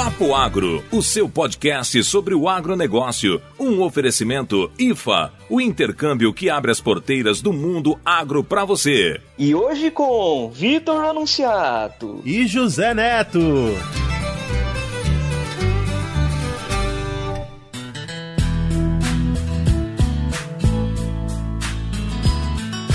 Papo 0.00 0.34
Agro, 0.34 0.82
o 0.90 1.02
seu 1.02 1.28
podcast 1.28 2.02
sobre 2.04 2.34
o 2.34 2.48
agronegócio. 2.48 3.38
Um 3.58 3.82
oferecimento 3.82 4.72
IFA, 4.78 5.30
o 5.46 5.60
intercâmbio 5.60 6.32
que 6.32 6.48
abre 6.48 6.70
as 6.70 6.80
porteiras 6.80 7.42
do 7.42 7.52
mundo 7.52 8.00
agro 8.02 8.42
para 8.42 8.64
você. 8.64 9.20
E 9.36 9.54
hoje 9.54 9.90
com 9.90 10.50
Vitor 10.50 11.04
Anunciato 11.04 12.22
e 12.24 12.46
José 12.46 12.94
Neto. 12.94 13.40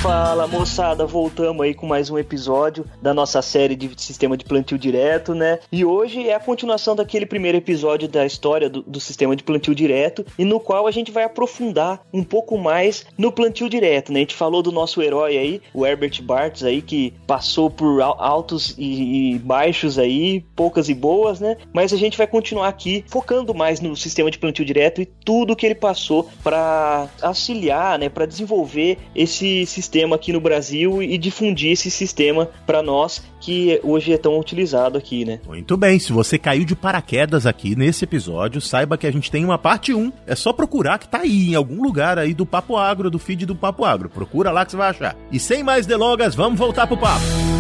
Fala 0.06 0.46
moçada, 0.46 1.04
voltamos 1.04 1.66
aí 1.66 1.74
com 1.74 1.88
mais 1.88 2.12
um 2.12 2.20
episódio 2.20 2.86
da 3.02 3.12
nossa 3.12 3.42
série 3.42 3.76
de 3.76 3.90
sistema 3.98 4.38
de 4.38 4.46
plantio 4.46 4.78
direto, 4.78 5.34
né? 5.34 5.58
E 5.72 5.84
hoje 5.84 6.30
é 6.30 6.36
a 6.36 6.40
continuação 6.40 6.96
daquele 6.96 7.26
primeiro 7.26 7.58
episódio 7.58 8.08
da 8.08 8.24
história 8.24 8.70
do, 8.70 8.84
do, 8.84 9.00
sistema 9.00 9.36
de 9.36 9.44
plantio 9.44 9.74
direto 9.74 10.24
e 10.38 10.46
no 10.46 10.60
qual 10.60 10.86
a 10.86 10.92
gente 10.92 11.12
vai 11.12 11.24
aprofundar 11.24 12.06
um 12.14 12.24
pouco 12.24 12.56
mais 12.56 13.04
no 13.18 13.32
plantio 13.32 13.68
direto, 13.68 14.14
né? 14.14 14.20
A 14.20 14.22
gente 14.22 14.36
falou 14.36 14.62
do 14.62 14.72
nosso 14.72 15.02
herói 15.02 15.40
aí, 15.40 15.62
o 15.74 15.84
Herbert 15.84 16.22
Bartz 16.22 16.64
aí, 16.64 16.84
que 16.84 17.12
passou 17.26 17.72
por 17.72 18.00
altos 18.00 18.76
e, 18.78 19.34
e 19.34 19.40
baixos 19.40 19.98
aí, 19.98 20.46
poucas 20.56 20.88
e 20.88 20.94
boas, 20.94 21.40
né? 21.40 21.58
Mas 21.74 21.92
a 21.92 21.98
gente 21.98 22.16
vai 22.16 22.28
continuar 22.28 22.68
aqui 22.68 23.04
focando 23.08 23.56
mais 23.56 23.80
no 23.80 23.96
sistema 23.96 24.30
de 24.30 24.38
plantio 24.38 24.64
direto 24.64 25.02
e 25.02 25.06
tudo 25.08 25.56
que 25.56 25.66
ele 25.66 25.74
passou 25.74 26.30
para 26.44 27.08
auxiliar, 27.24 27.98
né? 27.98 28.08
Para 28.08 28.28
desenvolver 28.28 29.00
esse 29.16 29.66
sistema 29.66 29.95
sistema 29.96 30.16
aqui 30.18 30.34
no 30.34 30.42
Brasil 30.42 31.02
e 31.02 31.18
difundir 31.18 31.72
esse 31.72 31.90
sistema 31.90 32.50
para 32.66 32.84
nós 32.84 33.24
que 33.40 33.80
hoje 33.82 34.12
é 34.12 34.18
tão 34.18 34.38
utilizado 34.38 34.98
aqui, 34.98 35.24
né? 35.24 35.40
Muito 35.48 35.78
bem, 35.78 35.98
se 36.00 36.12
você 36.12 36.38
caiu 36.38 36.66
de 36.66 36.76
paraquedas 36.76 37.46
aqui 37.46 37.76
nesse 37.76 38.04
episódio, 38.04 38.60
saiba 38.60 38.98
que 38.98 39.08
a 39.08 39.12
gente 39.12 39.32
tem 39.32 39.46
uma 39.46 39.58
parte 39.58 39.94
1. 39.94 40.12
É 40.28 40.36
só 40.36 40.52
procurar 40.52 40.98
que 40.98 41.08
tá 41.08 41.20
aí 41.20 41.52
em 41.52 41.56
algum 41.56 41.82
lugar 41.82 42.20
aí 42.20 42.34
do 42.34 42.46
Papo 42.46 42.76
Agro, 42.76 43.10
do 43.10 43.20
feed 43.20 43.46
do 43.46 43.56
Papo 43.56 43.86
Agro. 43.86 44.10
Procura 44.10 44.52
lá 44.52 44.66
que 44.66 44.72
você 44.72 44.78
vai 44.78 44.90
achar. 44.90 45.16
E 45.32 45.40
sem 45.40 45.64
mais 45.64 45.86
delongas, 45.86 46.36
vamos 46.36 46.60
voltar 46.60 46.88
pro 46.88 46.98
papo. 46.98 47.55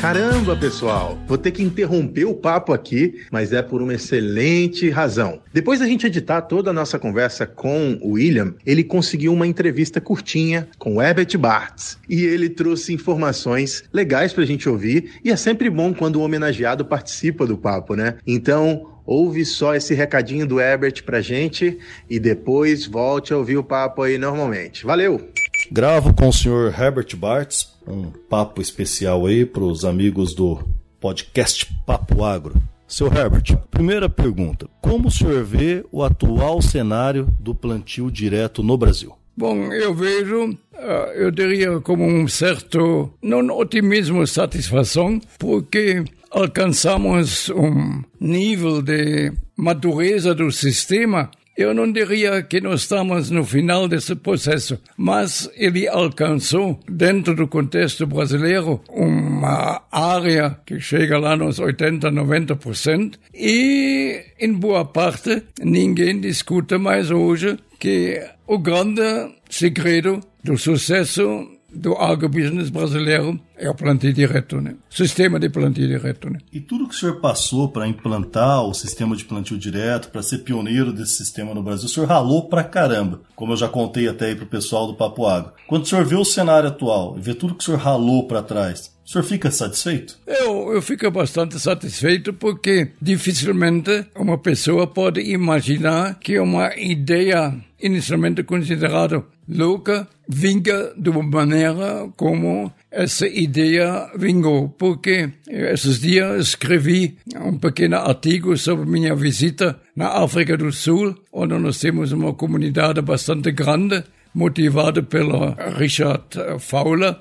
Caramba, 0.00 0.56
pessoal, 0.56 1.18
vou 1.26 1.36
ter 1.36 1.50
que 1.50 1.62
interromper 1.62 2.24
o 2.24 2.32
papo 2.32 2.72
aqui, 2.72 3.20
mas 3.30 3.52
é 3.52 3.60
por 3.60 3.82
uma 3.82 3.92
excelente 3.92 4.88
razão. 4.88 5.40
Depois 5.52 5.78
da 5.78 5.86
gente 5.86 6.06
editar 6.06 6.40
toda 6.40 6.70
a 6.70 6.72
nossa 6.72 6.98
conversa 6.98 7.46
com 7.46 7.98
o 8.00 8.12
William, 8.12 8.54
ele 8.64 8.82
conseguiu 8.82 9.30
uma 9.30 9.46
entrevista 9.46 10.00
curtinha 10.00 10.66
com 10.78 10.96
o 10.96 11.02
Herbert 11.02 11.36
Bartz 11.36 11.98
e 12.08 12.24
ele 12.24 12.48
trouxe 12.48 12.94
informações 12.94 13.84
legais 13.92 14.32
pra 14.32 14.46
gente 14.46 14.70
ouvir 14.70 15.20
e 15.22 15.30
é 15.30 15.36
sempre 15.36 15.68
bom 15.68 15.92
quando 15.92 16.16
o 16.16 16.22
homenageado 16.22 16.82
participa 16.82 17.46
do 17.46 17.58
papo, 17.58 17.94
né? 17.94 18.16
Então, 18.26 18.94
ouve 19.04 19.44
só 19.44 19.74
esse 19.74 19.92
recadinho 19.92 20.46
do 20.46 20.58
Herbert 20.58 21.04
pra 21.04 21.20
gente 21.20 21.78
e 22.08 22.18
depois 22.18 22.86
volte 22.86 23.34
a 23.34 23.36
ouvir 23.36 23.58
o 23.58 23.64
papo 23.64 24.00
aí 24.00 24.16
normalmente. 24.16 24.86
Valeu! 24.86 25.28
Gravo 25.70 26.14
com 26.14 26.28
o 26.28 26.32
senhor 26.32 26.74
Herbert 26.76 27.14
Bartz 27.16 27.78
um 27.90 28.10
papo 28.28 28.60
especial 28.60 29.26
aí 29.26 29.44
para 29.44 29.64
os 29.64 29.84
amigos 29.84 30.34
do 30.34 30.58
podcast 31.00 31.66
Papo 31.84 32.24
Agro. 32.24 32.54
Seu 32.86 33.06
Herbert, 33.06 33.56
primeira 33.70 34.08
pergunta: 34.08 34.68
como 34.80 35.08
o 35.08 35.10
senhor 35.10 35.44
vê 35.44 35.84
o 35.90 36.02
atual 36.02 36.60
cenário 36.62 37.28
do 37.38 37.54
plantio 37.54 38.10
direto 38.10 38.62
no 38.62 38.76
Brasil? 38.76 39.14
Bom, 39.36 39.72
eu 39.72 39.94
vejo, 39.94 40.56
ah, 40.74 41.12
eu 41.14 41.30
diria 41.30 41.80
como 41.80 42.04
um 42.04 42.28
certo, 42.28 43.10
não 43.22 43.56
otimismo, 43.56 44.26
satisfação, 44.26 45.20
porque 45.38 46.04
alcançamos 46.30 47.48
um 47.50 48.02
nível 48.20 48.82
de 48.82 49.32
madureza 49.56 50.34
do 50.34 50.50
sistema 50.50 51.30
eu 51.62 51.74
não 51.74 51.90
diria 51.90 52.42
que 52.42 52.60
nós 52.60 52.82
estamos 52.82 53.30
no 53.30 53.44
final 53.44 53.86
desse 53.86 54.14
processo, 54.14 54.80
mas 54.96 55.50
ele 55.56 55.86
alcançou, 55.86 56.80
dentro 56.88 57.34
do 57.34 57.46
contexto 57.46 58.06
brasileiro, 58.06 58.80
uma 58.88 59.82
área 59.90 60.58
que 60.64 60.80
chega 60.80 61.18
lá 61.18 61.36
nos 61.36 61.58
80, 61.58 62.10
90%, 62.10 63.14
e, 63.34 64.24
em 64.38 64.52
boa 64.52 64.84
parte, 64.84 65.42
ninguém 65.62 66.20
discute 66.20 66.78
mais 66.78 67.10
hoje 67.10 67.58
que 67.78 68.22
o 68.46 68.58
grande 68.58 69.02
segredo 69.48 70.20
do 70.42 70.56
sucesso 70.56 71.59
do 71.72 71.94
agrobusiness 71.94 72.70
brasileiro 72.70 73.40
é 73.56 73.68
o 73.68 73.74
plantio 73.74 74.12
direto, 74.12 74.60
né? 74.60 74.74
Sistema 74.88 75.38
de 75.38 75.48
plantio 75.48 75.86
direto, 75.86 76.30
né? 76.30 76.38
E 76.52 76.60
tudo 76.60 76.88
que 76.88 76.94
o 76.94 76.98
senhor 76.98 77.20
passou 77.20 77.68
para 77.68 77.86
implantar 77.86 78.64
o 78.64 78.74
sistema 78.74 79.14
de 79.14 79.24
plantio 79.24 79.58
direto, 79.58 80.08
para 80.10 80.22
ser 80.22 80.38
pioneiro 80.38 80.92
desse 80.92 81.14
sistema 81.14 81.54
no 81.54 81.62
Brasil, 81.62 81.86
o 81.86 81.88
senhor 81.88 82.08
ralou 82.08 82.48
pra 82.48 82.64
caramba, 82.64 83.20
como 83.34 83.52
eu 83.52 83.56
já 83.56 83.68
contei 83.68 84.08
até 84.08 84.26
aí 84.26 84.34
pro 84.34 84.46
pessoal 84.46 84.86
do 84.86 84.94
Papo 84.94 85.26
Agro. 85.26 85.52
Quando 85.66 85.84
o 85.84 85.86
senhor 85.86 86.04
vê 86.04 86.16
o 86.16 86.24
cenário 86.24 86.68
atual 86.68 87.16
e 87.18 87.20
vê 87.20 87.34
tudo 87.34 87.54
que 87.54 87.62
o 87.62 87.64
senhor 87.64 87.78
ralou 87.78 88.26
para 88.26 88.42
trás, 88.42 88.90
o 89.04 89.12
senhor 89.12 89.24
fica 89.24 89.50
satisfeito? 89.50 90.18
Eu, 90.24 90.72
eu 90.72 90.80
fico 90.80 91.10
bastante 91.10 91.58
satisfeito 91.58 92.32
porque 92.32 92.92
dificilmente 93.02 94.06
uma 94.14 94.38
pessoa 94.38 94.86
pode 94.86 95.20
imaginar 95.20 96.18
que 96.20 96.38
uma 96.38 96.74
ideia 96.76 97.52
inicialmente 97.82 98.44
considerada 98.44 99.24
louca 99.48 100.06
vinga 100.32 100.92
de 100.96 101.10
uma 101.10 101.22
maneira 101.22 102.08
como 102.16 102.72
essa 102.90 103.26
ideia 103.26 104.10
vingou, 104.16 104.68
porque 104.68 105.30
esses 105.48 106.00
dias 106.00 106.48
escrevi 106.48 107.16
um 107.36 107.58
pequeno 107.58 107.96
artigo 107.96 108.56
sobre 108.56 108.88
minha 108.88 109.14
visita 109.14 109.80
na 109.94 110.08
África 110.08 110.56
do 110.56 110.72
Sul, 110.72 111.16
onde 111.32 111.58
nós 111.58 111.78
temos 111.78 112.12
uma 112.12 112.32
comunidade 112.34 113.00
bastante 113.02 113.52
grande, 113.52 114.02
motivado 114.32 115.02
pelo 115.02 115.56
Richard 115.76 116.24
Fowler, 116.60 117.16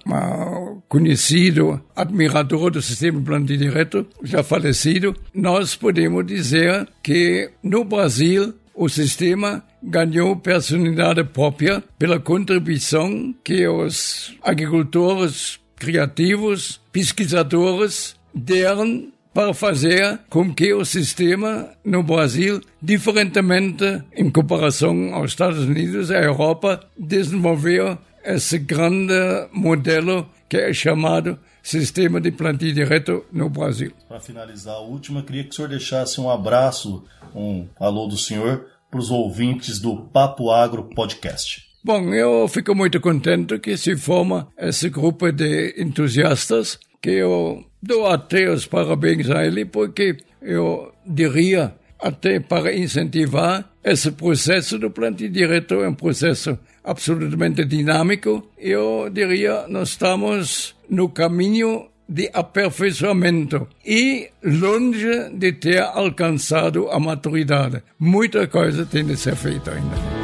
conhecido 0.88 1.82
admirador 1.96 2.70
do 2.70 2.82
sistema 2.82 3.20
plantio 3.22 3.58
direto, 3.58 4.06
já 4.24 4.44
falecido, 4.44 5.16
nós 5.34 5.76
podemos 5.76 6.26
dizer 6.26 6.88
que 7.02 7.50
no 7.64 7.84
Brasil 7.84 8.54
o 8.80 8.88
sistema 8.88 9.62
ganhou 9.84 10.38
personalidade 10.38 11.22
própria 11.26 11.84
pela 11.98 12.18
contribuição 12.18 13.36
que 13.44 13.68
os 13.68 14.34
agricultores 14.42 15.60
criativos, 15.76 16.80
pesquisadores 16.90 18.16
deram 18.34 19.12
para 19.34 19.54
fazer 19.54 20.22
com 20.30 20.54
que 20.54 20.74
o 20.74 20.86
sistema 20.86 21.68
no 21.84 22.02
Brasil, 22.02 22.62
diferentemente 22.82 24.02
em 24.16 24.30
comparação 24.30 25.14
aos 25.14 25.32
Estados 25.32 25.66
Unidos 25.66 26.10
e 26.10 26.16
à 26.16 26.22
Europa, 26.22 26.80
desenvolveu 26.98 27.98
esse 28.24 28.60
grande 28.60 29.14
modelo 29.52 30.26
que 30.48 30.56
é 30.56 30.72
chamado 30.72 31.38
sistema 31.70 32.20
de 32.20 32.32
plantio 32.32 32.74
direto 32.74 33.26
no 33.32 33.48
Brasil. 33.50 33.92
Para 34.08 34.20
finalizar 34.20 34.76
a 34.76 34.80
última, 34.80 35.22
queria 35.22 35.44
que 35.44 35.52
o 35.52 35.54
senhor 35.54 35.68
deixasse 35.68 36.20
um 36.20 36.30
abraço, 36.30 37.04
um 37.36 37.68
alô 37.80 38.08
do 38.08 38.18
senhor 38.18 38.66
para 38.90 39.00
os 39.00 39.12
ouvintes 39.12 39.80
do 39.80 39.98
Papo 39.98 40.50
Agro 40.50 40.86
Podcast. 40.96 41.70
Bom, 41.84 42.14
eu 42.14 42.48
fico 42.48 42.74
muito 42.74 43.00
contente 43.00 43.60
que 43.60 43.78
se 43.78 43.96
forma 43.96 44.48
esse 44.58 44.90
grupo 44.90 45.32
de 45.32 45.76
entusiastas, 45.78 46.80
que 47.00 47.12
eu 47.12 47.64
dou 47.82 48.08
até 48.08 48.50
os 48.50 48.66
parabéns 48.66 49.30
a 49.30 49.46
ele, 49.46 49.64
porque 49.64 50.18
eu 50.42 50.92
diria, 51.06 51.76
até 52.00 52.40
para 52.40 52.76
incentivar 52.76 53.70
esse 53.84 54.12
processo 54.12 54.78
do 54.78 54.92
plantio 54.92 55.30
direto, 55.30 55.76
é 55.76 55.90
um 55.90 55.94
processo 55.94 56.58
absolutamente 56.84 57.66
dinâmico. 57.66 58.50
Eu 58.58 59.10
diria, 59.12 59.68
nós 59.68 59.90
estamos 59.90 60.76
no 60.90 61.10
caminho 61.10 61.88
de 62.08 62.30
aperfeiçoamento 62.34 63.68
e 63.86 64.30
longe 64.44 65.30
de 65.34 65.54
ter 65.54 65.82
alcançado 65.82 66.90
a 66.90 67.00
maturidade. 67.00 67.84
Muita 68.00 68.48
coisa 68.48 68.86
tem 68.86 69.06
de 69.06 69.16
ser 69.16 69.36
feita 69.36 69.72
ainda. 69.72 70.19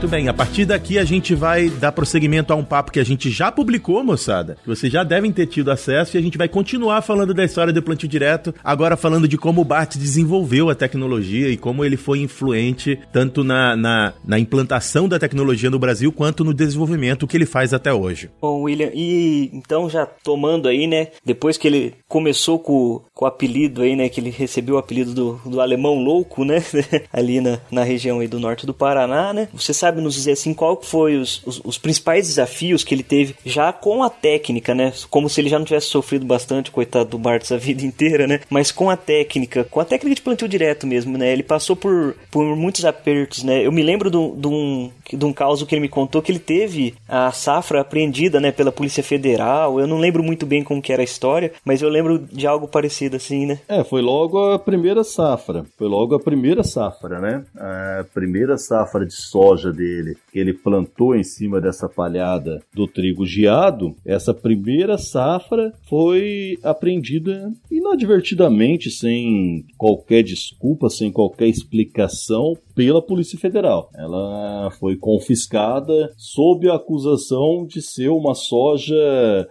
Muito 0.00 0.12
bem, 0.12 0.28
a 0.28 0.32
partir 0.32 0.64
daqui 0.64 0.98
a 0.98 1.04
gente 1.04 1.34
vai 1.34 1.68
dar 1.68 1.92
prosseguimento 1.92 2.54
a 2.54 2.56
um 2.56 2.64
papo 2.64 2.90
que 2.90 2.98
a 2.98 3.04
gente 3.04 3.28
já 3.28 3.52
publicou, 3.52 4.02
moçada, 4.02 4.56
que 4.62 4.66
vocês 4.66 4.90
já 4.90 5.04
devem 5.04 5.30
ter 5.30 5.44
tido 5.44 5.70
acesso, 5.70 6.16
e 6.16 6.18
a 6.18 6.22
gente 6.22 6.38
vai 6.38 6.48
continuar 6.48 7.02
falando 7.02 7.34
da 7.34 7.44
história 7.44 7.70
do 7.70 7.82
plantio 7.82 8.08
direto, 8.08 8.54
agora 8.64 8.96
falando 8.96 9.28
de 9.28 9.36
como 9.36 9.60
o 9.60 9.64
Bart 9.64 9.98
desenvolveu 9.98 10.70
a 10.70 10.74
tecnologia 10.74 11.50
e 11.50 11.56
como 11.58 11.84
ele 11.84 11.98
foi 11.98 12.20
influente 12.20 12.98
tanto 13.12 13.44
na, 13.44 13.76
na, 13.76 14.14
na 14.24 14.38
implantação 14.38 15.06
da 15.06 15.18
tecnologia 15.18 15.68
no 15.68 15.78
Brasil 15.78 16.10
quanto 16.10 16.44
no 16.44 16.54
desenvolvimento 16.54 17.26
que 17.26 17.36
ele 17.36 17.44
faz 17.44 17.74
até 17.74 17.92
hoje. 17.92 18.30
Bom, 18.40 18.62
William, 18.62 18.90
e 18.94 19.50
então 19.52 19.90
já 19.90 20.06
tomando 20.06 20.66
aí, 20.66 20.86
né, 20.86 21.08
depois 21.22 21.58
que 21.58 21.68
ele 21.68 21.92
começou 22.08 22.58
com, 22.58 23.02
com 23.12 23.26
o 23.26 23.28
apelido 23.28 23.82
aí, 23.82 23.94
né, 23.94 24.08
que 24.08 24.18
ele 24.18 24.30
recebeu 24.30 24.76
o 24.76 24.78
apelido 24.78 25.12
do, 25.12 25.40
do 25.44 25.60
alemão 25.60 26.02
louco, 26.02 26.42
né, 26.42 26.64
ali 27.12 27.38
na, 27.42 27.58
na 27.70 27.84
região 27.84 28.20
aí 28.20 28.26
do 28.26 28.40
norte 28.40 28.64
do 28.64 28.72
Paraná, 28.72 29.34
né, 29.34 29.46
você 29.52 29.74
sabe 29.74 29.89
sabe 29.90 30.00
nos 30.00 30.14
dizer 30.14 30.32
assim 30.32 30.54
qual 30.54 30.80
foi 30.80 31.16
os, 31.16 31.42
os, 31.44 31.60
os, 31.64 31.78
principais 31.78 32.28
desafios 32.28 32.84
que 32.84 32.94
ele 32.94 33.02
teve 33.02 33.34
já 33.44 33.72
com 33.72 34.02
a 34.02 34.08
técnica, 34.08 34.74
né? 34.74 34.92
Como 35.10 35.28
se 35.28 35.40
ele 35.40 35.48
já 35.48 35.58
não 35.58 35.66
tivesse 35.66 35.86
sofrido 35.86 36.24
bastante, 36.24 36.70
coitado 36.70 37.10
do 37.10 37.18
Bartz 37.18 37.50
a 37.50 37.56
vida 37.56 37.84
inteira, 37.84 38.26
né? 38.26 38.40
Mas 38.48 38.70
com 38.70 38.88
a 38.88 38.96
técnica, 38.96 39.64
com 39.64 39.80
a 39.80 39.84
técnica 39.84 40.14
de 40.14 40.22
plantio 40.22 40.48
direto 40.48 40.86
mesmo, 40.86 41.18
né? 41.18 41.32
Ele 41.32 41.42
passou 41.42 41.74
por, 41.74 42.16
por 42.30 42.56
muitos 42.56 42.84
apertos, 42.84 43.42
né? 43.42 43.66
Eu 43.66 43.72
me 43.72 43.82
lembro 43.82 44.10
de 44.10 44.46
um, 44.46 44.90
de 45.16 45.24
um 45.24 45.32
caso 45.32 45.66
que 45.66 45.74
ele 45.74 45.82
me 45.82 45.88
contou 45.88 46.22
que 46.22 46.32
ele 46.32 46.38
teve 46.38 46.94
a 47.08 47.32
safra 47.32 47.80
apreendida, 47.80 48.40
né, 48.40 48.52
pela 48.52 48.72
Polícia 48.72 49.02
Federal. 49.02 49.80
Eu 49.80 49.86
não 49.86 49.98
lembro 49.98 50.22
muito 50.22 50.46
bem 50.46 50.62
como 50.62 50.82
que 50.82 50.92
era 50.92 51.02
a 51.02 51.04
história, 51.04 51.52
mas 51.64 51.82
eu 51.82 51.88
lembro 51.88 52.18
de 52.18 52.46
algo 52.46 52.68
parecido 52.68 53.16
assim, 53.16 53.46
né? 53.46 53.60
É, 53.68 53.84
foi 53.84 54.02
logo 54.02 54.52
a 54.52 54.58
primeira 54.58 55.04
safra. 55.04 55.64
Foi 55.76 55.88
logo 55.88 56.14
a 56.14 56.20
primeira 56.20 56.62
safra, 56.62 57.20
né? 57.20 57.44
A 57.56 58.04
primeira 58.12 58.56
safra 58.56 59.04
de 59.06 59.14
soja 59.14 59.72
dele, 59.72 60.16
que 60.32 60.38
ele 60.38 60.52
plantou 60.52 61.14
em 61.14 61.22
cima 61.22 61.60
dessa 61.60 61.88
palhada 61.88 62.62
do 62.72 62.86
trigo 62.86 63.26
geado. 63.26 63.94
Essa 64.04 64.34
primeira 64.34 64.98
safra 64.98 65.72
foi 65.88 66.58
apreendida 66.62 67.50
inadvertidamente, 67.70 68.90
sem 68.90 69.64
qualquer 69.76 70.22
desculpa, 70.22 70.88
sem 70.88 71.10
qualquer 71.10 71.48
explicação, 71.48 72.56
pela 72.80 73.02
Polícia 73.02 73.38
Federal. 73.38 73.90
Ela 73.94 74.70
foi 74.80 74.96
confiscada 74.96 76.10
sob 76.16 76.70
a 76.70 76.76
acusação 76.76 77.66
de 77.66 77.82
ser 77.82 78.08
uma 78.08 78.34
soja 78.34 78.96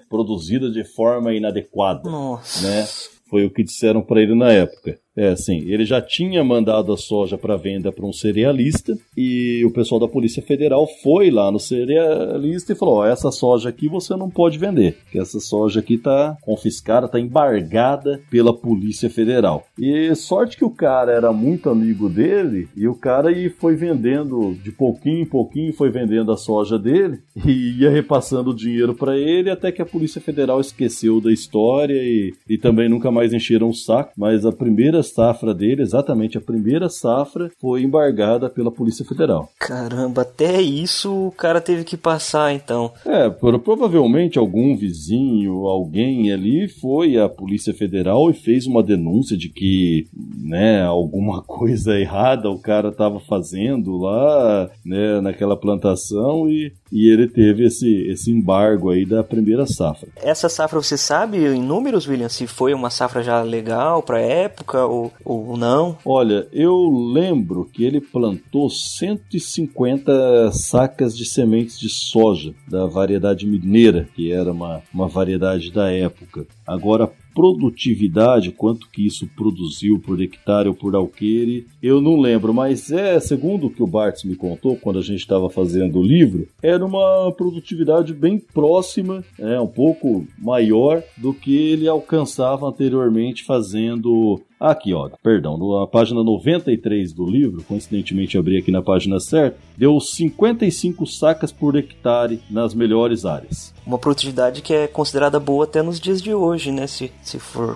produzida 0.09 0.71
de 0.71 0.83
forma 0.83 1.31
inadequada. 1.31 2.09
Nossa. 2.09 2.67
Né? 2.67 2.87
Foi 3.29 3.45
o 3.45 3.51
que 3.51 3.63
disseram 3.63 4.01
para 4.01 4.19
ele 4.19 4.33
na 4.33 4.51
época. 4.51 4.97
É, 5.19 5.35
sim. 5.35 5.65
Ele 5.67 5.83
já 5.83 6.01
tinha 6.01 6.41
mandado 6.45 6.93
a 6.93 6.97
soja 6.97 7.37
para 7.37 7.57
venda 7.57 7.91
para 7.91 8.05
um 8.05 8.13
cerealista 8.13 8.97
e 9.17 9.65
o 9.65 9.71
pessoal 9.71 9.99
da 9.99 10.07
Polícia 10.07 10.41
Federal 10.41 10.87
foi 11.03 11.29
lá 11.29 11.51
no 11.51 11.59
cerealista 11.59 12.71
e 12.71 12.75
falou: 12.75 12.99
oh, 12.99 13.05
essa 13.05 13.29
soja 13.29 13.67
aqui 13.67 13.89
você 13.89 14.15
não 14.15 14.29
pode 14.29 14.57
vender, 14.57 14.97
que 15.11 15.19
essa 15.19 15.41
soja 15.41 15.81
aqui 15.81 15.97
tá 15.97 16.37
confiscada, 16.41 17.09
tá 17.09 17.19
embargada 17.19 18.21
pela 18.31 18.53
Polícia 18.53 19.09
Federal. 19.09 19.65
E 19.77 20.15
sorte 20.15 20.55
que 20.55 20.63
o 20.63 20.69
cara 20.69 21.11
era 21.11 21.33
muito 21.33 21.69
amigo 21.69 22.07
dele 22.07 22.69
e 22.73 22.87
o 22.87 22.95
cara 22.95 23.29
e 23.29 23.49
foi 23.49 23.75
vendendo 23.75 24.55
de 24.63 24.71
pouquinho 24.71 25.23
em 25.23 25.25
pouquinho, 25.25 25.73
foi 25.73 25.89
vendendo 25.89 26.31
a 26.31 26.37
soja 26.37 26.79
dele 26.79 27.19
e 27.45 27.81
ia 27.81 27.89
repassando 27.89 28.51
o 28.51 28.55
dinheiro 28.55 28.95
para 28.95 29.17
ele 29.17 29.49
até 29.49 29.69
que 29.69 29.81
a 29.81 29.85
Polícia 29.85 30.21
Federal 30.21 30.61
esqueceu 30.61 31.19
da 31.19 31.33
história 31.33 32.01
e, 32.01 32.33
e 32.47 32.57
também 32.57 32.87
nunca 32.87 33.11
mais 33.11 33.33
encheram 33.33 33.67
o 33.67 33.73
saco. 33.73 34.13
Mas 34.15 34.45
a 34.45 34.51
primeira 34.53 35.03
safra 35.09 35.53
dele, 35.53 35.81
exatamente 35.81 36.37
a 36.37 36.41
primeira 36.41 36.89
safra, 36.89 37.51
foi 37.59 37.83
embargada 37.83 38.49
pela 38.49 38.71
Polícia 38.71 39.05
Federal. 39.05 39.49
Caramba, 39.59 40.21
até 40.21 40.61
isso 40.61 41.27
o 41.27 41.31
cara 41.31 41.61
teve 41.61 41.83
que 41.83 41.97
passar 41.97 42.53
então. 42.53 42.91
É, 43.05 43.29
provavelmente 43.29 44.37
algum 44.37 44.75
vizinho, 44.75 45.65
alguém 45.65 46.31
ali 46.31 46.67
foi 46.67 47.17
à 47.17 47.27
Polícia 47.27 47.73
Federal 47.73 48.29
e 48.29 48.33
fez 48.33 48.65
uma 48.65 48.83
denúncia 48.83 49.37
de 49.37 49.49
que, 49.49 50.07
né, 50.37 50.83
alguma 50.83 51.41
coisa 51.43 51.97
errada 51.99 52.49
o 52.49 52.59
cara 52.59 52.89
estava 52.89 53.19
fazendo 53.19 53.97
lá, 53.97 54.69
né, 54.85 55.21
naquela 55.21 55.57
plantação 55.57 56.49
e, 56.49 56.71
e 56.91 57.09
ele 57.09 57.27
teve 57.27 57.65
esse, 57.65 58.07
esse 58.07 58.31
embargo 58.31 58.89
aí 58.89 59.05
da 59.05 59.23
primeira 59.23 59.65
safra. 59.65 60.09
Essa 60.17 60.49
safra 60.49 60.81
você 60.81 60.97
sabe 60.97 61.37
em 61.37 61.61
números, 61.61 62.07
William, 62.07 62.29
se 62.29 62.47
foi 62.47 62.73
uma 62.73 62.89
safra 62.89 63.23
já 63.23 63.41
legal 63.41 64.03
para 64.03 64.19
época 64.19 64.85
ou, 64.89 65.13
ou 65.23 65.57
não? 65.57 65.97
Olha, 66.03 66.47
eu 66.51 66.89
lembro 67.13 67.69
que 67.71 67.83
ele 67.83 68.01
plantou 68.01 68.69
150 68.69 70.51
sacas 70.51 71.15
de 71.15 71.25
sementes 71.25 71.79
de 71.79 71.89
soja 71.89 72.53
da 72.67 72.85
variedade 72.85 73.45
mineira, 73.45 74.07
que 74.15 74.31
era 74.31 74.51
uma, 74.51 74.81
uma 74.93 75.07
variedade 75.07 75.71
da 75.71 75.91
época. 75.91 76.47
Agora, 76.65 77.11
produtividade, 77.33 78.51
quanto 78.51 78.89
que 78.89 79.05
isso 79.05 79.27
produziu 79.35 79.99
por 79.99 80.21
hectare 80.21 80.67
ou 80.67 80.73
por 80.73 80.95
alqueire, 80.95 81.67
eu 81.81 82.01
não 82.01 82.19
lembro, 82.19 82.53
mas 82.53 82.91
é, 82.91 83.19
segundo 83.19 83.67
o 83.67 83.69
que 83.69 83.83
o 83.83 83.87
Bartz 83.87 84.23
me 84.23 84.35
contou 84.35 84.75
quando 84.75 84.99
a 84.99 85.03
gente 85.03 85.19
estava 85.19 85.49
fazendo 85.49 85.99
o 85.99 86.03
livro, 86.03 86.47
era 86.61 86.85
uma 86.85 87.31
produtividade 87.31 88.13
bem 88.13 88.39
próxima, 88.39 89.23
é, 89.37 89.59
um 89.59 89.67
pouco 89.67 90.25
maior 90.37 91.03
do 91.17 91.33
que 91.33 91.55
ele 91.55 91.87
alcançava 91.87 92.67
anteriormente 92.67 93.43
fazendo 93.43 94.41
Aqui, 94.59 94.93
ó, 94.93 95.09
perdão, 95.23 95.57
na 95.57 95.87
página 95.87 96.21
93 96.21 97.13
do 97.13 97.25
livro, 97.25 97.63
coincidentemente 97.63 98.37
abri 98.37 98.57
aqui 98.57 98.69
na 98.71 98.81
página 98.81 99.17
certa, 99.17 99.57
deu 99.77 99.97
55 100.01 101.07
sacas 101.07 101.49
por 101.49 101.77
hectare 101.77 102.41
nas 102.49 102.73
melhores 102.73 103.23
áreas. 103.23 103.73
Uma 103.89 103.97
produtividade 103.97 104.61
que 104.61 104.71
é 104.71 104.87
considerada 104.87 105.39
boa 105.39 105.63
até 105.63 105.81
nos 105.81 105.99
dias 105.99 106.21
de 106.21 106.31
hoje, 106.31 106.71
né? 106.71 106.85
Se, 106.85 107.11
se 107.23 107.39
for 107.39 107.75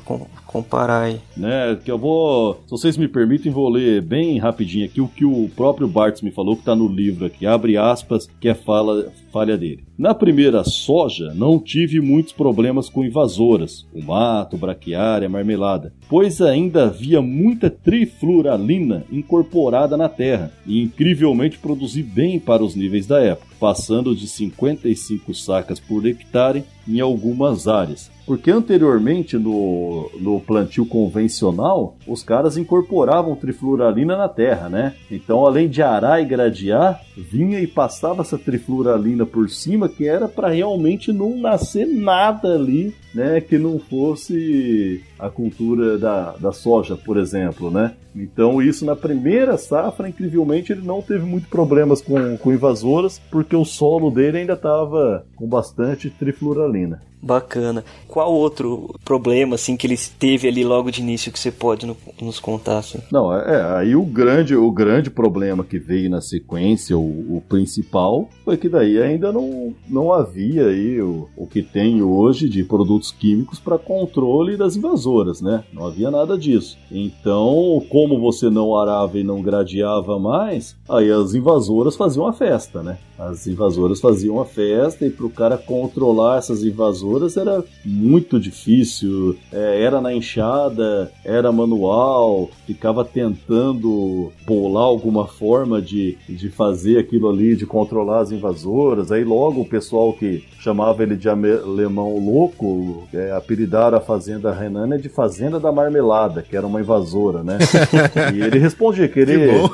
com, 0.53 0.63
comparar 0.63 1.03
aí. 1.03 1.19
Né, 1.35 1.77
que 1.83 1.91
eu 1.91 1.97
vou, 1.97 2.61
se 2.65 2.71
vocês 2.71 2.97
me 2.97 3.07
permitem, 3.07 3.51
vou 3.51 3.69
ler 3.69 4.01
bem 4.01 4.37
rapidinho 4.39 4.85
aqui 4.85 5.01
o 5.01 5.07
que 5.07 5.25
o 5.25 5.49
próprio 5.55 5.87
Bartz 5.87 6.21
me 6.21 6.31
falou, 6.31 6.55
que 6.55 6.61
está 6.61 6.75
no 6.75 6.87
livro 6.87 7.25
aqui, 7.25 7.45
abre 7.45 7.75
aspas, 7.75 8.27
que 8.39 8.47
é 8.47 8.53
fala, 8.53 9.11
falha 9.31 9.57
dele. 9.57 9.83
Na 9.97 10.15
primeira 10.15 10.63
soja, 10.63 11.33
não 11.35 11.59
tive 11.59 11.99
muitos 11.99 12.33
problemas 12.33 12.89
com 12.89 13.03
invasoras, 13.03 13.85
o 13.93 14.01
mato, 14.01 14.57
braquiária, 14.57 15.29
marmelada, 15.29 15.93
pois 16.09 16.41
ainda 16.41 16.85
havia 16.85 17.21
muita 17.21 17.69
trifluralina 17.69 19.03
incorporada 19.11 19.97
na 19.97 20.09
terra 20.09 20.51
e 20.65 20.81
incrivelmente 20.81 21.57
produzi 21.57 22.01
bem 22.01 22.39
para 22.39 22.63
os 22.63 22.75
níveis 22.75 23.05
da 23.05 23.21
época, 23.21 23.53
passando 23.59 24.15
de 24.15 24.27
55 24.27 25.33
sacas 25.33 25.79
por 25.79 26.05
hectare 26.05 26.63
em 26.87 26.99
algumas 26.99 27.67
áreas. 27.67 28.12
Porque 28.25 28.49
anteriormente 28.49 29.37
no, 29.37 30.09
no 30.19 30.39
plantio 30.39 30.85
convencional, 30.85 31.97
os 32.07 32.23
caras 32.23 32.57
incorporavam 32.57 33.35
trifluralina 33.35 34.15
na 34.15 34.29
terra, 34.29 34.69
né? 34.69 34.95
Então, 35.11 35.45
além 35.45 35.67
de 35.67 35.81
arar 35.81 36.21
e 36.21 36.25
gradear, 36.25 37.01
vinha 37.17 37.59
e 37.59 37.67
passava 37.67 38.21
essa 38.21 38.37
trifluralina 38.37 39.25
por 39.25 39.49
cima, 39.49 39.89
que 39.89 40.07
era 40.07 40.27
para 40.27 40.49
realmente 40.49 41.11
não 41.11 41.37
nascer 41.37 41.85
nada 41.85 42.55
ali, 42.55 42.95
né? 43.13 43.41
Que 43.41 43.57
não 43.57 43.77
fosse 43.77 45.03
a 45.25 45.29
cultura 45.29 45.97
da, 45.97 46.31
da 46.33 46.51
soja, 46.51 46.95
por 46.97 47.17
exemplo, 47.17 47.71
né? 47.71 47.93
Então, 48.15 48.61
isso 48.61 48.85
na 48.85 48.95
primeira 48.95 49.57
safra, 49.57 50.07
incrivelmente, 50.07 50.71
ele 50.71 50.85
não 50.85 51.01
teve 51.01 51.25
muito 51.25 51.47
problemas 51.47 52.01
com, 52.01 52.37
com 52.37 52.53
invasoras, 52.53 53.19
porque 53.31 53.55
o 53.55 53.65
solo 53.65 54.11
dele 54.11 54.39
ainda 54.39 54.53
estava 54.53 55.25
com 55.35 55.47
bastante 55.47 56.09
trifluralina. 56.09 57.01
Bacana. 57.23 57.85
Qual 58.05 58.33
outro 58.33 58.93
problema 59.05 59.55
assim 59.55 59.77
que 59.77 59.87
ele 59.87 59.97
teve 60.19 60.45
ali 60.45 60.61
logo 60.65 60.91
de 60.91 60.99
início 61.01 61.31
que 61.31 61.39
você 61.39 61.51
pode 61.51 61.85
no, 61.85 61.95
nos 62.21 62.37
contar? 62.37 62.79
Assim? 62.79 62.99
Não, 63.09 63.33
é, 63.33 63.55
é, 63.55 63.77
aí 63.77 63.95
o 63.95 64.03
grande, 64.03 64.53
o 64.57 64.69
grande 64.69 65.09
problema 65.09 65.63
que 65.63 65.79
veio 65.79 66.09
na 66.09 66.19
sequência, 66.19 66.97
o, 66.97 67.37
o 67.37 67.41
principal, 67.47 68.27
foi 68.43 68.57
que 68.57 68.67
daí 68.67 69.01
ainda 69.01 69.31
não, 69.31 69.73
não 69.87 70.11
havia 70.11 70.67
aí 70.67 71.01
o, 71.01 71.29
o 71.37 71.47
que 71.47 71.61
tem 71.61 72.01
hoje 72.03 72.49
de 72.49 72.61
produtos 72.65 73.13
químicos 73.13 73.57
para 73.57 73.77
controle 73.77 74.57
das 74.57 74.75
invasoras, 74.75 75.12
né? 75.41 75.63
Não 75.71 75.85
havia 75.85 76.09
nada 76.09 76.37
disso. 76.37 76.77
Então, 76.91 77.83
como 77.89 78.19
você 78.19 78.49
não 78.49 78.77
arava 78.77 79.17
e 79.17 79.23
não 79.23 79.41
gradeava 79.41 80.17
mais, 80.19 80.75
aí 80.87 81.11
as 81.11 81.33
invasoras 81.33 81.95
faziam 81.95 82.25
a 82.27 82.33
festa, 82.33 82.81
né? 82.81 82.97
As 83.17 83.47
invasoras 83.47 83.99
faziam 83.99 84.39
a 84.39 84.45
festa 84.45 85.05
e 85.05 85.09
para 85.09 85.25
o 85.25 85.29
cara 85.29 85.57
controlar 85.57 86.37
essas 86.37 86.63
invasoras 86.63 87.37
era 87.37 87.63
muito 87.85 88.39
difícil. 88.39 89.37
É, 89.51 89.83
era 89.83 90.01
na 90.01 90.13
enxada, 90.13 91.11
era 91.23 91.51
manual, 91.51 92.49
ficava 92.65 93.05
tentando 93.05 94.31
bolar 94.45 94.83
alguma 94.83 95.27
forma 95.27 95.81
de, 95.81 96.17
de 96.27 96.49
fazer 96.49 96.97
aquilo 96.97 97.29
ali, 97.29 97.55
de 97.55 97.65
controlar 97.65 98.21
as 98.21 98.31
invasoras. 98.31 99.11
Aí 99.11 99.23
logo 99.23 99.61
o 99.61 99.65
pessoal 99.65 100.13
que 100.13 100.43
chamava 100.59 101.03
ele 101.03 101.15
de 101.15 101.27
alemão 101.29 102.17
louco, 102.17 103.07
é, 103.13 103.31
apelidaram 103.31 103.97
a 103.97 104.01
fazenda 104.01 104.53
Renana 104.53 104.97
de 104.97 105.09
Fazenda 105.09 105.59
da 105.59 105.71
Marmelada, 105.71 106.41
que 106.41 106.55
era 106.55 106.65
uma 106.65 106.79
invasora, 106.79 107.43
né? 107.43 107.57
e 108.33 108.41
ele 108.41 108.59
respondia 108.59 109.07
que 109.07 109.19
ele. 109.19 109.39
Que 109.39 109.51
bom. 109.51 109.69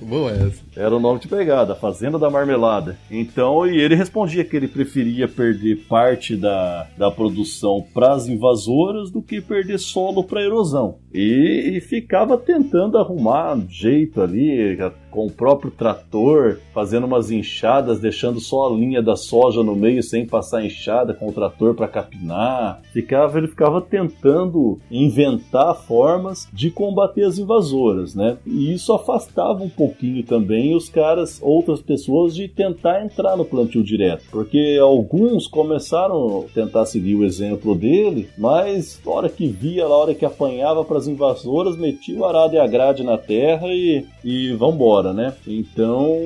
Boa 0.06 0.30
essa. 0.30 0.69
Era 0.80 0.96
o 0.96 0.98
nome 0.98 1.20
de 1.20 1.28
pegada, 1.28 1.74
Fazenda 1.74 2.18
da 2.18 2.30
Marmelada. 2.30 2.96
Então, 3.10 3.66
e 3.66 3.78
ele 3.78 3.94
respondia 3.94 4.42
que 4.42 4.56
ele 4.56 4.66
preferia 4.66 5.28
perder 5.28 5.84
parte 5.86 6.34
da, 6.34 6.88
da 6.96 7.10
produção 7.10 7.84
para 7.92 8.14
as 8.14 8.26
invasoras 8.26 9.10
do 9.10 9.20
que 9.20 9.42
perder 9.42 9.78
solo 9.78 10.24
para 10.24 10.42
erosão. 10.42 10.96
E, 11.12 11.76
e 11.76 11.80
ficava 11.80 12.38
tentando 12.38 12.96
arrumar 12.96 13.56
um 13.56 13.68
jeito 13.68 14.20
ali, 14.22 14.76
com 15.10 15.26
o 15.26 15.30
próprio 15.30 15.70
trator, 15.70 16.58
fazendo 16.72 17.06
umas 17.06 17.30
enxadas, 17.30 17.98
deixando 17.98 18.38
só 18.38 18.68
a 18.68 18.76
linha 18.76 19.02
da 19.02 19.16
soja 19.16 19.62
no 19.62 19.74
meio 19.74 20.02
sem 20.02 20.24
passar 20.24 20.64
enxada 20.64 21.12
com 21.12 21.28
o 21.28 21.32
trator 21.32 21.74
para 21.74 21.88
capinar. 21.88 22.80
Ficava, 22.92 23.38
ele 23.38 23.48
ficava 23.48 23.80
tentando 23.80 24.78
inventar 24.90 25.74
formas 25.74 26.48
de 26.52 26.70
combater 26.70 27.24
as 27.24 27.38
invasoras, 27.38 28.14
né? 28.14 28.38
E 28.46 28.72
isso 28.72 28.92
afastava 28.92 29.64
um 29.64 29.68
pouquinho 29.68 30.22
também 30.22 30.74
os 30.74 30.88
caras, 30.88 31.40
outras 31.42 31.80
pessoas, 31.80 32.34
de 32.34 32.46
tentar 32.46 33.04
entrar 33.04 33.36
no 33.36 33.44
plantio 33.44 33.82
direto, 33.82 34.24
porque 34.30 34.78
alguns 34.80 35.46
começaram 35.46 36.44
a 36.46 36.52
tentar 36.54 36.86
seguir 36.86 37.16
o 37.16 37.24
exemplo 37.24 37.74
dele, 37.74 38.28
mas 38.38 39.00
hora 39.04 39.28
que 39.28 39.48
via, 39.48 39.88
na 39.88 39.94
hora 39.94 40.14
que 40.14 40.24
apanhava 40.24 40.84
para 40.84 40.99
as 41.00 41.08
invasoras, 41.08 41.76
metia 41.76 42.18
o 42.18 42.24
arado 42.24 42.54
e 42.54 42.58
a 42.58 42.66
grade 42.66 43.02
na 43.02 43.18
terra 43.18 43.68
e, 43.68 44.04
e 44.24 44.52
vambora, 44.52 45.12
né? 45.12 45.34
Então 45.46 46.18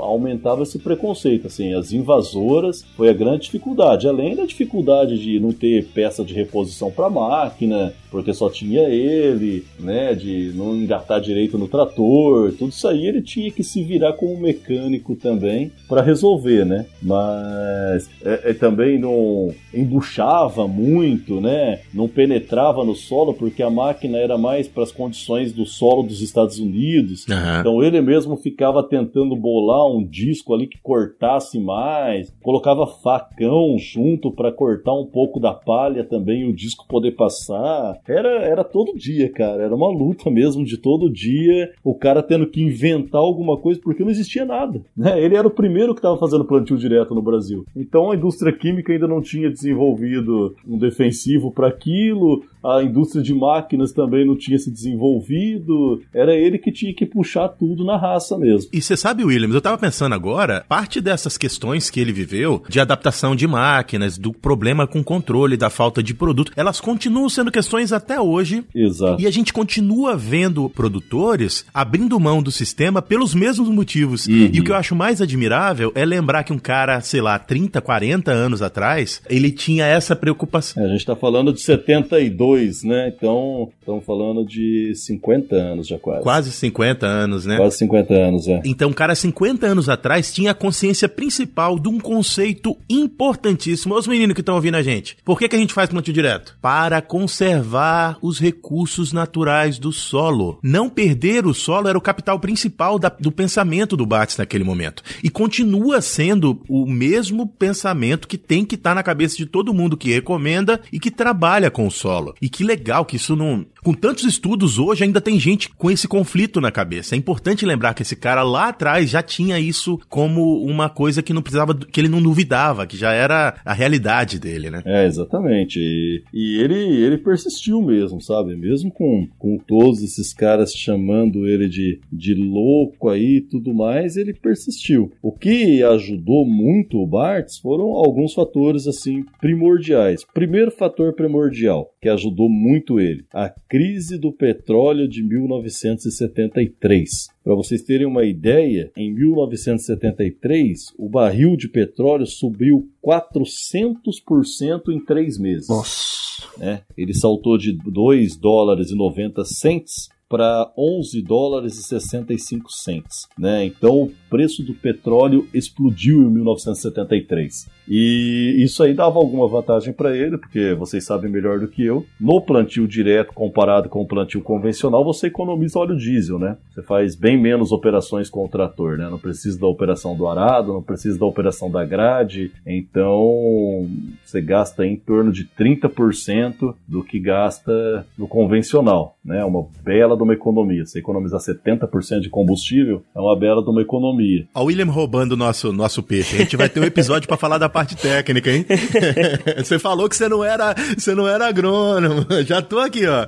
aumentava 0.00 0.62
esse 0.62 0.78
preconceito, 0.78 1.46
assim, 1.46 1.74
as 1.74 1.92
invasoras 1.92 2.84
foi 2.96 3.08
a 3.08 3.14
grande 3.14 3.42
dificuldade, 3.42 4.06
além 4.06 4.36
da 4.36 4.44
dificuldade 4.44 5.18
de 5.18 5.40
não 5.40 5.52
ter 5.52 5.86
peça 5.86 6.24
de 6.24 6.34
reposição 6.34 6.90
para 6.90 7.10
máquina, 7.10 7.92
porque 8.10 8.34
só 8.34 8.50
tinha 8.50 8.82
ele, 8.82 9.64
né, 9.78 10.14
de 10.14 10.52
não 10.54 10.76
engatar 10.76 11.20
direito 11.20 11.56
no 11.56 11.68
trator, 11.68 12.52
tudo 12.52 12.70
isso 12.70 12.86
aí 12.88 13.06
ele 13.06 13.22
tinha 13.22 13.50
que 13.50 13.62
se 13.62 13.82
virar 13.82 14.14
como 14.14 14.36
mecânico 14.36 15.14
também 15.14 15.70
para 15.88 16.02
resolver, 16.02 16.66
né? 16.66 16.86
Mas 17.00 18.10
é, 18.24 18.50
é, 18.50 18.52
também 18.52 18.98
não 18.98 19.54
embuchava 19.72 20.66
muito, 20.66 21.40
né? 21.40 21.80
Não 21.94 22.08
penetrava 22.08 22.84
no 22.84 22.94
solo 22.94 23.32
porque 23.32 23.62
a 23.62 23.70
máquina 23.70 24.09
era 24.18 24.36
mais 24.36 24.68
para 24.68 24.82
as 24.82 24.92
condições 24.92 25.52
do 25.52 25.66
solo 25.66 26.02
dos 26.02 26.20
Estados 26.20 26.58
Unidos. 26.58 27.26
Uhum. 27.26 27.60
Então 27.60 27.82
ele 27.82 28.00
mesmo 28.00 28.36
ficava 28.36 28.82
tentando 28.82 29.36
bolar 29.36 29.86
um 29.86 30.04
disco 30.04 30.54
ali 30.54 30.66
que 30.66 30.78
cortasse 30.82 31.58
mais, 31.58 32.32
colocava 32.42 32.86
facão 32.86 33.76
junto 33.78 34.30
para 34.30 34.52
cortar 34.52 34.94
um 34.94 35.06
pouco 35.06 35.40
da 35.40 35.52
palha 35.52 36.04
também 36.04 36.42
e 36.42 36.50
o 36.50 36.54
disco 36.54 36.86
poder 36.88 37.12
passar. 37.12 37.98
Era, 38.08 38.42
era 38.42 38.64
todo 38.64 38.96
dia, 38.96 39.30
cara. 39.30 39.62
Era 39.62 39.74
uma 39.74 39.88
luta 39.88 40.30
mesmo 40.30 40.64
de 40.64 40.76
todo 40.76 41.10
dia. 41.10 41.72
O 41.84 41.94
cara 41.94 42.22
tendo 42.22 42.46
que 42.46 42.62
inventar 42.62 43.20
alguma 43.20 43.56
coisa 43.56 43.80
porque 43.82 44.02
não 44.02 44.10
existia 44.10 44.44
nada. 44.44 44.80
Né? 44.96 45.22
Ele 45.22 45.36
era 45.36 45.46
o 45.46 45.50
primeiro 45.50 45.94
que 45.94 45.98
estava 45.98 46.18
fazendo 46.18 46.44
plantio 46.44 46.76
direto 46.76 47.14
no 47.14 47.22
Brasil. 47.22 47.64
Então 47.76 48.10
a 48.10 48.16
indústria 48.16 48.52
química 48.52 48.92
ainda 48.92 49.08
não 49.08 49.20
tinha 49.20 49.50
desenvolvido 49.50 50.54
um 50.66 50.78
defensivo 50.78 51.50
para 51.52 51.68
aquilo 51.68 52.42
a 52.62 52.82
indústria 52.82 53.22
de 53.22 53.34
máquinas 53.34 53.92
também 54.00 54.26
não 54.26 54.36
tinha 54.36 54.58
se 54.58 54.70
desenvolvido, 54.70 56.02
era 56.14 56.34
ele 56.34 56.58
que 56.58 56.72
tinha 56.72 56.94
que 56.94 57.04
puxar 57.04 57.48
tudo 57.48 57.84
na 57.84 57.96
raça 57.96 58.38
mesmo. 58.38 58.70
E 58.72 58.80
você 58.80 58.96
sabe, 58.96 59.24
Williams, 59.24 59.54
eu 59.54 59.60
tava 59.60 59.76
pensando 59.76 60.14
agora, 60.14 60.64
parte 60.68 61.00
dessas 61.00 61.36
questões 61.36 61.90
que 61.90 62.00
ele 62.00 62.12
viveu, 62.12 62.62
de 62.68 62.80
adaptação 62.80 63.36
de 63.36 63.46
máquinas, 63.46 64.16
do 64.16 64.32
problema 64.32 64.86
com 64.86 65.02
controle, 65.02 65.56
da 65.56 65.68
falta 65.68 66.02
de 66.02 66.14
produto, 66.14 66.52
elas 66.56 66.80
continuam 66.80 67.28
sendo 67.28 67.50
questões 67.50 67.92
até 67.92 68.20
hoje. 68.20 68.64
Exato. 68.74 69.20
E 69.20 69.26
a 69.26 69.30
gente 69.30 69.52
continua 69.52 70.16
vendo 70.16 70.68
produtores 70.70 71.66
abrindo 71.74 72.18
mão 72.18 72.42
do 72.42 72.50
sistema 72.50 73.02
pelos 73.02 73.34
mesmos 73.34 73.68
motivos. 73.68 74.26
Uhum. 74.26 74.50
E 74.52 74.60
o 74.60 74.64
que 74.64 74.70
eu 74.70 74.76
acho 74.76 74.94
mais 74.94 75.20
admirável 75.20 75.92
é 75.94 76.04
lembrar 76.04 76.44
que 76.44 76.52
um 76.52 76.58
cara, 76.58 77.00
sei 77.00 77.20
lá, 77.20 77.38
30, 77.38 77.80
40 77.80 78.30
anos 78.30 78.62
atrás, 78.62 79.20
ele 79.28 79.50
tinha 79.50 79.84
essa 79.84 80.16
preocupação. 80.16 80.82
É, 80.82 80.86
a 80.86 80.92
gente 80.92 81.04
tá 81.04 81.16
falando 81.16 81.52
de 81.52 81.60
72 81.60 82.30
2, 82.30 82.84
né? 82.84 83.12
Então, 83.14 83.70
estamos 83.90 84.04
falando 84.04 84.44
de 84.44 84.94
50 84.94 85.56
anos 85.56 85.86
já 85.86 85.98
quase. 85.98 86.22
Quase 86.22 86.52
50 86.52 87.06
anos, 87.06 87.44
né? 87.44 87.56
Quase 87.56 87.78
50 87.78 88.14
anos, 88.14 88.48
é. 88.48 88.62
Então, 88.64 88.92
cara, 88.92 89.14
50 89.14 89.66
anos 89.66 89.88
atrás 89.88 90.32
tinha 90.32 90.52
a 90.52 90.54
consciência 90.54 91.08
principal 91.08 91.78
de 91.78 91.88
um 91.88 91.98
conceito 91.98 92.76
importantíssimo. 92.88 93.94
Os 93.94 94.06
meninos 94.06 94.34
que 94.34 94.40
estão 94.40 94.54
ouvindo 94.54 94.76
a 94.76 94.82
gente. 94.82 95.16
Por 95.24 95.38
que, 95.38 95.48
que 95.48 95.56
a 95.56 95.58
gente 95.58 95.74
faz 95.74 95.90
plantio 95.90 96.14
direto? 96.14 96.56
Para 96.60 97.02
conservar 97.02 98.16
os 98.22 98.38
recursos 98.38 99.12
naturais 99.12 99.78
do 99.78 99.92
solo. 99.92 100.58
Não 100.62 100.88
perder 100.88 101.46
o 101.46 101.54
solo 101.54 101.88
era 101.88 101.98
o 101.98 102.02
capital 102.02 102.38
principal 102.38 102.98
da, 102.98 103.08
do 103.08 103.32
pensamento 103.32 103.96
do 103.96 104.06
Bates 104.06 104.36
naquele 104.36 104.64
momento. 104.64 105.02
E 105.22 105.30
continua 105.30 106.00
sendo 106.00 106.60
o 106.68 106.86
mesmo 106.86 107.46
pensamento 107.46 108.28
que 108.28 108.38
tem 108.38 108.64
que 108.64 108.76
estar 108.76 108.90
tá 108.90 108.94
na 108.94 109.02
cabeça 109.02 109.36
de 109.36 109.46
todo 109.46 109.74
mundo 109.74 109.96
que 109.96 110.12
recomenda 110.12 110.80
e 110.92 111.00
que 111.00 111.10
trabalha 111.10 111.70
com 111.70 111.86
o 111.86 111.90
solo. 111.90 112.34
E 112.40 112.48
que 112.48 112.62
legal 112.62 113.04
que 113.04 113.16
isso 113.16 113.34
não. 113.34 113.66
Com 113.82 113.94
tantos 113.94 114.24
estudos 114.24 114.78
hoje, 114.78 115.04
ainda 115.04 115.20
tem 115.20 115.38
gente 115.38 115.70
com 115.70 115.90
esse 115.90 116.06
conflito 116.06 116.60
na 116.60 116.70
cabeça. 116.70 117.14
É 117.14 117.18
importante 117.18 117.64
lembrar 117.64 117.94
que 117.94 118.02
esse 118.02 118.14
cara 118.14 118.42
lá 118.42 118.68
atrás 118.68 119.08
já 119.08 119.22
tinha 119.22 119.58
isso 119.58 119.98
como 120.08 120.62
uma 120.62 120.88
coisa 120.88 121.22
que 121.22 121.32
não 121.32 121.40
precisava, 121.40 121.74
que 121.74 122.00
ele 122.00 122.08
não 122.08 122.22
duvidava, 122.22 122.86
que 122.86 122.96
já 122.96 123.12
era 123.12 123.58
a 123.64 123.72
realidade 123.72 124.38
dele, 124.38 124.70
né? 124.70 124.82
É, 124.84 125.06
exatamente. 125.06 125.78
E, 125.78 126.22
e 126.32 126.60
ele, 126.60 126.74
ele 126.74 127.18
persistiu 127.18 127.80
mesmo, 127.80 128.20
sabe? 128.20 128.54
Mesmo 128.54 128.90
com, 128.90 129.26
com 129.38 129.56
todos 129.56 130.02
esses 130.02 130.34
caras 130.34 130.72
chamando 130.74 131.48
ele 131.48 131.68
de, 131.68 132.00
de 132.12 132.34
louco 132.34 133.08
aí 133.08 133.36
e 133.36 133.40
tudo 133.40 133.72
mais, 133.72 134.16
ele 134.16 134.34
persistiu. 134.34 135.10
O 135.22 135.32
que 135.32 135.82
ajudou 135.82 136.44
muito 136.44 136.98
o 136.98 137.06
Bartz 137.06 137.58
foram 137.58 137.86
alguns 137.94 138.34
fatores, 138.34 138.86
assim, 138.86 139.24
primordiais. 139.40 140.24
Primeiro 140.34 140.70
fator 140.70 141.14
primordial, 141.14 141.90
que 142.00 142.08
ajudou 142.08 142.48
muito 142.48 142.98
ele. 142.98 143.24
A 143.32 143.50
crise 143.68 144.18
do 144.18 144.32
petróleo 144.32 145.06
de 145.06 145.22
1973. 145.22 147.28
Para 147.44 147.54
vocês 147.54 147.82
terem 147.82 148.06
uma 148.06 148.24
ideia, 148.24 148.90
em 148.96 149.12
1973, 149.12 150.94
o 150.96 151.08
barril 151.08 151.56
de 151.56 151.68
petróleo 151.68 152.26
subiu 152.26 152.88
400% 153.04 154.88
em 154.88 155.04
três 155.04 155.38
meses. 155.38 155.68
Nossa! 155.68 156.10
É, 156.58 156.80
ele 156.96 157.12
saltou 157.12 157.58
de 157.58 157.72
2 157.72 158.36
dólares 158.36 158.90
e 158.90 158.94
90 158.94 159.44
cents 159.44 160.08
para 160.30 160.70
11 160.78 161.20
dólares 161.22 161.76
e 161.76 161.82
65 161.82 162.70
cents, 162.70 163.26
né? 163.36 163.64
Então 163.64 164.02
o 164.02 164.12
preço 164.30 164.62
do 164.62 164.72
petróleo 164.72 165.48
explodiu 165.52 166.22
em 166.22 166.30
1973. 166.30 167.68
E 167.88 168.54
isso 168.58 168.84
aí 168.84 168.94
dava 168.94 169.18
alguma 169.18 169.48
vantagem 169.48 169.92
para 169.92 170.16
ele, 170.16 170.38
porque 170.38 170.72
vocês 170.74 171.04
sabem 171.04 171.28
melhor 171.28 171.58
do 171.58 171.66
que 171.66 171.84
eu. 171.84 172.06
No 172.20 172.40
plantio 172.40 172.86
direto 172.86 173.34
comparado 173.34 173.88
com 173.88 174.00
o 174.00 174.06
plantio 174.06 174.40
convencional, 174.40 175.04
você 175.04 175.26
economiza 175.26 175.80
óleo 175.80 175.96
diesel, 175.96 176.38
né? 176.38 176.56
Você 176.70 176.82
faz 176.82 177.16
bem 177.16 177.36
menos 177.36 177.72
operações 177.72 178.30
com 178.30 178.44
o 178.44 178.48
trator, 178.48 178.96
né? 178.96 179.08
Não 179.10 179.18
precisa 179.18 179.58
da 179.58 179.66
operação 179.66 180.14
do 180.14 180.28
arado, 180.28 180.72
não 180.72 180.82
precisa 180.82 181.18
da 181.18 181.26
operação 181.26 181.68
da 181.68 181.84
grade. 181.84 182.52
Então, 182.64 183.88
você 184.24 184.40
gasta 184.40 184.86
em 184.86 184.94
torno 184.94 185.32
de 185.32 185.44
30% 185.58 186.72
do 186.86 187.02
que 187.02 187.18
gasta 187.18 188.06
no 188.16 188.28
convencional, 188.28 189.16
né? 189.24 189.44
Uma 189.44 189.66
bela 189.82 190.19
de 190.20 190.24
uma 190.24 190.34
economia. 190.34 190.84
Você 190.84 190.98
economizar 190.98 191.40
70% 191.40 192.20
de 192.20 192.28
combustível 192.28 193.02
é 193.14 193.20
uma 193.20 193.36
bela 193.36 193.62
de 193.62 193.70
uma 193.70 193.80
economia. 193.80 194.46
A 194.54 194.62
William 194.62 194.86
roubando 194.86 195.36
nosso 195.36 195.72
nosso 195.72 196.02
peixe. 196.02 196.36
A 196.36 196.38
gente 196.40 196.56
vai 196.56 196.68
ter 196.68 196.80
um 196.80 196.84
episódio 196.84 197.26
para 197.26 197.36
falar 197.36 197.58
da 197.58 197.68
parte 197.68 197.96
técnica, 197.96 198.50
hein? 198.50 198.66
você 199.56 199.78
falou 199.78 200.08
que 200.08 200.16
você 200.16 200.28
não 200.28 200.44
era, 200.44 200.74
você 200.96 201.14
não 201.14 201.26
era 201.26 201.46
agrônomo. 201.46 202.26
Já 202.44 202.60
tô 202.60 202.78
aqui, 202.78 203.06
ó. 203.06 203.26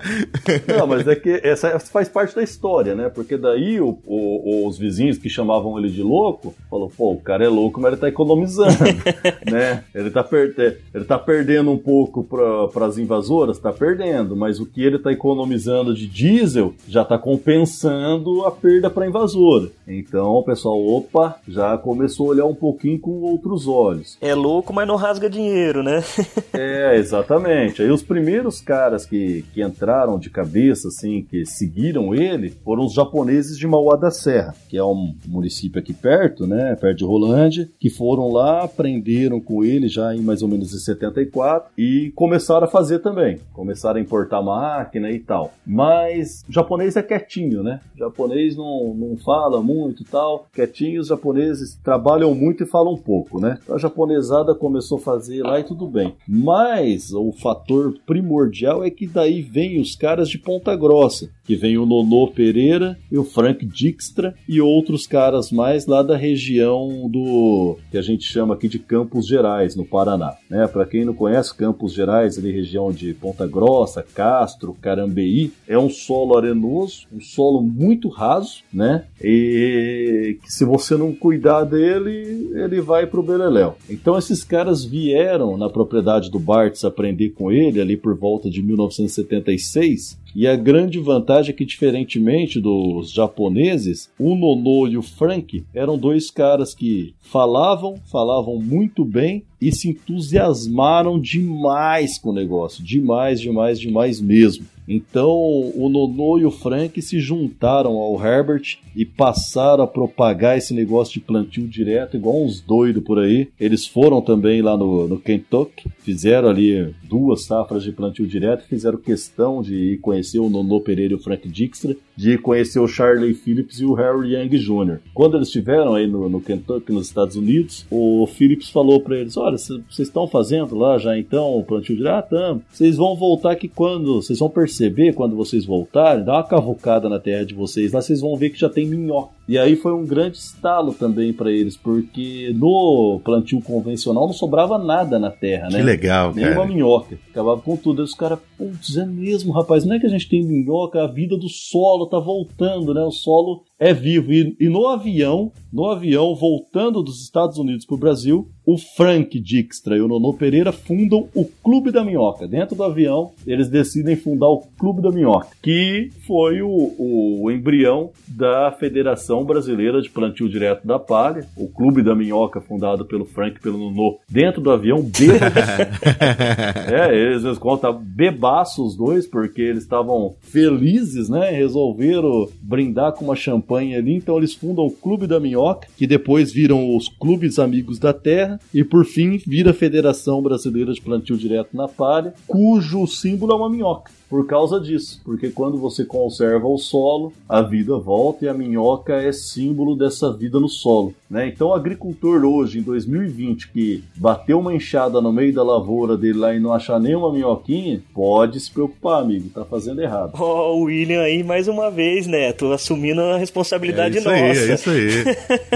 Não, 0.78 0.86
mas 0.86 1.06
é 1.08 1.16
que 1.16 1.40
essa 1.42 1.78
faz 1.78 2.08
parte 2.08 2.34
da 2.34 2.42
história, 2.42 2.94
né? 2.94 3.08
Porque 3.08 3.36
daí 3.36 3.80
o, 3.80 3.98
o, 4.04 4.66
os 4.68 4.78
vizinhos 4.78 5.18
que 5.18 5.28
chamavam 5.28 5.78
ele 5.78 5.88
de 5.88 6.02
louco, 6.02 6.54
falou, 6.68 6.90
pô, 6.94 7.12
o 7.12 7.20
cara 7.20 7.44
é 7.44 7.48
louco, 7.48 7.80
mas 7.80 7.92
ele 7.92 8.00
tá 8.00 8.08
economizando, 8.08 8.76
né? 9.50 9.84
Ele 9.94 10.10
tá, 10.10 10.22
per 10.22 10.54
ele 10.94 11.04
tá 11.04 11.18
perdendo 11.18 11.70
um 11.70 11.78
pouco 11.78 12.24
para 12.24 12.86
as 12.86 12.98
invasoras, 12.98 13.58
tá 13.58 13.72
perdendo, 13.72 14.36
mas 14.36 14.60
o 14.60 14.66
que 14.66 14.82
ele 14.82 14.98
tá 14.98 15.12
economizando 15.12 15.94
de 15.94 16.06
diesel 16.06 16.74
já 16.86 17.04
tá 17.04 17.18
compensando 17.18 18.44
a 18.44 18.50
perda 18.50 18.90
para 18.90 19.06
invasora. 19.06 19.70
Então, 19.86 20.32
o 20.32 20.42
pessoal, 20.42 20.78
opa, 20.84 21.36
já 21.46 21.76
começou 21.78 22.26
a 22.26 22.30
olhar 22.30 22.46
um 22.46 22.54
pouquinho 22.54 22.98
com 22.98 23.22
outros 23.22 23.66
olhos. 23.66 24.16
É 24.20 24.34
louco, 24.34 24.72
mas 24.72 24.86
não 24.86 24.96
rasga 24.96 25.28
dinheiro, 25.28 25.82
né? 25.82 26.02
é, 26.52 26.96
exatamente. 26.96 27.82
Aí 27.82 27.90
os 27.90 28.02
primeiros 28.02 28.60
caras 28.60 29.06
que, 29.06 29.44
que 29.52 29.62
entraram 29.62 30.18
de 30.18 30.30
cabeça, 30.30 30.88
assim, 30.88 31.26
que 31.28 31.44
seguiram 31.46 32.14
ele, 32.14 32.50
foram 32.64 32.84
os 32.84 32.92
japoneses 32.92 33.58
de 33.58 33.66
Mauá 33.66 33.96
da 33.96 34.10
Serra, 34.10 34.54
que 34.68 34.76
é 34.76 34.84
um 34.84 35.14
município 35.26 35.80
aqui 35.80 35.92
perto, 35.92 36.46
né, 36.46 36.76
perto 36.80 36.98
de 36.98 37.04
Rolândia, 37.04 37.68
que 37.78 37.90
foram 37.90 38.30
lá, 38.30 38.64
aprenderam 38.64 39.40
com 39.40 39.64
ele 39.64 39.88
já 39.88 40.14
em 40.14 40.20
mais 40.20 40.42
ou 40.42 40.48
menos 40.48 40.74
em 40.74 40.78
74 40.78 41.70
e 41.76 42.12
começaram 42.14 42.66
a 42.66 42.70
fazer 42.70 42.98
também. 43.00 43.40
Começaram 43.52 43.98
a 43.98 44.02
importar 44.02 44.42
máquina 44.42 45.10
e 45.10 45.18
tal. 45.18 45.52
Mas 45.66 46.44
japoneses 46.48 46.71
japonês 46.72 46.96
é 46.96 47.02
quietinho, 47.02 47.62
né? 47.62 47.80
O 47.94 47.98
japonês 47.98 48.56
não, 48.56 48.94
não 48.94 49.16
fala 49.16 49.62
muito 49.62 50.02
e 50.02 50.06
tal. 50.06 50.46
Quietinho, 50.52 51.00
os 51.00 51.08
japoneses 51.08 51.78
trabalham 51.82 52.34
muito 52.34 52.62
e 52.62 52.66
falam 52.66 52.96
pouco, 52.96 53.40
né? 53.40 53.58
Então 53.62 53.76
a 53.76 53.78
japonesada 53.78 54.54
começou 54.54 54.98
a 54.98 55.00
fazer 55.00 55.42
lá 55.42 55.60
e 55.60 55.64
tudo 55.64 55.86
bem. 55.86 56.14
Mas 56.26 57.12
o 57.12 57.30
fator 57.32 57.94
primordial 58.06 58.82
é 58.82 58.90
que 58.90 59.06
daí 59.06 59.42
vem 59.42 59.80
os 59.80 59.94
caras 59.94 60.28
de 60.28 60.38
Ponta 60.38 60.74
Grossa, 60.74 61.28
que 61.44 61.56
vem 61.56 61.76
o 61.76 61.84
Nono 61.84 62.30
Pereira 62.32 62.98
e 63.10 63.18
o 63.18 63.24
Frank 63.24 63.64
Dijkstra 63.66 64.34
e 64.48 64.60
outros 64.60 65.06
caras 65.06 65.50
mais 65.50 65.86
lá 65.86 66.02
da 66.02 66.16
região 66.16 67.08
do 67.10 67.76
que 67.90 67.98
a 67.98 68.02
gente 68.02 68.24
chama 68.24 68.54
aqui 68.54 68.68
de 68.68 68.78
Campos 68.78 69.26
Gerais, 69.26 69.76
no 69.76 69.84
Paraná. 69.84 70.36
Né? 70.48 70.66
Para 70.66 70.86
quem 70.86 71.04
não 71.04 71.14
conhece, 71.14 71.54
Campos 71.54 71.92
Gerais, 71.92 72.38
ali 72.38 72.50
região 72.50 72.90
de 72.90 73.12
Ponta 73.12 73.46
Grossa, 73.46 74.02
Castro, 74.14 74.76
Carambeí, 74.80 75.52
é 75.66 75.78
um 75.78 75.90
solo 75.90 76.36
arenoso, 76.36 76.61
um 76.66 77.20
solo 77.20 77.62
muito 77.62 78.08
raso, 78.08 78.62
né? 78.72 79.04
E 79.22 80.38
que 80.42 80.52
se 80.52 80.64
você 80.64 80.96
não 80.96 81.12
cuidar 81.12 81.64
dele, 81.64 82.50
ele 82.54 82.80
vai 82.80 83.06
pro 83.06 83.22
beleléu. 83.22 83.76
Então 83.88 84.18
esses 84.18 84.44
caras 84.44 84.84
vieram 84.84 85.56
na 85.56 85.68
propriedade 85.68 86.30
do 86.30 86.38
Bartz 86.38 86.84
aprender 86.84 87.30
com 87.30 87.50
ele 87.50 87.80
ali 87.80 87.96
por 87.96 88.16
volta 88.16 88.50
de 88.50 88.62
1976 88.62 90.21
e 90.34 90.46
a 90.46 90.56
grande 90.56 90.98
vantagem 90.98 91.52
é 91.52 91.56
que, 91.56 91.64
diferentemente 91.64 92.60
dos 92.60 93.10
japoneses, 93.10 94.10
o 94.18 94.34
Nono 94.34 94.88
e 94.88 94.96
o 94.96 95.02
Frank 95.02 95.64
eram 95.74 95.98
dois 95.98 96.30
caras 96.30 96.74
que 96.74 97.14
falavam, 97.20 97.96
falavam 98.10 98.58
muito 98.58 99.04
bem 99.04 99.42
e 99.60 99.70
se 99.70 99.88
entusiasmaram 99.90 101.20
demais 101.20 102.18
com 102.18 102.30
o 102.30 102.34
negócio. 102.34 102.82
Demais, 102.82 103.40
demais, 103.40 103.78
demais 103.78 104.20
mesmo. 104.20 104.66
Então 104.88 105.30
o 105.30 105.88
Nono 105.88 106.38
e 106.40 106.44
o 106.44 106.50
Frank 106.50 107.00
se 107.00 107.20
juntaram 107.20 107.92
ao 107.92 108.20
Herbert 108.20 108.78
e 108.96 109.04
passaram 109.04 109.84
a 109.84 109.86
propagar 109.86 110.58
esse 110.58 110.74
negócio 110.74 111.14
de 111.14 111.20
plantio 111.20 111.68
direto, 111.68 112.16
igual 112.16 112.42
uns 112.42 112.60
doidos 112.60 113.04
por 113.04 113.20
aí. 113.20 113.48
Eles 113.58 113.86
foram 113.86 114.20
também 114.20 114.60
lá 114.60 114.76
no, 114.76 115.06
no 115.06 115.18
Kentucky, 115.18 115.88
fizeram 116.00 116.48
ali 116.48 116.92
duas 117.04 117.44
safras 117.44 117.84
de 117.84 117.92
plantio 117.92 118.26
direto, 118.26 118.66
fizeram 118.66 118.98
questão 118.98 119.62
de 119.62 119.74
ir 119.74 119.98
conhecer 119.98 120.21
o 120.22 120.48
Nono 120.48 120.80
Pereira 120.80 121.12
e 121.12 121.16
o 121.16 121.18
Frank 121.18 121.48
Dijkstra, 121.48 121.96
de 122.16 122.38
conhecer 122.38 122.78
o 122.78 122.88
Charlie 122.88 123.34
Phillips 123.34 123.80
e 123.80 123.84
o 123.84 123.94
Harry 123.94 124.34
Young 124.34 124.48
Jr. 124.48 124.98
Quando 125.14 125.36
eles 125.36 125.48
estiveram 125.48 125.94
aí 125.94 126.06
no, 126.06 126.28
no 126.28 126.40
Kentucky, 126.40 126.92
nos 126.92 127.06
Estados 127.06 127.36
Unidos, 127.36 127.86
o 127.90 128.26
Phillips 128.26 128.70
falou 128.70 129.00
para 129.00 129.16
eles: 129.16 129.36
Olha, 129.36 129.56
vocês 129.58 129.82
estão 129.98 130.26
fazendo 130.26 130.76
lá 130.76 130.98
já 130.98 131.18
então 131.18 131.56
o 131.56 131.64
plantio 131.64 131.96
direto? 131.96 132.12
Ah, 132.12 132.22
tamo. 132.22 132.62
Vocês 132.70 132.96
vão 132.96 133.16
voltar 133.16 133.56
que 133.56 133.68
quando 133.68 134.16
vocês 134.16 134.38
vão 134.38 134.50
perceber, 134.50 135.14
quando 135.14 135.34
vocês 135.34 135.64
voltarem, 135.64 136.24
dá 136.24 136.34
uma 136.34 136.44
cavucada 136.44 137.08
na 137.08 137.18
terra 137.18 137.44
de 137.44 137.54
vocês 137.54 137.92
lá, 137.92 138.02
vocês 138.02 138.20
vão 138.20 138.36
ver 138.36 138.50
que 138.50 138.60
já 138.60 138.68
tem 138.68 138.86
minhoca. 138.86 139.32
E 139.48 139.58
aí 139.58 139.76
foi 139.76 139.92
um 139.92 140.06
grande 140.06 140.36
estalo 140.36 140.94
também 140.94 141.32
para 141.32 141.50
eles, 141.50 141.76
porque 141.76 142.54
no 142.54 143.20
plantio 143.24 143.60
convencional 143.60 144.26
não 144.26 144.32
sobrava 144.32 144.78
nada 144.78 145.18
na 145.18 145.30
terra, 145.30 145.68
né? 145.68 145.78
Que 145.78 145.82
legal, 145.84 146.32
Nenhuma 146.34 146.56
cara. 146.56 146.66
minhoca. 146.68 147.18
Acabava 147.30 147.60
com 147.60 147.76
tudo. 147.76 148.00
Aí 148.00 148.04
os 148.04 148.14
caras, 148.14 148.38
putz, 148.56 148.96
é 148.96 149.04
mesmo, 149.04 149.52
rapaz, 149.52 149.84
não 149.84 149.96
é 149.96 149.98
que 150.00 150.06
a 150.06 150.10
gente 150.10 150.28
tem 150.28 150.44
minhoca, 150.44 151.02
a 151.02 151.06
vida 151.06 151.36
do 151.36 151.48
solo 151.48 152.01
tá 152.08 152.18
voltando, 152.18 152.94
né? 152.94 153.02
O 153.02 153.10
solo 153.10 153.64
é 153.82 153.92
vivo. 153.92 154.32
E, 154.32 154.56
e 154.60 154.68
no 154.68 154.86
avião, 154.86 155.50
no 155.72 155.86
avião, 155.86 156.36
voltando 156.36 157.02
dos 157.02 157.20
Estados 157.20 157.58
Unidos 157.58 157.84
para 157.84 157.94
o 157.96 157.98
Brasil, 157.98 158.48
o 158.64 158.78
Frank 158.78 159.40
Dijkstra 159.40 159.96
e 159.96 160.00
o 160.00 160.06
Nono 160.06 160.34
Pereira 160.34 160.70
fundam 160.70 161.28
o 161.34 161.44
Clube 161.44 161.90
da 161.90 162.04
Minhoca. 162.04 162.46
Dentro 162.46 162.76
do 162.76 162.84
avião, 162.84 163.32
eles 163.44 163.68
decidem 163.68 164.14
fundar 164.14 164.48
o 164.48 164.62
Clube 164.78 165.02
da 165.02 165.10
Minhoca, 165.10 165.48
que 165.60 166.10
foi 166.26 166.62
o, 166.62 166.94
o 166.98 167.50
embrião 167.50 168.10
da 168.28 168.70
Federação 168.70 169.44
Brasileira 169.44 170.00
de 170.00 170.10
Plantio 170.10 170.48
Direto 170.48 170.86
da 170.86 170.98
Palha, 170.98 171.44
o 171.56 171.66
Clube 171.66 172.02
da 172.02 172.14
Minhoca, 172.14 172.60
fundado 172.60 173.04
pelo 173.04 173.24
Frank 173.24 173.56
e 173.56 173.60
pelo 173.60 173.78
Nono, 173.78 174.18
dentro 174.30 174.60
do 174.60 174.70
avião, 174.70 175.02
bêbados. 175.02 175.58
é, 176.88 177.12
eles, 177.16 177.44
eles 177.44 177.58
contam 177.58 178.00
bebaços 178.00 178.92
os 178.92 178.96
dois, 178.96 179.26
porque 179.26 179.60
eles 179.60 179.82
estavam 179.82 180.34
felizes, 180.40 181.28
né? 181.28 181.50
Resolveram 181.50 182.48
brindar 182.60 183.12
com 183.12 183.24
uma 183.24 183.34
champanhe 183.34 183.71
ali, 183.76 184.14
então 184.14 184.36
eles 184.36 184.54
fundam 184.54 184.86
o 184.86 184.90
Clube 184.90 185.26
da 185.26 185.40
Minhoca, 185.40 185.88
que 185.96 186.06
depois 186.06 186.52
viram 186.52 186.96
os 186.96 187.08
Clubes 187.08 187.58
Amigos 187.58 187.98
da 187.98 188.12
Terra, 188.12 188.60
e 188.72 188.84
por 188.84 189.04
fim 189.04 189.40
vira 189.46 189.70
a 189.70 189.74
Federação 189.74 190.42
Brasileira 190.42 190.92
de 190.92 191.00
Plantio 191.00 191.36
Direto 191.36 191.76
na 191.76 191.88
Palha, 191.88 192.34
cujo 192.46 193.06
símbolo 193.06 193.52
é 193.52 193.56
uma 193.56 193.70
minhoca 193.70 194.10
por 194.32 194.46
causa 194.46 194.80
disso. 194.80 195.20
Porque 195.22 195.50
quando 195.50 195.76
você 195.76 196.06
conserva 196.06 196.66
o 196.66 196.78
solo, 196.78 197.34
a 197.46 197.60
vida 197.60 197.98
volta 197.98 198.46
e 198.46 198.48
a 198.48 198.54
minhoca 198.54 199.12
é 199.12 199.30
símbolo 199.30 199.94
dessa 199.94 200.32
vida 200.32 200.58
no 200.58 200.70
solo. 200.70 201.14
Né? 201.28 201.48
Então 201.48 201.68
o 201.68 201.74
agricultor 201.74 202.42
hoje, 202.42 202.78
em 202.78 202.82
2020, 202.82 203.68
que 203.68 204.02
bateu 204.16 204.58
uma 204.58 204.74
enxada 204.74 205.20
no 205.20 205.30
meio 205.30 205.52
da 205.52 205.62
lavoura 205.62 206.16
dele 206.16 206.38
lá 206.38 206.54
e 206.54 206.58
não 206.58 206.72
achar 206.72 206.98
nenhuma 206.98 207.30
minhoquinha, 207.30 208.00
pode 208.14 208.58
se 208.58 208.70
preocupar, 208.70 209.20
amigo, 209.20 209.50
tá 209.50 209.66
fazendo 209.66 210.00
errado. 210.00 210.30
Ó, 210.32 210.72
oh, 210.72 210.78
o 210.78 210.82
William 210.84 211.20
aí 211.20 211.42
mais 211.42 211.68
uma 211.68 211.90
vez, 211.90 212.26
né? 212.26 212.54
Tô 212.54 212.72
assumindo 212.72 213.20
a 213.20 213.36
responsabilidade 213.36 214.16
é 214.16 214.20
isso 214.20 214.28
nossa. 214.30 214.42
Aí, 214.42 214.70
é 214.70 214.74
isso 214.74 214.90
aí. 214.90 215.24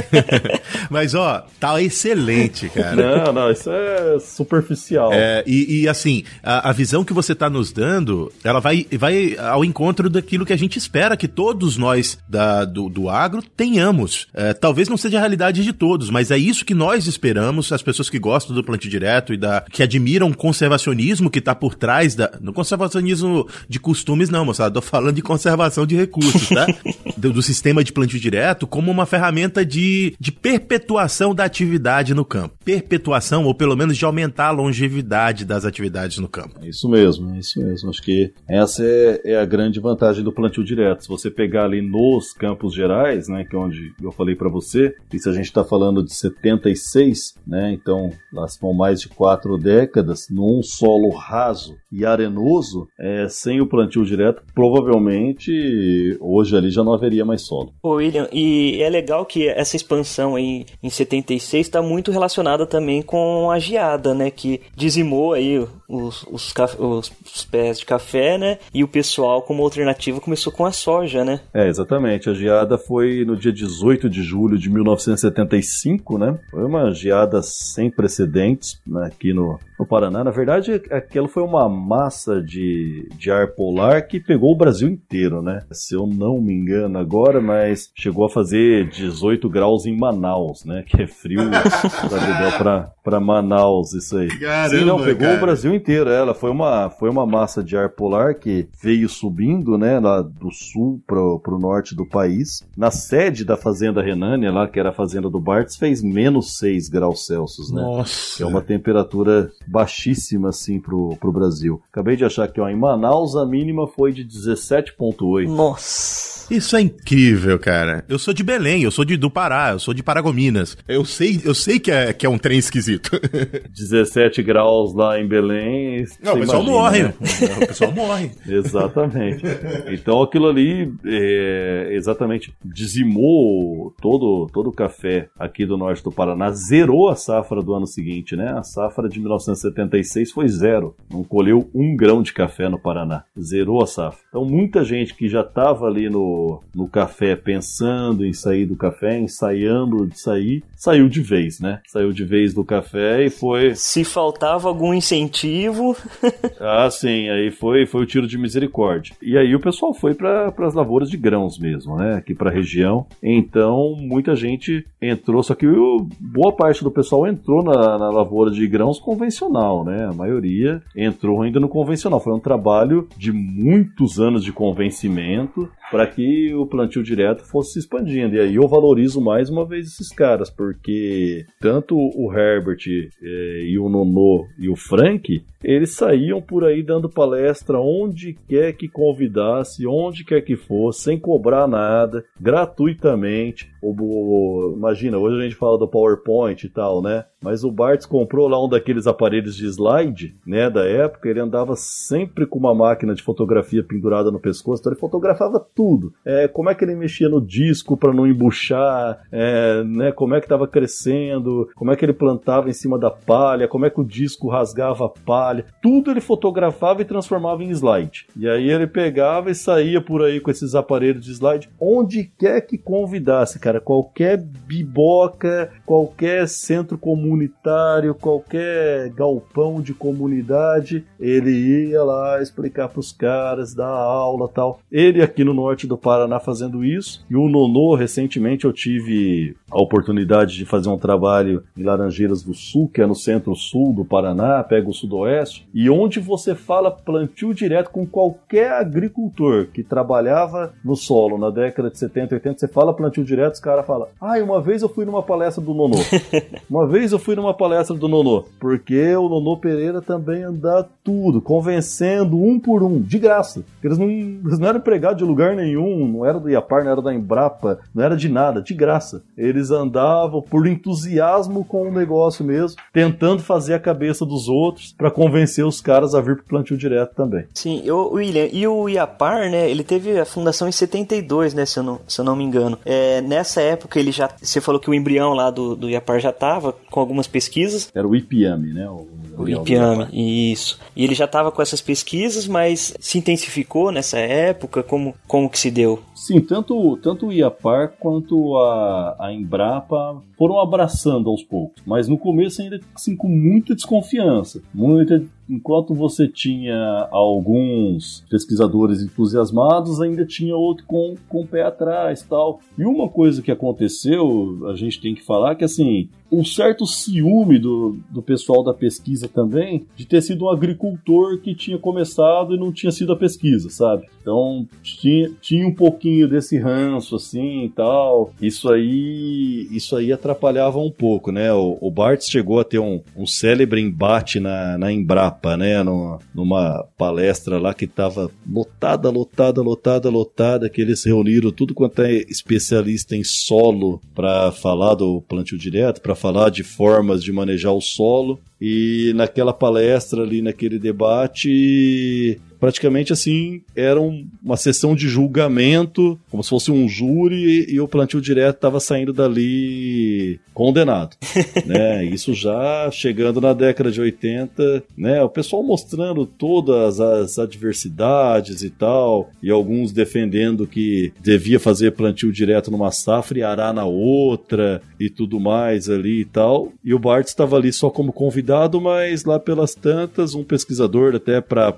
Mas 0.89 1.15
ó, 1.15 1.45
tá 1.61 1.83
excelente, 1.83 2.71
cara. 2.71 2.97
Não, 2.97 3.33
não, 3.35 3.51
isso 3.51 3.71
é 3.71 4.19
superficial. 4.19 5.13
É, 5.13 5.45
e, 5.47 5.83
e 5.83 5.89
assim, 5.89 6.25
a, 6.43 6.71
a 6.71 6.73
visão 6.73 7.05
que 7.05 7.13
você 7.13 7.35
tá 7.35 7.51
nos 7.51 7.71
dando 7.71 8.33
ela 8.47 8.61
vai, 8.61 8.87
vai 8.99 9.37
ao 9.39 9.65
encontro 9.65 10.09
daquilo 10.09 10.47
que 10.47 10.53
a 10.53 10.59
gente 10.59 10.79
espera 10.79 11.17
que 11.17 11.27
todos 11.27 11.77
nós 11.77 12.19
da, 12.29 12.65
do, 12.65 12.89
do 12.89 13.09
agro 13.09 13.43
tenhamos. 13.43 14.29
É, 14.33 14.55
talvez 14.55 14.89
não 14.89 14.97
seja 14.97 15.17
a 15.17 15.21
realidade 15.21 15.65
de 15.65 15.73
todos, 15.73 16.11
mas 16.11 16.31
é 16.31 16.39
isso 16.39 16.65
que 16.65 16.75
nós 16.75 17.07
esperamos, 17.07 17.73
as 17.73 17.83
pessoas 17.83 18.09
que 18.09 18.19
gostam 18.19 18.55
do 18.55 18.63
plantio 18.63 18.91
direto 18.91 19.35
e 19.35 19.37
da 19.37 19.65
que 19.71 19.83
admiram 19.83 20.29
o 20.29 20.37
conservacionismo 20.37 21.31
que 21.31 21.41
está 21.41 21.55
por 21.55 21.75
trás 21.75 22.15
da. 22.15 22.39
No 22.41 22.53
conservacionismo 22.53 23.49
de 23.69 23.81
costumes, 23.81 24.31
não, 24.31 24.45
moçada. 24.45 24.75
Tô 24.75 24.81
falando 24.81 25.17
de 25.17 25.23
conservação 25.23 25.87
de 25.87 25.97
recursos, 25.97 26.49
tá? 26.49 26.67
do, 27.17 27.33
do, 27.33 27.43
sistema 27.43 27.83
de 27.83 27.93
plantio 27.93 28.21
direto 28.21 28.67
como 28.67 28.91
uma 28.91 29.07
ferramenta 29.07 29.65
de, 29.65 30.15
de 30.21 30.31
perpetuação 30.31 31.35
da 31.35 31.45
atividade 31.45 32.15
no 32.15 32.25
campo. 32.25 32.57
Perpetuação, 32.65 33.45
ou 33.45 33.55
pelo 33.55 33.77
menos 33.77 33.97
de 33.97 34.05
aumentar 34.05 34.49
a 34.49 34.51
longevidade 34.51 35.45
das 35.45 35.65
atividades 35.65 36.19
no 36.19 36.29
campo. 36.29 36.65
Isso 36.65 36.89
mesmo, 36.89 37.37
isso 37.37 37.61
mesmo. 37.61 37.91
Acho 37.91 38.03
que 38.03 38.33
essa 38.49 38.85
é, 38.85 39.21
é, 39.25 39.37
a 39.37 39.45
grande 39.45 39.81
vantagem 39.81 40.23
do 40.23 40.33
plantio 40.33 40.65
direto. 40.65 41.03
Se 41.03 41.09
você 41.09 41.31
pegar 41.31 41.65
ali 41.65 41.83
nos 41.83 42.33
Campos 42.33 42.75
Gerais, 42.75 43.29
né, 43.29 43.45
que 43.45 43.57
é 43.57 43.59
onde 43.59 43.93
eu 44.03 44.13
falei 44.13 44.35
para 44.35 44.49
você, 44.49 44.95
e 45.13 45.19
se 45.19 45.29
a 45.29 45.33
gente 45.33 45.47
está 45.47 45.65
falando 45.65 46.05
de 46.05 46.15
76, 46.15 47.35
né, 47.47 47.73
então 47.73 48.11
lá 48.33 48.47
são 48.47 48.73
mais 48.73 49.01
de 49.01 49.09
quatro 49.09 49.59
décadas, 49.59 50.27
num 50.31 50.63
solo 50.63 51.11
raso 51.11 51.77
e 51.91 52.05
arenoso, 52.05 52.87
é, 52.99 53.29
sem 53.29 53.61
o 53.61 53.67
plantio 53.67 54.05
direto, 54.05 54.43
provavelmente 54.55 56.17
hoje 56.21 56.57
ali 56.57 56.71
já 56.71 56.85
não 56.85 56.93
haveria 56.93 57.25
mais 57.25 57.43
solo. 57.43 57.73
Ô 57.83 57.95
William, 57.95 58.29
e 58.33 58.81
é 58.81 58.89
legal 58.89 59.25
que 59.27 59.49
essa 59.49 59.77
expansão 59.77 60.37
aí 60.37 60.67
em 60.83 60.91
76 60.91 61.67
está 61.67 61.83
muito 61.83 62.13
relacionada 62.13 62.67
também 62.67 63.03
com 63.03 63.51
a 63.51 63.59
geada, 63.59 64.15
né, 64.15 64.31
que 64.31 64.61
dizimou 64.75 65.33
aí 65.33 65.59
os, 65.89 66.25
os, 66.31 66.55
os 66.79 67.45
pés 67.51 67.79
de 67.79 67.87
café, 67.87 68.26
né, 68.39 68.59
e 68.73 68.83
o 68.83 68.89
pessoal 68.89 69.43
como 69.43 69.63
alternativa 69.63 70.21
começou 70.21 70.53
com 70.53 70.65
a 70.65 70.73
soja, 70.73 71.25
né? 71.25 71.41
É, 71.55 71.69
exatamente. 71.69 72.29
A 72.29 72.35
geada 72.35 72.77
foi 72.77 73.25
no 73.25 73.37
dia 73.37 73.53
18 73.53 74.09
de 74.09 74.23
julho 74.23 74.59
de 74.59 74.71
1975, 74.71 76.19
né? 76.19 76.39
Foi 76.51 76.65
uma 76.65 76.93
geada 76.93 77.41
sem 77.43 77.91
precedentes 77.91 78.81
né, 78.87 79.07
aqui 79.07 79.33
no, 79.33 79.59
no 79.79 79.87
Paraná. 79.87 80.25
Na 80.25 80.31
verdade, 80.31 80.73
aquela 80.91 81.29
foi 81.29 81.43
uma 81.43 81.69
massa 81.69 82.43
de, 82.43 83.09
de 83.17 83.31
ar 83.31 83.49
polar 83.49 84.07
que 84.07 84.21
pegou 84.21 84.53
o 84.53 84.57
Brasil 84.57 84.89
inteiro, 84.89 85.43
né? 85.43 85.63
Se 85.73 85.95
eu 85.95 86.07
não 86.07 86.41
me 86.41 86.53
engano 86.53 86.99
agora, 86.99 87.41
mas 87.41 87.91
chegou 87.95 88.27
a 88.27 88.31
fazer 88.31 88.89
18 88.89 89.49
graus 89.49 89.87
em 89.87 89.97
Manaus, 89.97 90.65
né? 90.65 90.85
Que 90.87 91.03
é 91.03 91.07
frio 91.07 91.41
para 92.59 92.97
para 93.07 93.21
Manaus 93.21 93.93
isso 93.93 94.17
aí. 94.17 94.27
Caramba, 94.27 94.69
Sim, 94.77 94.85
não, 94.85 94.99
pegou 94.99 95.29
cara. 95.29 95.37
o 95.37 95.41
Brasil 95.41 95.73
inteiro. 95.73 96.11
Ela 96.11 96.35
foi 96.35 96.51
uma, 96.51 96.91
foi 96.91 97.09
uma 97.09 97.25
massa 97.25 97.63
de 97.63 97.77
ar 97.77 97.91
polar 97.91 98.35
que 98.35 98.69
veio 98.83 99.09
subindo, 99.09 99.79
né? 99.79 100.01
Lá 100.01 100.23
do 100.23 100.51
sul 100.51 101.01
pro, 101.07 101.39
pro 101.39 101.57
norte 101.57 101.95
do 101.95 102.05
país. 102.05 102.65
Na 102.77 102.91
sede 102.91 103.45
da 103.45 103.57
fazenda 103.57 104.03
Renânia, 104.03 104.51
lá 104.51 104.67
que 104.67 104.81
era 104.81 104.89
a 104.89 104.93
fazenda 104.93 105.31
do 105.31 105.39
Bartz, 105.39 105.77
fez 105.77 106.03
menos 106.03 106.59
6 106.59 106.89
graus 106.89 107.27
Celsius, 107.27 107.71
né? 107.71 107.81
Nossa. 107.81 108.39
Que 108.39 108.43
é 108.43 108.47
uma 108.47 108.61
temperatura 108.61 109.53
baixíssima, 109.67 110.51
assim, 110.51 110.81
pro, 110.81 111.17
pro 111.17 111.33
Brasil. 111.33 111.83
Acabei 111.91 112.17
de 112.17 112.25
achar 112.25 112.49
que, 112.49 112.61
ó, 112.61 112.69
em 112.69 112.77
Manaus 112.77 113.37
a 113.37 113.45
mínima 113.45 113.87
foi 113.87 114.13
de 114.13 114.25
17,8. 114.25 115.49
Nossa. 115.49 116.36
Isso 116.51 116.77
é 116.77 116.81
incrível, 116.81 117.59
cara. 117.59 118.05
Eu 118.09 118.19
sou 118.19 118.33
de 118.33 118.45
Belém, 118.45 118.83
eu 118.83 118.91
sou 118.91 119.05
de, 119.05 119.17
do 119.17 119.31
Pará, 119.31 119.71
eu 119.73 119.79
sou 119.79 119.93
de 119.93 120.03
Paragominas. 120.03 120.77
Eu 120.87 121.05
sei, 121.05 121.41
eu 121.45 121.55
sei 121.55 121.81
que 121.81 121.91
é, 121.91 122.13
que 122.13 122.25
é 122.25 122.29
um 122.29 122.39
trem 122.39 122.59
esquisito. 122.59 123.11
17 123.71 124.43
graus 124.43 124.95
lá 124.95 125.21
em 125.21 125.27
Belém. 125.27 126.05
Não, 126.23 126.35
o 126.35 126.41
pessoal 126.41 126.63
imagina, 126.63 126.79
morre. 126.79 127.03
Né? 127.03 127.15
O 127.63 127.67
pessoal 127.67 127.93
morre. 127.93 128.31
exatamente. 128.47 129.45
Então 129.91 130.23
aquilo 130.23 130.49
ali 130.49 130.93
é, 131.05 131.89
exatamente 131.93 132.55
dizimou 132.65 133.93
todo, 134.01 134.49
todo 134.53 134.71
o 134.71 134.73
café 134.73 135.29
aqui 135.39 135.67
do 135.67 135.77
norte 135.77 136.03
do 136.03 136.13
Paraná, 136.13 136.51
zerou 136.53 137.09
a 137.09 137.17
safra 137.17 137.61
do 137.61 137.75
ano 137.75 137.87
seguinte, 137.87 138.37
né? 138.37 138.55
A 138.57 138.63
safra 138.63 139.09
de 139.09 139.19
1976 139.19 140.31
foi 140.31 140.49
zero. 140.49 140.95
Não 141.11 141.25
colheu 141.25 141.69
um 141.75 141.97
grão 141.97 142.23
de 142.23 142.33
café 142.33 142.69
no 142.69 142.79
Paraná. 142.79 143.25
Zerou 143.39 143.83
a 143.83 143.87
safra. 143.87 144.21
Então 144.29 144.45
muita 144.45 144.85
gente 144.85 145.15
que 145.15 145.29
já 145.29 145.41
estava 145.41 145.87
ali 145.87 146.09
no, 146.09 146.36
no 146.75 146.89
café 146.89 147.35
pensando 147.35 148.25
em 148.25 148.33
sair 148.33 148.67
do 148.67 148.77
café, 148.77 149.19
ensaiando 149.19 150.07
de 150.07 150.19
sair, 150.19 150.63
saiu 150.77 151.09
de 151.09 151.21
vez, 151.21 151.61
né? 151.61 151.81
Saiu 151.87 152.13
de 152.13 152.25
vez 152.25 152.53
do 152.55 152.65
café 152.65 153.25
e 153.25 153.31
foi. 153.31 153.75
Se 153.75 154.05
faltava 154.05 154.69
algum 154.69 154.93
incentivo. 154.93 155.97
ah, 156.61 156.89
sim, 156.91 157.29
aí 157.29 157.51
foi, 157.51 157.87
foi 157.87 158.03
o 158.03 158.07
tiro 158.07 158.27
de 158.27 158.39
misericórdia. 158.39 159.15
E 159.23 159.37
aí 159.37 159.55
o 159.55 159.61
pessoal 159.61 159.95
foi 159.95 160.15
para 160.15 160.53
as 160.59 160.75
lavouras 160.75 161.09
de 161.09 161.17
grãos 161.17 161.59
mesmo, 161.59 161.97
né? 161.97 162.15
Aqui 162.15 162.35
para 162.35 162.51
a 162.51 162.53
região. 162.53 163.07
Então 163.23 163.97
muita 163.99 164.35
gente 164.35 164.85
entrou, 165.01 165.43
só 165.43 165.55
que 165.55 165.67
o, 165.67 166.07
boa 166.21 166.53
parte 166.53 166.85
do 166.85 166.91
pessoal 166.91 167.27
entrou 167.27 167.63
na, 167.63 167.99
na 167.99 168.11
lavoura 168.11 168.51
de 168.51 168.67
grãos 168.67 168.99
convencional, 168.99 169.85
né? 169.85 170.07
A 170.07 170.13
maioria 170.13 170.83
entrou 170.95 171.43
ainda 171.43 171.61
no 171.61 171.69
convencional. 171.69 172.21
Foi 172.21 172.33
um 172.33 172.41
trabalho 172.41 173.09
de 173.17 173.33
muitos 173.33 174.21
anos 174.21 174.45
de 174.45 174.53
convencimento 174.53 175.69
para 175.91 176.07
que 176.07 176.23
o 176.55 176.67
plantio 176.67 177.03
direto 177.03 177.45
fosse 177.45 177.75
se 177.75 177.79
expandindo. 177.81 178.37
E 178.37 178.41
aí 178.41 178.55
eu 178.55 178.69
valorizo 178.69 179.21
mais 179.21 179.51
uma 179.51 179.65
vez 179.65 179.87
esses 179.87 180.09
caras, 180.09 180.51
porque 180.51 181.45
tanto 181.61 181.97
o 181.97 182.33
Herbert 182.33 182.79
eh, 182.87 183.65
e 183.67 183.79
o 183.79 183.89
Nono 183.89 184.47
e 184.59 184.69
o 184.69 184.77
Frank, 184.77 185.45
eles 185.63 185.95
saíam 185.95 186.41
por 186.41 186.65
aí 186.65 186.83
dando 186.83 187.09
palestra 187.09 187.81
onde 187.81 188.35
quer 188.49 188.73
que 188.73 188.89
convidasse, 188.89 189.87
onde 189.87 190.25
quer 190.25 190.43
que 190.43 190.57
fosse, 190.57 191.03
sem 191.03 191.19
cobrar 191.19 191.67
nada, 191.67 192.25
gratuitamente. 192.41 193.69
O, 193.83 193.95
o, 193.99 194.75
imagina, 194.77 195.19
hoje 195.19 195.41
a 195.41 195.43
gente 195.43 195.57
fala 195.57 195.79
do 195.79 195.89
PowerPoint 195.89 196.65
e 196.65 196.69
tal, 196.69 197.03
né? 197.03 197.25
Mas 197.47 197.63
o 197.63 197.71
Bartz 197.71 198.05
comprou 198.05 198.49
lá 198.49 198.61
um 198.61 198.69
daqueles 198.69 199.07
aparelhos 199.07 199.55
de 199.55 199.67
slide, 199.67 200.35
né, 200.45 200.69
da 200.69 200.85
época, 200.85 201.29
ele 201.29 201.39
andava 201.39 201.77
sempre 201.77 202.45
com 202.45 202.59
uma 202.59 202.75
máquina 202.75 203.15
de 203.15 203.23
fotografia 203.23 203.85
pendurada 203.85 204.33
no 204.33 204.41
pescoço, 204.41 204.81
então 204.81 204.93
ele 204.93 204.99
fotografava 204.99 205.65
tudo. 205.73 206.13
É, 206.25 206.49
como 206.49 206.71
é 206.71 206.75
que 206.75 206.85
ele 206.85 206.97
mexia 206.97 207.29
no 207.29 207.41
disco 207.41 207.97
para 207.97 208.13
não 208.13 208.27
embuchar, 208.27 209.21
é, 209.31 209.85
né, 209.85 210.11
como 210.11 210.35
é 210.35 210.41
que 210.41 210.47
estava 210.47 210.67
crescendo, 210.67 211.69
como 211.77 211.93
é 211.93 211.95
que 211.95 212.05
ele 212.05 212.13
plantava 212.13 212.69
em 212.69 212.73
cima 212.73 212.99
da 212.99 213.13
palha, 213.13 213.69
como 213.69 213.87
é 213.87 213.91
que 213.91 214.01
o 214.01 214.05
disco 214.05 214.49
rasgava 214.49 215.07
a 215.07 215.09
palha, 215.09 215.67
tudo 215.81 216.11
ele 216.11 216.21
fotografava 216.21 217.03
e 217.03 217.05
transformava 217.05 217.63
em 217.63 217.71
slide. 217.71 218.27
E 218.37 218.49
aí 218.49 218.69
ele 218.69 218.89
pegava 218.89 219.53
e 219.53 219.55
saía 219.55 220.01
por 220.01 220.21
aí 220.21 220.41
com 220.41 220.51
esses 220.51 220.75
aparelhos 220.75 221.25
de 221.25 221.31
slide, 221.31 221.71
onde 221.81 222.25
quer 222.37 222.61
que 222.63 222.77
convidasse, 222.77 223.61
cara, 223.61 223.81
qualquer 223.81 224.37
biboca, 224.37 225.71
qualquer 225.87 226.49
centro 226.49 226.99
comunitário, 227.37 228.15
qualquer 228.15 229.11
galpão 229.11 229.83
de 229.83 229.93
comunidade, 229.93 231.05
ele 231.21 231.51
ia 231.91 232.03
lá 232.03 232.41
explicar 232.41 232.89
para 232.89 233.01
os 233.01 233.13
caras, 233.13 233.75
dar 233.75 233.87
aula 233.87 234.49
tal. 234.49 234.81
Ele 234.91 235.23
aqui 235.23 235.45
no 235.45 235.53
norte 235.53 235.87
do 235.87 235.99
Paraná 235.99 236.41
fazendo 236.41 236.83
isso. 236.83 237.25
E 237.29 237.37
o 237.37 237.49
Nonô, 237.49 237.95
recentemente 237.95 238.65
eu 238.65 238.73
tive 238.73 239.55
a 239.71 239.81
oportunidade 239.81 240.55
de 240.57 240.65
fazer 240.65 240.89
um 240.89 240.99
trabalho 240.99 241.63
em 241.77 241.83
Laranjeiras 241.83 242.43
do 242.43 242.55
Sul, 242.55 242.89
que 242.89 243.03
é 243.03 243.07
no 243.07 243.15
centro-sul 243.15 243.93
do 243.93 244.05
Paraná, 244.05 244.63
pega 244.65 244.89
o 244.89 244.95
sudoeste, 244.95 245.69
e 245.75 245.91
onde 245.91 246.19
você 246.19 246.55
fala 246.55 246.91
plantio 246.91 247.53
direto 247.53 247.91
com 247.91 248.07
qualquer 248.07 248.73
agricultor 248.73 249.67
que 249.67 249.83
trabalhava 249.83 250.73
no 250.85 250.97
solo 250.97 251.37
na 251.37 251.51
década 251.51 251.91
de 251.91 251.99
70, 251.99 252.37
80, 252.37 252.59
você 252.61 252.69
fala 252.69 252.95
plantio 252.95 253.25
direto, 253.25 253.55
os 253.55 253.61
caras 253.61 253.87
falam: 253.87 254.09
Ah, 254.21 254.39
uma 254.39 254.61
vez 254.61 254.83
eu 254.83 254.89
fui 254.89 255.05
numa 255.05 255.23
palestra 255.23 255.63
do 255.63 255.75
Nonô. 255.75 255.97
uma 256.71 256.87
vez 256.87 257.13
eu 257.13 257.16
fui 257.19 257.35
numa 257.35 257.55
palestra 257.55 257.97
do 257.97 258.09
Nonô, 258.09 258.45
porque 258.59 259.15
o 259.17 259.29
Nonô 259.29 259.57
Pereira 259.57 260.01
também 260.01 260.43
anda 260.43 260.89
tudo, 261.03 261.41
convencendo 261.41 262.37
um 262.37 262.59
por 262.59 262.83
um, 262.83 263.01
de 263.01 263.19
graça. 263.19 263.65
Eles 263.83 263.99
não, 263.99 264.09
eles 264.09 264.59
não 264.59 264.69
eram 264.69 264.79
empregados 264.79 265.19
de 265.19 265.25
lugar 265.25 265.55
nenhum, 265.55 266.07
não 266.09 266.27
era 266.27 266.41
do 266.41 266.51
Iapar, 266.51 266.85
não 266.85 266.93
era 266.93 267.03
da 267.03 267.15
Embrapa, 267.15 267.79
não 267.95 268.05
era 268.05 268.17
de 268.17 268.29
nada, 268.29 268.61
de 268.61 268.75
graça. 268.75 269.23
Eles 269.37 269.71
andavam 269.71 270.43
por 270.43 270.67
entusiasmo 270.67 271.65
com 271.65 271.89
o 271.89 271.93
negócio 271.93 272.45
mesmo, 272.45 272.81
tentando 272.93 273.43
fazer 273.43 273.75
a 273.75 273.81
cabeça 273.81 274.25
dos 274.25 274.49
outros 274.49 274.93
para 274.93 275.11
convencer 275.11 275.65
os 275.65 275.81
caras 275.81 276.15
a 276.15 276.21
vir 276.21 276.37
pro 276.37 276.45
plantio 276.47 276.77
direto 276.77 277.15
também. 277.15 277.47
Sim, 277.55 277.83
eu, 277.85 278.13
William, 278.13 278.49
e 278.53 278.67
o 278.67 278.89
Iapar, 278.89 279.51
né, 279.51 279.71
ele 279.71 279.85
teve 279.85 280.19
a 280.19 280.25
fundação 280.25 280.69
em 280.69 280.73
72, 280.73 281.55
né, 281.55 281.65
se 281.65 281.79
eu 281.79 281.83
não, 281.83 282.01
se 282.07 282.21
eu 282.21 282.25
não 282.25 282.37
me 282.37 282.45
engano. 282.45 282.79
É, 282.85 283.21
nessa 283.21 283.61
época 283.61 283.99
ele 283.99 284.11
já, 284.11 284.29
você 284.41 284.61
falou 284.61 284.81
que 284.81 284.91
o 284.91 284.95
embrião 284.95 285.33
lá 285.33 285.51
do, 285.51 285.77
do 285.77 285.89
Iapar 285.89 286.21
já 286.21 286.33
tava 286.33 286.75
com 286.91 287.01
algumas 287.07 287.27
pesquisas. 287.27 287.91
Era 287.95 288.07
o 288.07 288.15
IPIAME, 288.15 288.73
né? 288.73 288.89
O, 288.89 289.07
o 289.39 289.49
IPIAME, 289.49 290.09
isso. 290.53 290.79
E 290.95 291.05
ele 291.05 291.15
já 291.15 291.27
estava 291.27 291.53
com 291.53 291.63
essas 291.63 291.81
pesquisas, 291.81 292.47
mas 292.47 292.95
se 292.99 293.19
intensificou 293.19 293.91
nessa 293.91 294.19
época? 294.19 294.83
Como, 294.83 295.15
como 295.27 295.49
que 295.49 295.59
se 295.59 295.71
deu? 295.71 296.03
Sim, 296.15 296.41
tanto, 296.41 296.97
tanto 296.99 297.27
o 297.27 297.33
IAPAR 297.33 297.93
quanto 297.99 298.57
a, 298.59 299.17
a 299.19 299.33
Embrapa 299.33 300.23
foram 300.37 300.59
abraçando 300.59 301.31
aos 301.31 301.43
poucos, 301.43 301.83
mas 301.87 302.09
no 302.09 302.19
começo 302.19 302.63
ainda 302.63 302.81
assim, 302.95 303.17
com 303.17 303.29
muita 303.29 303.75
desconfiança, 303.75 304.63
muita 304.73 305.23
enquanto 305.49 305.95
você 305.95 306.27
tinha 306.27 307.09
alguns 307.11 308.25
pesquisadores 308.29 309.03
entusiasmados, 309.03 310.01
ainda 310.01 310.27
tinha 310.27 310.57
outro 310.57 310.85
com, 310.87 311.15
com 311.29 311.43
o 311.43 311.47
pé 311.47 311.63
atrás 311.63 312.23
tal. 312.23 312.61
E 312.77 312.85
uma 312.85 313.09
coisa 313.09 313.41
que 313.41 313.51
aconteceu, 313.51 314.67
a 314.69 314.75
gente 314.75 315.01
tem 315.01 315.15
que 315.15 315.23
falar 315.23 315.55
que 315.55 315.65
assim, 315.65 316.09
um 316.31 316.45
certo 316.45 316.87
ciúme 316.87 317.59
do, 317.59 317.99
do 318.11 318.21
pessoal 318.21 318.65
da 318.65 318.75
pesquisa 318.75 319.29
também, 319.29 319.87
de 319.95 320.07
ter 320.07 320.21
sido 320.23 320.47
um 320.47 320.51
agricultor 320.51 321.41
que 321.41 321.55
tinha 321.55 321.79
começado 321.79 322.55
e 322.55 322.59
não 322.59 322.73
tinha 322.73 322.91
sido 322.91 323.13
a 323.13 323.17
pesquisa, 323.17 323.71
sabe? 323.71 324.07
Então 324.21 324.67
tinha, 324.83 325.31
tinha 325.41 325.67
um 325.67 325.75
pouquinho 325.75 326.29
desse 326.29 326.59
ranço 326.59 327.15
assim 327.15 327.65
e 327.65 327.69
tal. 327.69 328.33
Isso 328.43 328.71
aí, 328.73 329.69
isso 329.71 329.95
aí 329.95 330.13
atrapalhava 330.27 330.79
um 330.79 330.91
pouco, 330.91 331.31
né? 331.31 331.53
O, 331.53 331.79
o 331.81 331.91
Bart 331.91 332.23
chegou 332.23 332.59
a 332.59 332.65
ter 332.65 332.79
um, 332.79 333.01
um 333.17 333.27
célebre 333.27 333.81
embate 333.81 334.41
na, 334.41 334.77
na 334.77 334.93
Embrapa, 334.93 335.57
né? 335.57 335.83
Numa, 335.83 336.19
numa 336.35 336.85
palestra 336.99 337.59
lá 337.59 337.73
que 337.73 337.87
tava 337.87 338.31
lotada, 338.51 339.09
lotada, 339.09 339.63
lotada, 339.63 340.11
lotada, 340.11 340.69
que 340.69 340.81
eles 340.81 341.05
reuniram 341.05 341.51
tudo 341.51 341.75
quanto 341.75 342.03
é 342.03 342.13
especialista 342.13 343.17
em 343.17 343.23
solo 343.23 344.01
para 344.15 344.51
falar 344.51 344.95
do 344.95 345.23
plantio 345.23 345.57
direto, 345.57 346.01
para 346.01 346.15
falar 346.15 346.51
de 346.51 346.63
formas 346.63 347.23
de 347.23 347.33
manejar 347.33 347.73
o 347.73 347.81
solo. 347.81 348.41
E 348.61 349.13
naquela 349.15 349.53
palestra 349.53 350.23
ali, 350.23 350.41
naquele 350.41 350.79
debate, 350.79 352.41
praticamente 352.67 353.13
assim, 353.13 353.63
era 353.77 354.01
uma 354.01 354.57
sessão 354.57 354.97
de 354.97 355.09
julgamento, 355.09 356.19
como 356.29 356.43
se 356.43 356.51
fosse 356.51 356.73
um 356.73 356.89
júri, 356.89 357.65
e 357.69 357.79
o 357.79 357.87
plantio 357.87 358.21
direto 358.21 358.57
estava 358.57 358.81
saindo 358.81 359.13
dali 359.13 360.41
condenado. 360.53 361.17
né? 361.65 362.05
Isso 362.05 362.35
já 362.35 362.91
chegando 362.91 363.41
na 363.41 363.53
década 363.53 363.89
de 363.89 364.01
80, 364.01 364.83
né? 364.99 365.23
O 365.23 365.29
pessoal 365.29 365.63
mostrando 365.63 366.27
todas 366.27 366.99
as 366.99 367.39
adversidades 367.39 368.65
e 368.65 368.71
tal, 368.71 369.31
e 369.41 369.49
alguns 369.49 369.93
defendendo 369.93 370.67
que 370.67 371.13
devia 371.23 371.61
fazer 371.61 371.93
plantio 371.93 372.33
direto 372.33 372.69
numa 372.69 372.91
safra 372.91 373.39
e 373.39 373.43
arar 373.45 373.73
na 373.73 373.85
outra 373.85 374.83
e 374.99 375.09
tudo 375.09 375.39
mais 375.39 375.89
ali 375.89 376.23
e 376.23 376.25
tal. 376.25 376.73
E 376.85 376.93
o 376.93 376.99
Bart 376.99 377.29
estava 377.29 377.55
ali 377.55 377.73
só 377.73 377.91
como 377.91 378.13
convidado, 378.13 378.81
mas 378.81 379.25
lá 379.25 379.39
pelas 379.39 379.73
tantas, 379.73 380.35
um 380.35 380.43
pesquisador 380.43 381.15
até 381.15 381.41
para 381.41 381.73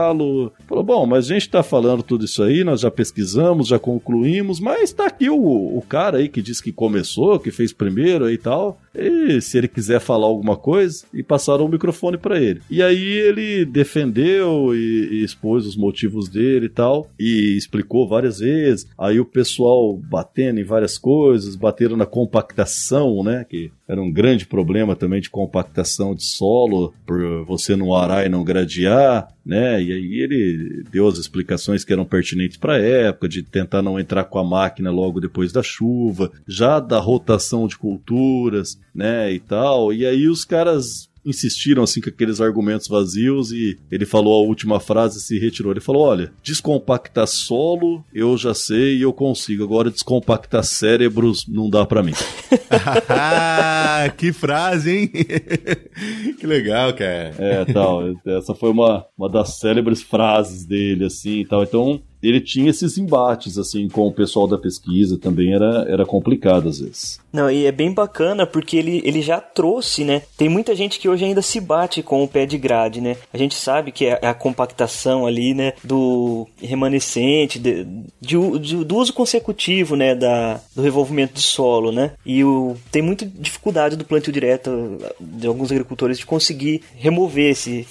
provocá-lo 0.00 0.52
falou: 0.66 0.84
Bom, 0.84 1.06
mas 1.06 1.26
a 1.26 1.34
gente 1.34 1.42
está 1.42 1.62
falando 1.62 2.02
tudo 2.02 2.24
isso 2.24 2.42
aí, 2.42 2.64
nós 2.64 2.80
já 2.80 2.90
pesquisamos, 2.90 3.68
já 3.68 3.78
concluímos, 3.78 4.60
mas 4.60 4.84
está 4.84 5.06
aqui 5.06 5.28
o, 5.28 5.36
o 5.36 5.82
cara 5.86 6.18
aí 6.18 6.28
que 6.28 6.40
disse 6.40 6.62
que 6.62 6.72
começou, 6.72 7.38
que 7.38 7.50
fez 7.50 7.72
primeiro 7.72 8.24
aí 8.24 8.34
e 8.34 8.38
tal. 8.38 8.80
E 8.94 9.40
se 9.40 9.56
ele 9.58 9.68
quiser 9.68 10.00
falar 10.00 10.26
alguma 10.26 10.56
coisa, 10.56 11.04
e 11.14 11.22
passaram 11.22 11.64
o 11.64 11.68
microfone 11.68 12.16
para 12.16 12.40
ele. 12.40 12.60
E 12.68 12.82
aí 12.82 13.02
ele 13.02 13.64
defendeu 13.64 14.74
e, 14.74 15.08
e, 15.12 15.24
expôs 15.24 15.66
os 15.66 15.76
motivos 15.76 16.28
dele 16.28 16.66
e 16.66 16.70
tal, 16.70 17.08
e 17.18 17.56
explicou 17.56 18.08
várias 18.08 18.40
vezes. 18.40 18.88
Aí 18.98 19.20
o 19.20 19.24
pessoal 19.24 19.96
batendo 19.96 20.60
em 20.60 20.64
várias 20.64 20.98
coisas, 20.98 21.54
bateram 21.54 21.96
na 21.96 22.06
compactação, 22.06 23.22
né? 23.22 23.44
Que 23.48 23.70
era 23.90 24.00
um 24.00 24.10
grande 24.10 24.46
problema 24.46 24.94
também 24.94 25.20
de 25.20 25.28
compactação 25.28 26.14
de 26.14 26.24
solo, 26.24 26.94
por 27.04 27.44
você 27.44 27.74
não 27.74 27.92
arar 27.92 28.24
e 28.24 28.28
não 28.28 28.44
gradear, 28.44 29.26
né? 29.44 29.82
E 29.82 29.92
aí 29.92 30.20
ele 30.20 30.84
deu 30.92 31.08
as 31.08 31.18
explicações 31.18 31.84
que 31.84 31.92
eram 31.92 32.04
pertinentes 32.04 32.56
para 32.56 32.74
a 32.74 32.78
época, 32.78 33.28
de 33.28 33.42
tentar 33.42 33.82
não 33.82 33.98
entrar 33.98 34.22
com 34.24 34.38
a 34.38 34.44
máquina 34.44 34.92
logo 34.92 35.20
depois 35.20 35.50
da 35.50 35.60
chuva, 35.60 36.30
já 36.46 36.78
da 36.78 37.00
rotação 37.00 37.66
de 37.66 37.76
culturas, 37.76 38.78
né, 38.94 39.32
e 39.32 39.40
tal. 39.40 39.92
E 39.92 40.06
aí 40.06 40.28
os 40.28 40.44
caras 40.44 41.09
insistiram 41.24 41.82
assim 41.82 42.00
com 42.00 42.08
aqueles 42.08 42.40
argumentos 42.40 42.88
vazios 42.88 43.52
e 43.52 43.78
ele 43.90 44.06
falou 44.06 44.42
a 44.42 44.46
última 44.46 44.80
frase 44.80 45.18
e 45.18 45.20
se 45.20 45.38
retirou. 45.38 45.72
Ele 45.72 45.80
falou: 45.80 46.02
"Olha, 46.02 46.32
descompactar 46.42 47.26
solo 47.26 48.04
eu 48.12 48.36
já 48.36 48.54
sei 48.54 48.96
e 48.96 49.02
eu 49.02 49.12
consigo. 49.12 49.64
Agora 49.64 49.90
descompactar 49.90 50.64
cérebros 50.64 51.46
não 51.48 51.68
dá 51.68 51.84
para 51.84 52.02
mim." 52.02 52.12
que 54.16 54.32
frase, 54.32 54.90
hein? 54.90 55.08
que 56.38 56.46
legal, 56.46 56.92
cara. 56.94 57.34
É, 57.38 57.64
tal. 57.64 58.02
Essa 58.26 58.54
foi 58.54 58.70
uma, 58.70 59.06
uma 59.16 59.28
das 59.28 59.58
célebres 59.58 60.02
frases 60.02 60.64
dele 60.64 61.04
assim, 61.04 61.40
e 61.40 61.44
tal. 61.44 61.62
Então, 61.62 62.02
ele 62.22 62.40
tinha 62.40 62.70
esses 62.70 62.98
embates 62.98 63.58
assim 63.58 63.88
com 63.88 64.06
o 64.06 64.12
pessoal 64.12 64.46
da 64.46 64.58
pesquisa, 64.58 65.18
também 65.18 65.54
era, 65.54 65.86
era 65.88 66.06
complicado 66.06 66.68
às 66.68 66.80
vezes. 66.80 67.20
Não, 67.32 67.50
e 67.50 67.64
é 67.64 67.72
bem 67.72 67.92
bacana 67.92 68.44
porque 68.44 68.76
ele, 68.76 69.00
ele 69.04 69.22
já 69.22 69.40
trouxe, 69.40 70.04
né? 70.04 70.22
Tem 70.36 70.48
muita 70.48 70.74
gente 70.74 70.98
que 70.98 71.08
hoje 71.08 71.24
ainda 71.24 71.40
se 71.40 71.60
bate 71.60 72.02
com 72.02 72.24
o 72.24 72.28
pé 72.28 72.44
de 72.44 72.58
grade, 72.58 73.00
né? 73.00 73.16
A 73.32 73.38
gente 73.38 73.54
sabe 73.54 73.92
que 73.92 74.06
é 74.06 74.18
a 74.26 74.34
compactação 74.34 75.26
ali, 75.26 75.54
né? 75.54 75.72
Do 75.84 76.48
remanescente, 76.60 77.58
de, 77.58 77.84
de, 78.20 78.58
de, 78.58 78.84
do 78.84 78.96
uso 78.96 79.12
consecutivo, 79.12 79.94
né? 79.94 80.14
Da, 80.14 80.60
do 80.74 80.82
revolvimento 80.82 81.34
de 81.34 81.42
solo, 81.42 81.92
né? 81.92 82.12
E 82.26 82.42
o, 82.42 82.76
tem 82.90 83.00
muita 83.00 83.24
dificuldade 83.24 83.96
do 83.96 84.04
plantio 84.04 84.32
direto 84.32 84.98
de 85.20 85.46
alguns 85.46 85.70
agricultores 85.70 86.18
de 86.18 86.26
conseguir 86.26 86.82
remover 86.96 87.50
esse 87.50 87.86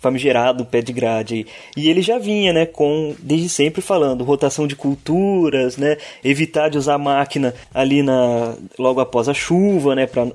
famigerado 0.00 0.64
pé 0.64 0.80
de 0.80 0.92
grade. 0.92 1.46
E 1.76 1.88
ele 1.88 2.00
já 2.00 2.18
vinha, 2.18 2.52
né? 2.52 2.64
Com, 2.64 3.14
desde 3.18 3.48
sempre 3.60 3.82
falando 3.82 4.24
rotação 4.24 4.66
de 4.66 4.74
culturas, 4.74 5.76
né? 5.76 5.98
Evitar 6.24 6.70
de 6.70 6.78
usar 6.78 6.96
máquina 6.96 7.54
ali 7.74 8.02
na 8.02 8.54
logo 8.78 9.00
após 9.00 9.28
a 9.28 9.34
chuva, 9.34 9.94
né, 9.94 10.06
para 10.06 10.28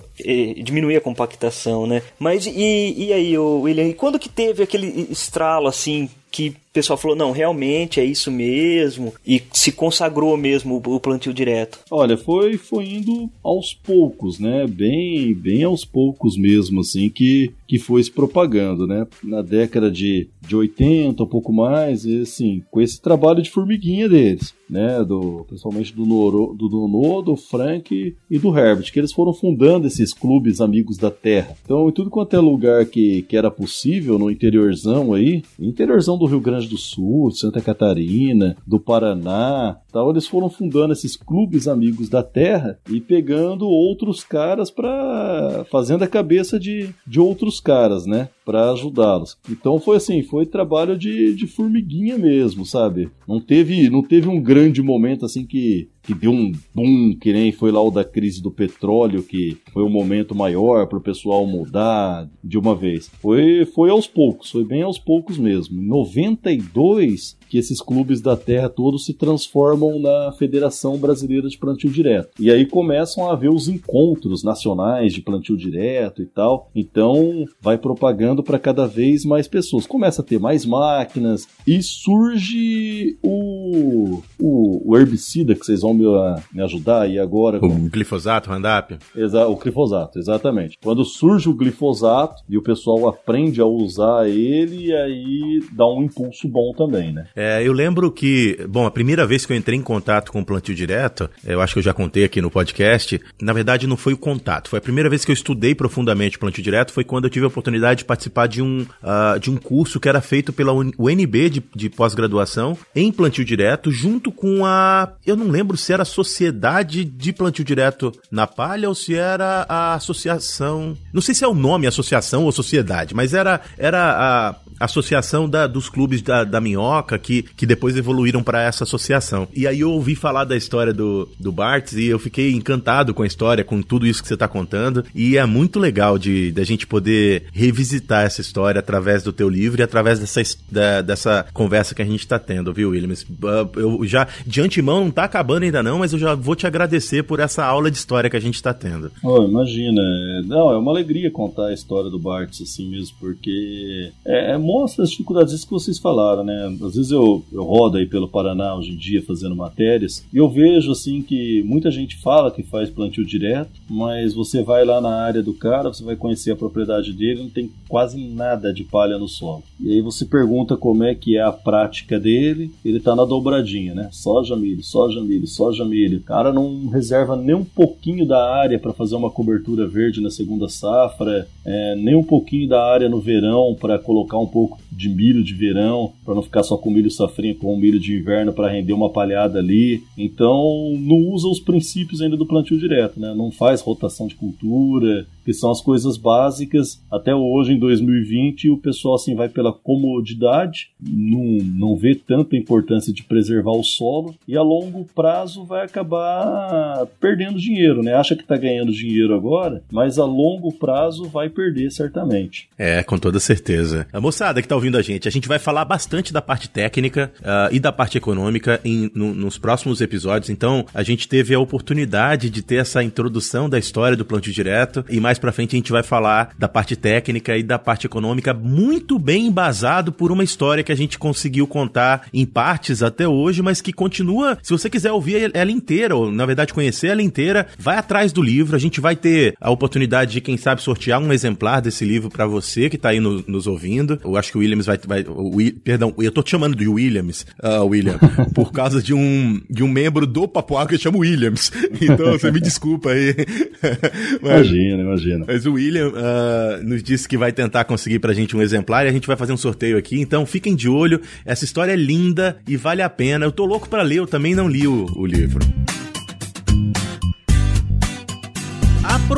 diminuir 0.63 0.97
a 0.97 1.01
compactação, 1.01 1.87
né? 1.87 2.03
Mas 2.19 2.45
e, 2.45 2.93
e 2.95 3.11
aí, 3.11 3.35
William, 3.35 3.87
e 3.87 3.93
quando 3.95 4.19
que 4.19 4.29
teve 4.29 4.61
aquele 4.61 5.07
estralo 5.09 5.67
assim 5.67 6.07
que 6.35 6.49
o 6.49 6.55
pessoal 6.73 6.97
falou, 6.97 7.15
não, 7.15 7.31
realmente 7.31 8.01
é 8.01 8.03
isso 8.03 8.29
mesmo, 8.29 9.13
e 9.25 9.41
se 9.53 9.71
consagrou 9.71 10.35
mesmo 10.35 10.81
o 10.85 10.99
plantio 10.99 11.33
direto? 11.33 11.79
Olha, 11.89 12.17
foi, 12.17 12.57
foi 12.57 12.89
indo 12.89 13.29
aos 13.41 13.73
poucos, 13.73 14.37
né? 14.37 14.67
Bem, 14.67 15.33
bem 15.33 15.63
aos 15.63 15.85
poucos 15.85 16.35
mesmo, 16.35 16.81
assim, 16.81 17.09
que, 17.09 17.53
que 17.65 17.79
foi 17.79 18.03
se 18.03 18.11
propagando, 18.11 18.85
né? 18.85 19.07
Na 19.23 19.41
década 19.41 19.89
de, 19.89 20.27
de 20.41 20.57
80, 20.57 21.23
um 21.23 21.27
pouco 21.27 21.53
mais, 21.53 22.03
e 22.03 22.23
assim, 22.23 22.61
com 22.69 22.81
esse 22.81 23.01
trabalho 23.01 23.41
de 23.41 23.49
formiguinha 23.49 24.09
deles, 24.09 24.53
né? 24.69 25.03
Do, 25.03 25.45
principalmente 25.47 25.93
do 25.95 26.05
Noro, 26.05 26.55
do 26.57 26.69
Nono, 26.69 27.21
do 27.21 27.35
Frank 27.35 28.15
e 28.29 28.39
do 28.39 28.57
Herbert, 28.57 28.91
que 28.91 28.99
eles 28.99 29.13
foram 29.13 29.33
fundando 29.33 29.87
esses 29.87 30.13
clubes 30.13 30.61
amigos 30.61 30.97
da 30.97 31.11
terra. 31.11 31.55
Então, 31.63 31.87
em 31.87 31.91
tudo 31.91 32.09
quanto 32.09 32.35
é 32.35 32.39
lugar 32.39 32.85
que, 32.85 33.23
que 33.23 33.37
era 33.37 33.51
possível, 33.51 34.17
no 34.17 34.31
interiorzão 34.31 35.13
aí, 35.13 35.43
interiorzão 35.59 36.17
do 36.17 36.25
Rio 36.25 36.39
Grande 36.39 36.67
do 36.67 36.77
Sul, 36.77 37.31
Santa 37.31 37.61
Catarina, 37.61 38.55
do 38.65 38.79
Paraná, 38.79 39.77
tal, 39.91 40.11
eles 40.11 40.27
foram 40.27 40.49
fundando 40.49 40.93
esses 40.93 41.15
clubes 41.15 41.67
amigos 41.67 42.09
da 42.09 42.23
terra 42.23 42.77
e 42.89 42.99
pegando 42.99 43.67
outros 43.67 44.23
caras 44.23 44.69
para 44.69 45.65
fazendo 45.71 46.03
a 46.03 46.07
cabeça 46.07 46.59
de, 46.59 46.89
de 47.05 47.19
outros 47.19 47.59
caras, 47.59 48.05
né? 48.05 48.29
Para 48.45 48.71
ajudá-los. 48.71 49.37
Então 49.49 49.79
foi 49.79 49.97
assim, 49.97 50.21
foi 50.21 50.45
trabalho 50.45 50.95
de, 50.95 51.33
de 51.33 51.47
formiguinha 51.47 52.15
mesmo, 52.17 52.63
sabe? 52.63 53.09
Não 53.27 53.41
teve, 53.41 53.89
não 53.89 54.03
teve 54.03 54.29
um 54.29 54.39
grande 54.39 54.83
momento 54.83 55.25
assim 55.25 55.45
que 55.45 55.89
que 56.05 56.13
deu 56.13 56.31
um 56.31 56.51
boom, 56.73 57.15
que 57.19 57.33
nem 57.33 57.51
foi 57.51 57.71
lá 57.71 57.81
o 57.81 57.91
da 57.91 58.03
crise 58.03 58.41
do 58.41 58.51
petróleo, 58.51 59.23
que 59.23 59.57
foi 59.73 59.83
um 59.83 59.89
momento 59.89 60.35
maior 60.35 60.87
para 60.87 60.97
o 60.97 61.01
pessoal 61.01 61.45
mudar 61.45 62.29
de 62.43 62.57
uma 62.57 62.75
vez. 62.75 63.09
Foi, 63.21 63.65
foi 63.65 63.89
aos 63.89 64.07
poucos, 64.07 64.51
foi 64.51 64.63
bem 64.63 64.83
aos 64.83 64.99
poucos 64.99 65.37
mesmo. 65.37 65.81
Em 65.81 65.87
92, 65.87 67.37
que 67.49 67.57
esses 67.57 67.81
clubes 67.81 68.21
da 68.21 68.35
terra 68.35 68.69
todos 68.69 69.05
se 69.05 69.13
transformam 69.13 69.99
na 69.99 70.31
Federação 70.33 70.97
Brasileira 70.97 71.47
de 71.47 71.57
Plantio 71.57 71.89
Direto. 71.89 72.29
E 72.39 72.51
aí 72.51 72.65
começam 72.65 73.27
a 73.27 73.33
haver 73.33 73.49
os 73.49 73.67
encontros 73.67 74.43
nacionais 74.43 75.13
de 75.13 75.21
plantio 75.21 75.57
direto 75.57 76.21
e 76.21 76.25
tal. 76.25 76.69
Então 76.75 77.45
vai 77.61 77.77
propagando 77.77 78.43
para 78.43 78.59
cada 78.59 78.85
vez 78.85 79.25
mais 79.25 79.47
pessoas. 79.47 79.87
Começa 79.87 80.21
a 80.21 80.25
ter 80.25 80.39
mais 80.39 80.65
máquinas 80.65 81.47
e 81.65 81.81
surge 81.81 83.17
o, 83.23 84.21
o, 84.39 84.91
o 84.91 84.97
herbicida 84.97 85.55
que 85.55 85.65
vocês 85.65 85.81
vão 85.81 85.93
me, 85.95 86.05
me 86.53 86.61
ajudar 86.63 87.03
aí 87.03 87.19
agora. 87.19 87.57
O 87.57 87.61
com... 87.61 87.89
glifosato, 87.89 88.49
Roundup? 88.49 88.97
Exa 89.15 89.47
o 89.47 89.55
glifosato, 89.55 90.19
exatamente. 90.19 90.77
Quando 90.83 91.03
surge 91.03 91.49
o 91.49 91.53
glifosato 91.53 92.43
e 92.49 92.57
o 92.57 92.61
pessoal 92.61 93.07
aprende 93.07 93.61
a 93.61 93.65
usar 93.65 94.27
ele, 94.27 94.95
aí 94.95 95.63
dá 95.71 95.87
um 95.87 96.03
impulso 96.03 96.47
bom 96.47 96.73
também, 96.73 97.13
né? 97.13 97.27
É, 97.35 97.65
eu 97.65 97.73
lembro 97.73 98.11
que, 98.11 98.57
bom, 98.69 98.85
a 98.85 98.91
primeira 98.91 99.25
vez 99.25 99.45
que 99.45 99.53
eu 99.53 99.57
entrei 99.57 99.77
em 99.77 99.81
contato 99.81 100.31
com 100.31 100.41
o 100.41 100.45
plantio 100.45 100.75
direto, 100.75 101.29
eu 101.45 101.61
acho 101.61 101.73
que 101.73 101.79
eu 101.79 101.83
já 101.83 101.93
contei 101.93 102.23
aqui 102.23 102.41
no 102.41 102.51
podcast, 102.51 103.19
na 103.41 103.53
verdade 103.53 103.87
não 103.87 103.97
foi 103.97 104.13
o 104.13 104.17
contato, 104.17 104.69
foi 104.69 104.79
a 104.79 104.81
primeira 104.81 105.09
vez 105.09 105.25
que 105.25 105.31
eu 105.31 105.33
estudei 105.33 105.75
profundamente 105.75 106.37
o 106.37 106.39
plantio 106.39 106.63
direto, 106.63 106.91
foi 106.91 107.03
quando 107.03 107.25
eu 107.25 107.29
tive 107.29 107.45
a 107.45 107.47
oportunidade 107.47 107.99
de 107.99 108.05
participar 108.05 108.47
de 108.47 108.61
um, 108.61 108.81
uh, 108.81 109.39
de 109.39 109.49
um 109.49 109.57
curso 109.57 109.99
que 109.99 110.09
era 110.09 110.21
feito 110.21 110.51
pela 110.53 110.73
UNB 110.73 111.49
de, 111.49 111.63
de 111.75 111.89
pós-graduação 111.89 112.77
em 112.95 113.11
plantio 113.11 113.45
direto, 113.45 113.91
junto 113.91 114.31
com 114.31 114.65
a, 114.65 115.13
eu 115.25 115.35
não 115.35 115.47
lembro 115.47 115.77
se 115.85 115.93
era 115.93 116.01
a 116.01 116.05
Sociedade 116.05 117.05
de 117.05 117.31
Plantio 117.31 117.63
Direto 117.63 118.11
na 118.31 118.47
Palha 118.47 118.89
ou 118.89 118.95
se 118.95 119.13
era 119.13 119.67
a 119.69 119.93
associação, 119.93 120.97
não 121.13 121.21
sei 121.21 121.35
se 121.35 121.43
é 121.43 121.47
o 121.47 121.53
nome 121.53 121.85
associação 121.85 122.43
ou 122.43 122.51
sociedade, 122.51 123.13
mas 123.13 123.35
era, 123.35 123.61
era 123.77 123.99
a 123.99 124.55
associação 124.79 125.47
da, 125.47 125.67
dos 125.67 125.89
clubes 125.89 126.21
da, 126.21 126.43
da 126.43 126.59
Minhoca, 126.59 127.17
que, 127.17 127.43
que 127.43 127.65
depois 127.65 127.95
evoluíram 127.95 128.43
para 128.43 128.63
essa 128.63 128.83
associação. 128.83 129.47
E 129.53 129.67
aí 129.67 129.81
eu 129.81 129.91
ouvi 129.91 130.15
falar 130.15 130.43
da 130.43 130.57
história 130.57 130.93
do, 130.93 131.29
do 131.39 131.51
Bartz 131.51 131.93
e 131.93 132.05
eu 132.05 132.19
fiquei 132.19 132.51
encantado 132.53 133.13
com 133.13 133.23
a 133.23 133.27
história, 133.27 133.63
com 133.63 133.81
tudo 133.81 134.05
isso 134.05 134.21
que 134.21 134.27
você 134.27 134.33
está 134.33 134.47
contando. 134.47 135.05
E 135.13 135.37
é 135.37 135.45
muito 135.45 135.79
legal 135.79 136.17
de, 136.17 136.51
de 136.51 136.61
a 136.61 136.65
gente 136.65 136.85
poder 136.85 137.45
revisitar 137.53 138.25
essa 138.25 138.41
história 138.41 138.79
através 138.79 139.23
do 139.23 139.31
teu 139.31 139.49
livro 139.49 139.81
e 139.81 139.83
através 139.83 140.19
dessa, 140.19 140.41
da, 140.69 141.01
dessa 141.01 141.45
conversa 141.53 141.95
que 141.95 142.01
a 142.01 142.05
gente 142.05 142.19
está 142.19 142.39
tendo, 142.39 142.73
viu, 142.73 142.89
Williams? 142.89 143.25
Ah, 143.43 143.67
eu 143.77 143.99
já, 144.05 144.27
de 144.45 144.61
antemão, 144.61 145.01
não 145.01 145.09
está 145.09 145.23
acabando 145.23 145.63
ainda 145.63 145.74
não, 145.83 145.99
mas 145.99 146.13
eu 146.13 146.19
já 146.19 146.35
vou 146.35 146.55
te 146.55 146.67
agradecer 146.67 147.23
por 147.23 147.39
essa 147.39 147.65
aula 147.65 147.89
de 147.89 147.97
história 147.97 148.29
que 148.29 148.37
a 148.37 148.41
gente 148.41 148.55
está 148.55 148.73
tendo. 148.73 149.11
Oh, 149.23 149.43
imagina. 149.43 150.01
Não, 150.45 150.71
é 150.71 150.77
uma 150.77 150.91
alegria 150.91 151.31
contar 151.31 151.67
a 151.67 151.73
história 151.73 152.09
do 152.09 152.19
Bartz 152.19 152.61
assim 152.61 152.89
mesmo, 152.89 153.15
porque 153.19 154.11
é, 154.25 154.51
é 154.51 154.57
mostra 154.57 155.03
as 155.03 155.09
dificuldades 155.09 155.63
que 155.63 155.71
vocês 155.71 155.99
falaram, 155.99 156.43
né? 156.43 156.77
Às 156.81 156.95
vezes 156.95 157.11
eu, 157.11 157.43
eu 157.51 157.63
rodo 157.63 157.97
aí 157.97 158.05
pelo 158.05 158.27
Paraná 158.27 158.75
hoje 158.75 158.91
em 158.91 158.97
dia 158.97 159.23
fazendo 159.23 159.55
matérias 159.55 160.25
e 160.33 160.37
eu 160.37 160.49
vejo 160.49 160.91
assim 160.91 161.21
que 161.21 161.63
muita 161.63 161.91
gente 161.91 162.17
fala 162.21 162.51
que 162.51 162.63
faz 162.63 162.89
plantio 162.89 163.25
direto, 163.25 163.71
mas 163.89 164.33
você 164.33 164.63
vai 164.63 164.85
lá 164.85 165.01
na 165.01 165.15
área 165.23 165.41
do 165.41 165.53
cara, 165.53 165.89
você 165.89 166.03
vai 166.03 166.15
conhecer 166.15 166.51
a 166.51 166.55
propriedade 166.55 167.13
dele, 167.13 167.43
não 167.43 167.49
tem 167.49 167.71
quase 167.87 168.17
nada 168.27 168.73
de 168.73 168.83
palha 168.83 169.17
no 169.17 169.27
solo. 169.27 169.63
E 169.79 169.93
aí 169.93 170.01
você 170.01 170.25
pergunta 170.25 170.77
como 170.77 171.03
é 171.03 171.13
que 171.15 171.37
é 171.37 171.41
a 171.41 171.51
prática 171.51 172.19
dele, 172.19 172.71
ele 172.83 172.99
tá 172.99 173.15
na 173.15 173.25
dobradinha, 173.25 173.93
né? 173.93 174.09
Soja, 174.11 174.55
milho, 174.55 174.83
soja, 174.83 175.21
milho, 175.21 175.47
soja, 175.47 175.64
milho. 175.85 176.17
O 176.19 176.23
cara 176.23 176.51
não 176.51 176.87
reserva 176.87 177.35
nem 177.35 177.55
um 177.55 177.63
pouquinho 177.63 178.25
da 178.25 178.53
área 178.53 178.77
para 178.77 178.93
fazer 178.93 179.15
uma 179.15 179.29
cobertura 179.29 179.87
verde 179.87 180.21
na 180.21 180.29
segunda 180.29 180.69
safra, 180.69 181.47
é, 181.65 181.95
nem 181.95 182.15
um 182.15 182.23
pouquinho 182.23 182.67
da 182.67 182.83
área 182.83 183.09
no 183.09 183.19
verão 183.19 183.75
para 183.79 183.97
colocar 183.97 184.37
um 184.37 184.47
pouco 184.47 184.77
de 184.91 185.09
milho 185.09 185.43
de 185.43 185.53
verão, 185.53 186.13
para 186.23 186.35
não 186.35 186.41
ficar 186.41 186.63
só 186.63 186.77
com 186.77 186.89
milho 186.89 187.11
safrinha, 187.11 187.55
com 187.55 187.75
milho 187.75 187.99
de 187.99 188.17
inverno 188.17 188.53
para 188.53 188.69
render 188.69 188.93
uma 188.93 189.09
palhada 189.09 189.59
ali. 189.59 190.03
Então, 190.17 190.93
não 190.99 191.17
usa 191.33 191.47
os 191.47 191.59
princípios 191.59 192.21
ainda 192.21 192.37
do 192.37 192.45
plantio 192.45 192.77
direto, 192.77 193.19
né? 193.19 193.33
Não 193.35 193.51
faz 193.51 193.81
rotação 193.81 194.27
de 194.27 194.35
cultura, 194.35 195.25
que 195.45 195.53
são 195.53 195.71
as 195.71 195.79
coisas 195.79 196.17
básicas. 196.17 197.01
Até 197.09 197.33
hoje, 197.33 197.73
em 197.73 197.79
2020, 197.79 198.71
o 198.71 198.77
pessoal 198.77 199.15
assim 199.15 199.35
vai 199.35 199.47
pela 199.47 199.71
comodidade, 199.71 200.89
não, 200.99 201.63
não 201.63 201.95
vê 201.95 202.15
tanta 202.15 202.57
importância 202.57 203.13
de 203.13 203.23
preservar 203.23 203.71
o 203.71 203.83
solo 203.83 204.35
e 204.47 204.57
a 204.57 204.61
longo 204.63 205.05
prazo 205.15 205.63
vai 205.63 205.85
acabar 205.85 207.05
perdendo 207.19 207.59
dinheiro, 207.59 208.01
né? 208.01 208.13
Acha 208.13 208.35
que 208.35 208.41
está 208.41 208.57
ganhando 208.57 208.91
dinheiro 208.91 209.35
agora, 209.35 209.83
mas 209.91 210.17
a 210.17 210.25
longo 210.25 210.73
prazo 210.73 211.25
vai 211.25 211.49
perder 211.49 211.91
certamente. 211.91 212.67
É, 212.77 213.03
com 213.03 213.17
toda 213.17 213.39
certeza. 213.39 214.07
A 214.11 214.19
moçada 214.19 214.61
que 214.61 214.65
está 214.65 214.75
ouvindo 214.75 214.97
a 214.97 215.01
gente, 215.01 215.27
a 215.27 215.31
gente 215.31 215.47
vai 215.47 215.59
falar 215.59 215.85
bastante 215.85 216.33
da 216.33 216.41
parte 216.41 216.69
técnica 216.69 217.31
uh, 217.39 217.73
e 217.73 217.79
da 217.79 217.91
parte 217.91 218.17
econômica 218.17 218.79
em, 218.83 219.11
no, 219.13 219.33
nos 219.33 219.57
próximos 219.57 220.01
episódios. 220.01 220.49
Então, 220.49 220.85
a 220.93 221.03
gente 221.03 221.27
teve 221.27 221.53
a 221.53 221.59
oportunidade 221.59 222.49
de 222.49 222.61
ter 222.61 222.77
essa 222.77 223.03
introdução 223.03 223.69
da 223.69 223.77
história 223.77 224.17
do 224.17 224.25
plantio 224.25 224.53
direto 224.53 225.05
e 225.09 225.19
mais 225.19 225.34
para 225.39 225.51
frente 225.51 225.75
a 225.75 225.77
gente 225.77 225.91
vai 225.91 226.03
falar 226.03 226.53
da 226.57 226.67
parte 226.67 226.95
técnica 226.95 227.57
e 227.57 227.63
da 227.63 227.77
parte 227.77 228.05
econômica 228.05 228.53
muito 228.53 229.17
bem 229.19 229.47
embasado 229.47 230.11
por 230.11 230.31
uma 230.31 230.43
história 230.43 230.83
que 230.83 230.91
a 230.91 230.95
gente 230.95 231.17
conseguiu 231.17 231.67
contar 231.67 232.27
em 232.33 232.45
partes 232.45 233.03
até 233.03 233.27
hoje, 233.27 233.61
mas 233.61 233.81
que 233.81 233.93
continua, 233.93 234.57
se 234.61 234.71
você 234.71 234.89
quiser 234.89 235.11
ouvir 235.11 235.51
ela 235.53 235.71
inteira, 235.71 236.15
ou 236.15 236.31
na 236.31 236.45
verdade 236.45 236.73
conhecer 236.73 237.07
ela 237.07 237.21
inteira, 237.21 237.67
vai 237.77 237.97
atrás 237.97 238.31
do 238.31 238.41
livro, 238.41 238.75
a 238.75 238.79
gente 238.79 238.99
vai 238.99 239.15
ter 239.15 239.55
a 239.59 239.71
oportunidade 239.71 240.33
de 240.33 240.41
quem 240.41 240.57
sabe 240.57 240.81
sortear 240.81 241.21
um 241.21 241.31
exemplar 241.31 241.81
desse 241.81 242.05
livro 242.05 242.29
para 242.29 242.45
você 242.45 242.89
que 242.89 242.97
tá 242.97 243.09
aí 243.09 243.19
no, 243.19 243.43
nos 243.47 243.67
ouvindo. 243.67 244.19
Eu 244.23 244.35
acho 244.37 244.51
que 244.51 244.57
o 244.57 244.61
Williams 244.61 244.85
vai, 244.85 244.97
vai 245.05 245.25
o, 245.27 245.51
perdão, 245.83 246.13
eu 246.17 246.31
tô 246.31 246.41
te 246.41 246.51
chamando 246.51 246.75
de 246.75 246.87
Williams, 246.87 247.45
uh, 247.63 247.85
William, 247.85 248.17
por 248.53 248.71
causa 248.71 249.01
de 249.01 249.13
um 249.13 249.61
de 249.69 249.83
um 249.83 249.87
membro 249.87 250.25
do 250.25 250.47
Papuá 250.47 250.85
que 250.87 250.97
chamo 250.97 251.19
Williams. 251.19 251.71
Então 252.01 252.33
você 252.33 252.51
me 252.51 252.59
desculpa 252.59 253.11
aí. 253.11 253.33
mas, 254.41 254.67
imagina, 254.67 255.01
imagina. 255.01 255.24
Mas 255.47 255.65
o 255.65 255.73
William 255.73 256.09
uh, 256.09 256.83
nos 256.83 257.01
disse 257.01 257.27
que 257.27 257.37
vai 257.37 257.51
tentar 257.51 257.83
conseguir 257.85 258.19
pra 258.19 258.33
gente 258.33 258.55
um 258.55 258.61
exemplar 258.61 259.05
e 259.05 259.09
a 259.09 259.11
gente 259.11 259.27
vai 259.27 259.35
fazer 259.35 259.53
um 259.53 259.57
sorteio 259.57 259.97
aqui. 259.97 260.19
Então 260.19 260.45
fiquem 260.45 260.75
de 260.75 260.89
olho. 260.89 261.21
Essa 261.45 261.65
história 261.65 261.91
é 261.91 261.95
linda 261.95 262.57
e 262.67 262.77
vale 262.77 263.01
a 263.01 263.09
pena. 263.09 263.45
Eu 263.45 263.51
tô 263.51 263.65
louco 263.65 263.89
para 263.89 264.01
ler, 264.01 264.17
eu 264.17 264.27
também 264.27 264.55
não 264.55 264.67
li 264.67 264.87
o, 264.87 265.05
o 265.15 265.25
livro. 265.25 265.84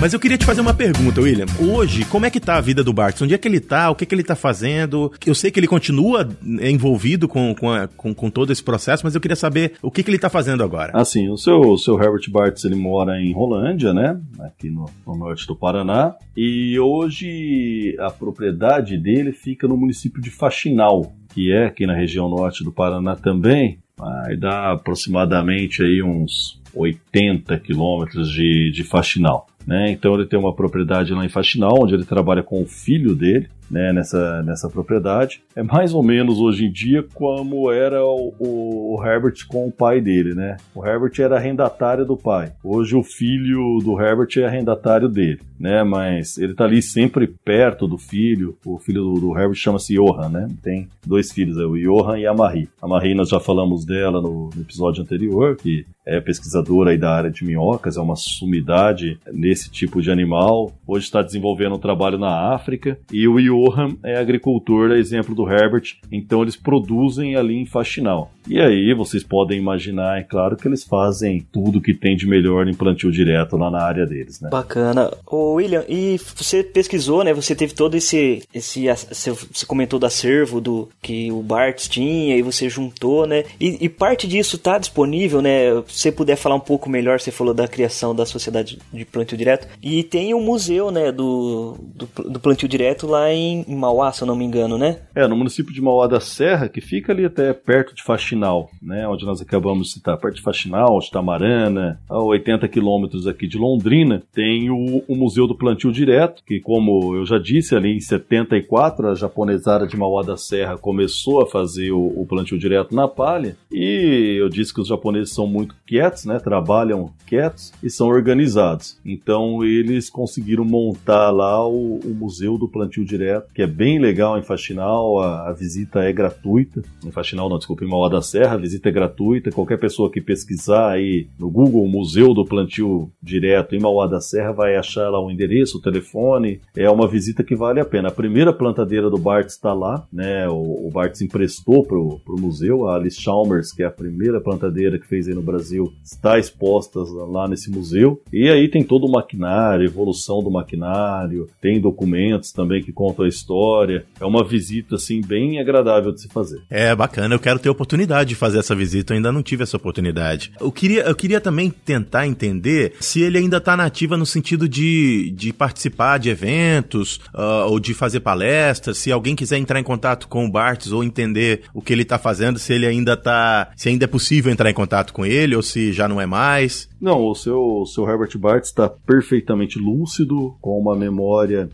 Mas 0.00 0.14
eu 0.14 0.18
queria 0.18 0.38
te 0.38 0.46
fazer 0.46 0.62
uma 0.62 0.72
pergunta, 0.72 1.20
William. 1.20 1.44
Hoje, 1.60 2.06
como 2.06 2.24
é 2.24 2.30
que 2.30 2.40
tá 2.40 2.56
a 2.56 2.60
vida 2.62 2.82
do 2.82 2.90
Bartz? 2.90 3.20
Onde 3.20 3.34
é 3.34 3.38
que 3.38 3.46
ele 3.46 3.60
tá? 3.60 3.90
O 3.90 3.94
que 3.94 4.04
é 4.04 4.06
que 4.06 4.14
ele 4.14 4.24
tá 4.24 4.34
fazendo? 4.34 5.12
Eu 5.26 5.34
sei 5.34 5.50
que 5.50 5.60
ele 5.60 5.66
continua 5.66 6.26
envolvido 6.42 7.28
com, 7.28 7.54
com, 7.54 7.70
a, 7.70 7.86
com, 7.86 8.14
com, 8.14 8.30
todo 8.30 8.50
esse 8.50 8.64
processo, 8.64 9.04
mas 9.04 9.14
eu 9.14 9.20
queria 9.20 9.36
saber 9.36 9.74
o 9.82 9.90
que, 9.90 10.02
que 10.02 10.10
ele 10.10 10.18
tá 10.18 10.30
fazendo 10.30 10.64
agora. 10.64 10.92
Assim, 10.94 11.28
o 11.28 11.36
seu, 11.36 11.60
o 11.60 11.76
seu 11.76 12.02
Herbert 12.02 12.30
Bartz, 12.30 12.64
ele 12.64 12.76
mora 12.76 13.20
em 13.20 13.30
Rolândia, 13.34 13.92
né? 13.92 14.18
Aqui 14.38 14.70
no, 14.70 14.86
no 15.06 15.14
norte 15.14 15.46
do 15.46 15.54
Paraná. 15.54 16.14
E 16.34 16.80
hoje 16.80 17.94
a 18.00 18.10
propriedade 18.10 18.96
dele 18.96 19.32
fica 19.32 19.68
no 19.68 19.76
município 19.76 20.22
de 20.22 20.30
Faxinal, 20.30 21.12
que 21.34 21.52
é 21.52 21.66
aqui 21.66 21.86
na 21.86 21.94
região 21.94 22.26
norte 22.26 22.64
do 22.64 22.72
Paraná 22.72 23.16
também. 23.16 23.78
Vai 23.98 24.34
dar 24.34 24.72
aproximadamente 24.72 25.82
aí 25.82 26.02
uns 26.02 26.58
80 26.74 27.58
quilômetros 27.58 28.30
de, 28.30 28.70
de 28.70 28.84
Faxinal. 28.84 29.46
Né? 29.66 29.90
Então 29.90 30.14
ele 30.14 30.26
tem 30.26 30.38
uma 30.38 30.54
propriedade 30.54 31.12
lá 31.12 31.24
em 31.24 31.28
Faxinal, 31.28 31.82
onde 31.82 31.94
ele 31.94 32.04
trabalha 32.04 32.42
com 32.42 32.62
o 32.62 32.66
filho 32.66 33.14
dele, 33.14 33.48
né, 33.70 33.92
nessa, 33.92 34.42
nessa 34.42 34.68
propriedade. 34.68 35.42
É 35.54 35.62
mais 35.62 35.94
ou 35.94 36.02
menos 36.02 36.38
hoje 36.38 36.66
em 36.66 36.72
dia 36.72 37.04
como 37.14 37.70
era 37.70 38.04
o, 38.04 38.34
o, 38.38 39.00
Herbert 39.04 39.46
com 39.46 39.68
o 39.68 39.72
pai 39.72 40.00
dele, 40.00 40.34
né? 40.34 40.56
O 40.74 40.84
Herbert 40.84 41.12
era 41.20 41.36
arrendatário 41.36 42.04
do 42.04 42.16
pai. 42.16 42.52
Hoje 42.64 42.96
o 42.96 43.02
filho 43.02 43.78
do 43.84 44.00
Herbert 44.00 44.28
é 44.38 44.44
arrendatário 44.44 45.08
dele, 45.08 45.40
né? 45.60 45.84
Mas 45.84 46.38
ele 46.38 46.54
tá 46.54 46.64
ali 46.64 46.80
sempre 46.80 47.26
perto 47.26 47.86
do 47.86 47.98
filho. 47.98 48.56
O 48.64 48.78
filho 48.78 49.02
do, 49.02 49.20
do 49.20 49.38
Herbert 49.38 49.54
chama-se 49.54 49.94
Johan, 49.94 50.30
né? 50.30 50.48
Tem 50.62 50.88
dois 51.06 51.30
filhos, 51.30 51.58
é 51.58 51.66
o 51.66 51.76
Johan 51.76 52.18
e 52.18 52.26
a 52.26 52.32
Marie. 52.32 52.68
A 52.80 52.88
Marie 52.88 53.14
nós 53.14 53.28
já 53.28 53.38
falamos 53.38 53.84
dela 53.84 54.22
no, 54.22 54.48
no 54.54 54.62
episódio 54.62 55.02
anterior, 55.02 55.56
que 55.56 55.84
é 56.06 56.20
pesquisadora 56.20 56.90
aí 56.90 56.98
da 56.98 57.14
área 57.14 57.30
de 57.30 57.44
minhocas, 57.44 57.96
é 57.96 58.00
uma 58.00 58.16
sumidade 58.16 59.18
nesse 59.32 59.70
tipo 59.70 60.00
de 60.00 60.10
animal. 60.10 60.72
Hoje 60.86 61.04
está 61.04 61.20
desenvolvendo 61.20 61.76
um 61.76 61.78
trabalho 61.78 62.18
na 62.18 62.52
África 62.54 62.98
e 63.12 63.28
o 63.28 63.38
Johan 63.38 63.96
é 64.02 64.16
agricultor, 64.16 64.90
é 64.92 64.98
exemplo 64.98 65.34
do 65.34 65.48
Herbert, 65.48 65.98
então 66.10 66.42
eles 66.42 66.56
produzem 66.56 67.36
ali 67.36 67.56
em 67.56 67.66
Faxinal. 67.66 68.32
E 68.48 68.58
aí 68.58 68.94
vocês 68.94 69.22
podem 69.22 69.58
imaginar, 69.58 70.18
é 70.18 70.22
claro, 70.22 70.56
que 70.56 70.66
eles 70.66 70.82
fazem 70.82 71.46
tudo 71.52 71.80
que 71.80 71.94
tem 71.94 72.16
de 72.16 72.26
melhor 72.26 72.66
em 72.66 72.74
plantio 72.74 73.12
direto 73.12 73.56
lá 73.56 73.70
na 73.70 73.82
área 73.82 74.06
deles, 74.06 74.40
né? 74.40 74.48
Bacana. 74.50 75.10
Ô 75.26 75.49
William, 75.54 75.84
e 75.88 76.18
você 76.36 76.62
pesquisou, 76.62 77.22
né? 77.22 77.32
Você 77.34 77.54
teve 77.54 77.74
todo 77.74 77.94
esse, 77.94 78.42
esse 78.54 78.86
você 78.88 79.66
comentou 79.66 79.98
do 79.98 80.06
acervo 80.06 80.60
do 80.60 80.88
que 81.02 81.30
o 81.30 81.42
Bartz 81.42 81.88
tinha 81.88 82.36
e 82.36 82.42
você 82.42 82.68
juntou, 82.68 83.26
né? 83.26 83.44
E, 83.60 83.78
e 83.84 83.88
parte 83.88 84.26
disso 84.26 84.56
está 84.56 84.78
disponível, 84.78 85.42
né? 85.42 85.82
Se 85.88 86.00
você 86.00 86.12
puder 86.12 86.36
falar 86.36 86.54
um 86.54 86.60
pouco 86.60 86.88
melhor, 86.88 87.20
você 87.20 87.30
falou 87.30 87.54
da 87.54 87.68
criação 87.68 88.14
da 88.14 88.26
sociedade 88.26 88.78
de 88.92 89.04
plantio 89.04 89.36
direto 89.36 89.68
e 89.82 90.02
tem 90.02 90.34
o 90.34 90.38
um 90.38 90.44
museu, 90.44 90.90
né? 90.90 91.12
Do, 91.12 91.76
do, 91.94 92.30
do 92.30 92.40
plantio 92.40 92.68
direto 92.68 93.06
lá 93.06 93.32
em, 93.32 93.64
Mauá, 93.68 94.12
se 94.12 94.22
eu 94.22 94.26
não 94.26 94.36
me 94.36 94.44
engano, 94.44 94.78
né? 94.78 94.98
É, 95.14 95.26
no 95.26 95.36
município 95.36 95.72
de 95.72 95.80
Mauá 95.80 96.06
da 96.06 96.20
Serra, 96.20 96.68
que 96.68 96.80
fica 96.80 97.12
ali 97.12 97.24
até 97.24 97.52
perto 97.52 97.94
de 97.94 98.02
Faxina 98.02 98.30
Faxinal, 98.30 98.70
né, 98.80 99.06
onde 99.08 99.24
nós 99.24 99.40
acabamos 99.40 99.88
de 99.88 99.94
citar, 99.94 100.16
perto 100.18 100.36
de 100.36 100.42
Faxinal, 100.42 100.98
de 101.00 101.10
Tamarana, 101.10 102.00
a 102.08 102.22
80 102.22 102.68
quilômetros 102.68 103.26
aqui 103.26 103.46
de 103.46 103.58
Londrina, 103.58 104.22
tem 104.32 104.70
o, 104.70 105.02
o, 105.06 105.16
Museu 105.16 105.39
do 105.46 105.54
Plantio 105.54 105.92
Direto, 105.92 106.42
que 106.44 106.60
como 106.60 107.14
eu 107.14 107.24
já 107.24 107.38
disse, 107.38 107.74
ali 107.74 107.96
em 107.96 108.00
74, 108.00 109.08
a 109.08 109.14
japonesada 109.14 109.86
de 109.86 109.96
Mauá 109.96 110.22
da 110.22 110.36
Serra 110.36 110.78
começou 110.78 111.42
a 111.42 111.46
fazer 111.46 111.92
o, 111.92 112.20
o 112.20 112.26
plantio 112.26 112.58
direto 112.58 112.94
na 112.94 113.08
palha, 113.08 113.56
e 113.70 114.36
eu 114.38 114.48
disse 114.48 114.72
que 114.72 114.80
os 114.80 114.88
japoneses 114.88 115.34
são 115.34 115.46
muito 115.46 115.74
quietos, 115.86 116.24
né, 116.24 116.38
trabalham 116.38 117.12
quietos 117.26 117.72
e 117.82 117.90
são 117.90 118.08
organizados. 118.08 118.98
Então 119.04 119.64
eles 119.64 120.08
conseguiram 120.10 120.64
montar 120.64 121.30
lá 121.30 121.66
o, 121.66 122.00
o 122.04 122.14
Museu 122.14 122.58
do 122.58 122.68
Plantio 122.68 123.04
Direto, 123.04 123.52
que 123.54 123.62
é 123.62 123.66
bem 123.66 123.98
legal 123.98 124.38
em 124.38 124.42
Faxinal, 124.42 125.20
a, 125.20 125.48
a 125.48 125.52
visita 125.52 126.00
é 126.00 126.12
gratuita, 126.12 126.82
em 127.04 127.10
Faxinal 127.10 127.48
não, 127.48 127.58
desculpa, 127.58 127.84
em 127.84 127.88
Mauá 127.88 128.08
da 128.08 128.22
Serra, 128.22 128.54
a 128.54 128.58
visita 128.58 128.88
é 128.88 128.92
gratuita. 128.92 129.50
Qualquer 129.50 129.78
pessoa 129.78 130.10
que 130.10 130.20
pesquisar 130.20 130.90
aí 130.90 131.26
no 131.38 131.50
Google 131.50 131.86
Museu 131.88 132.34
do 132.34 132.44
Plantio 132.44 133.10
Direto 133.22 133.74
em 133.74 133.80
Mauá 133.80 134.06
da 134.06 134.20
Serra 134.20 134.52
vai 134.52 134.76
achar 134.76 135.08
lá 135.08 135.20
o 135.30 135.32
endereço, 135.32 135.78
o 135.78 135.80
telefone. 135.80 136.60
É 136.76 136.90
uma 136.90 137.08
visita 137.08 137.42
que 137.42 137.54
vale 137.54 137.80
a 137.80 137.84
pena. 137.84 138.08
A 138.08 138.12
primeira 138.12 138.52
plantadeira 138.52 139.08
do 139.08 139.18
Bartz 139.18 139.54
está 139.54 139.72
lá, 139.72 140.06
né? 140.12 140.48
O, 140.48 140.86
o 140.86 140.90
Bartz 140.92 141.20
emprestou 141.22 141.84
pro, 141.84 142.20
pro 142.24 142.38
museu. 142.38 142.88
A 142.88 142.96
Alice 142.96 143.20
Chalmers, 143.20 143.72
que 143.72 143.82
é 143.82 143.86
a 143.86 143.90
primeira 143.90 144.40
plantadeira 144.40 144.98
que 144.98 145.06
fez 145.06 145.28
aí 145.28 145.34
no 145.34 145.42
Brasil, 145.42 145.92
está 146.04 146.38
exposta 146.38 147.00
lá 147.00 147.48
nesse 147.48 147.70
museu. 147.70 148.20
E 148.32 148.48
aí 148.48 148.68
tem 148.68 148.82
todo 148.82 149.06
o 149.06 149.10
maquinário, 149.10 149.84
evolução 149.84 150.42
do 150.42 150.50
maquinário, 150.50 151.48
tem 151.60 151.80
documentos 151.80 152.52
também 152.52 152.82
que 152.82 152.92
contam 152.92 153.24
a 153.24 153.28
história. 153.28 154.04
É 154.20 154.24
uma 154.24 154.44
visita 154.44 154.96
assim 154.96 155.20
bem 155.20 155.60
agradável 155.60 156.12
de 156.12 156.20
se 156.20 156.28
fazer. 156.28 156.60
É 156.68 156.94
bacana, 156.94 157.34
eu 157.34 157.38
quero 157.38 157.58
ter 157.58 157.68
oportunidade 157.68 158.30
de 158.30 158.34
fazer 158.34 158.58
essa 158.58 158.74
visita, 158.74 159.12
eu 159.12 159.16
ainda 159.16 159.32
não 159.32 159.42
tive 159.42 159.62
essa 159.62 159.76
oportunidade. 159.76 160.52
Eu 160.60 160.72
queria, 160.72 161.02
eu 161.02 161.14
queria 161.14 161.40
também 161.40 161.70
tentar 161.70 162.26
entender 162.26 162.94
se 163.00 163.22
ele 163.22 163.38
ainda 163.38 163.58
está 163.58 163.76
nativa 163.76 164.16
no 164.16 164.26
sentido 164.26 164.68
de 164.68 165.19
de, 165.28 165.52
participar 165.52 166.18
de 166.18 166.30
eventos 166.30 167.16
uh, 167.34 167.68
ou 167.68 167.80
de 167.80 167.92
fazer 167.92 168.20
palestras, 168.20 168.98
se 168.98 169.10
alguém 169.10 169.34
quiser 169.34 169.58
entrar 169.58 169.80
em 169.80 169.84
contato 169.84 170.28
com 170.28 170.46
o 170.46 170.50
Bartz 170.50 170.92
ou 170.92 171.02
entender 171.02 171.62
o 171.74 171.82
que 171.82 171.92
ele 171.92 172.02
está 172.02 172.18
fazendo, 172.18 172.58
se 172.58 172.72
ele 172.72 172.86
ainda 172.86 173.16
tá, 173.16 173.70
se 173.76 173.88
ainda 173.88 174.04
é 174.04 174.08
possível 174.08 174.52
entrar 174.52 174.70
em 174.70 174.74
contato 174.74 175.12
com 175.12 175.26
ele 175.26 175.56
ou 175.56 175.62
se 175.62 175.92
já 175.92 176.08
não 176.08 176.20
é 176.20 176.26
mais. 176.26 176.88
Não, 177.00 177.24
o 177.24 177.34
seu, 177.34 177.60
o 177.60 177.86
seu 177.86 178.08
Herbert 178.08 178.36
Bartz 178.38 178.68
está 178.68 178.88
perfeitamente 178.88 179.78
lúcido, 179.78 180.54
com 180.60 180.78
uma 180.78 180.94
memória 180.94 181.68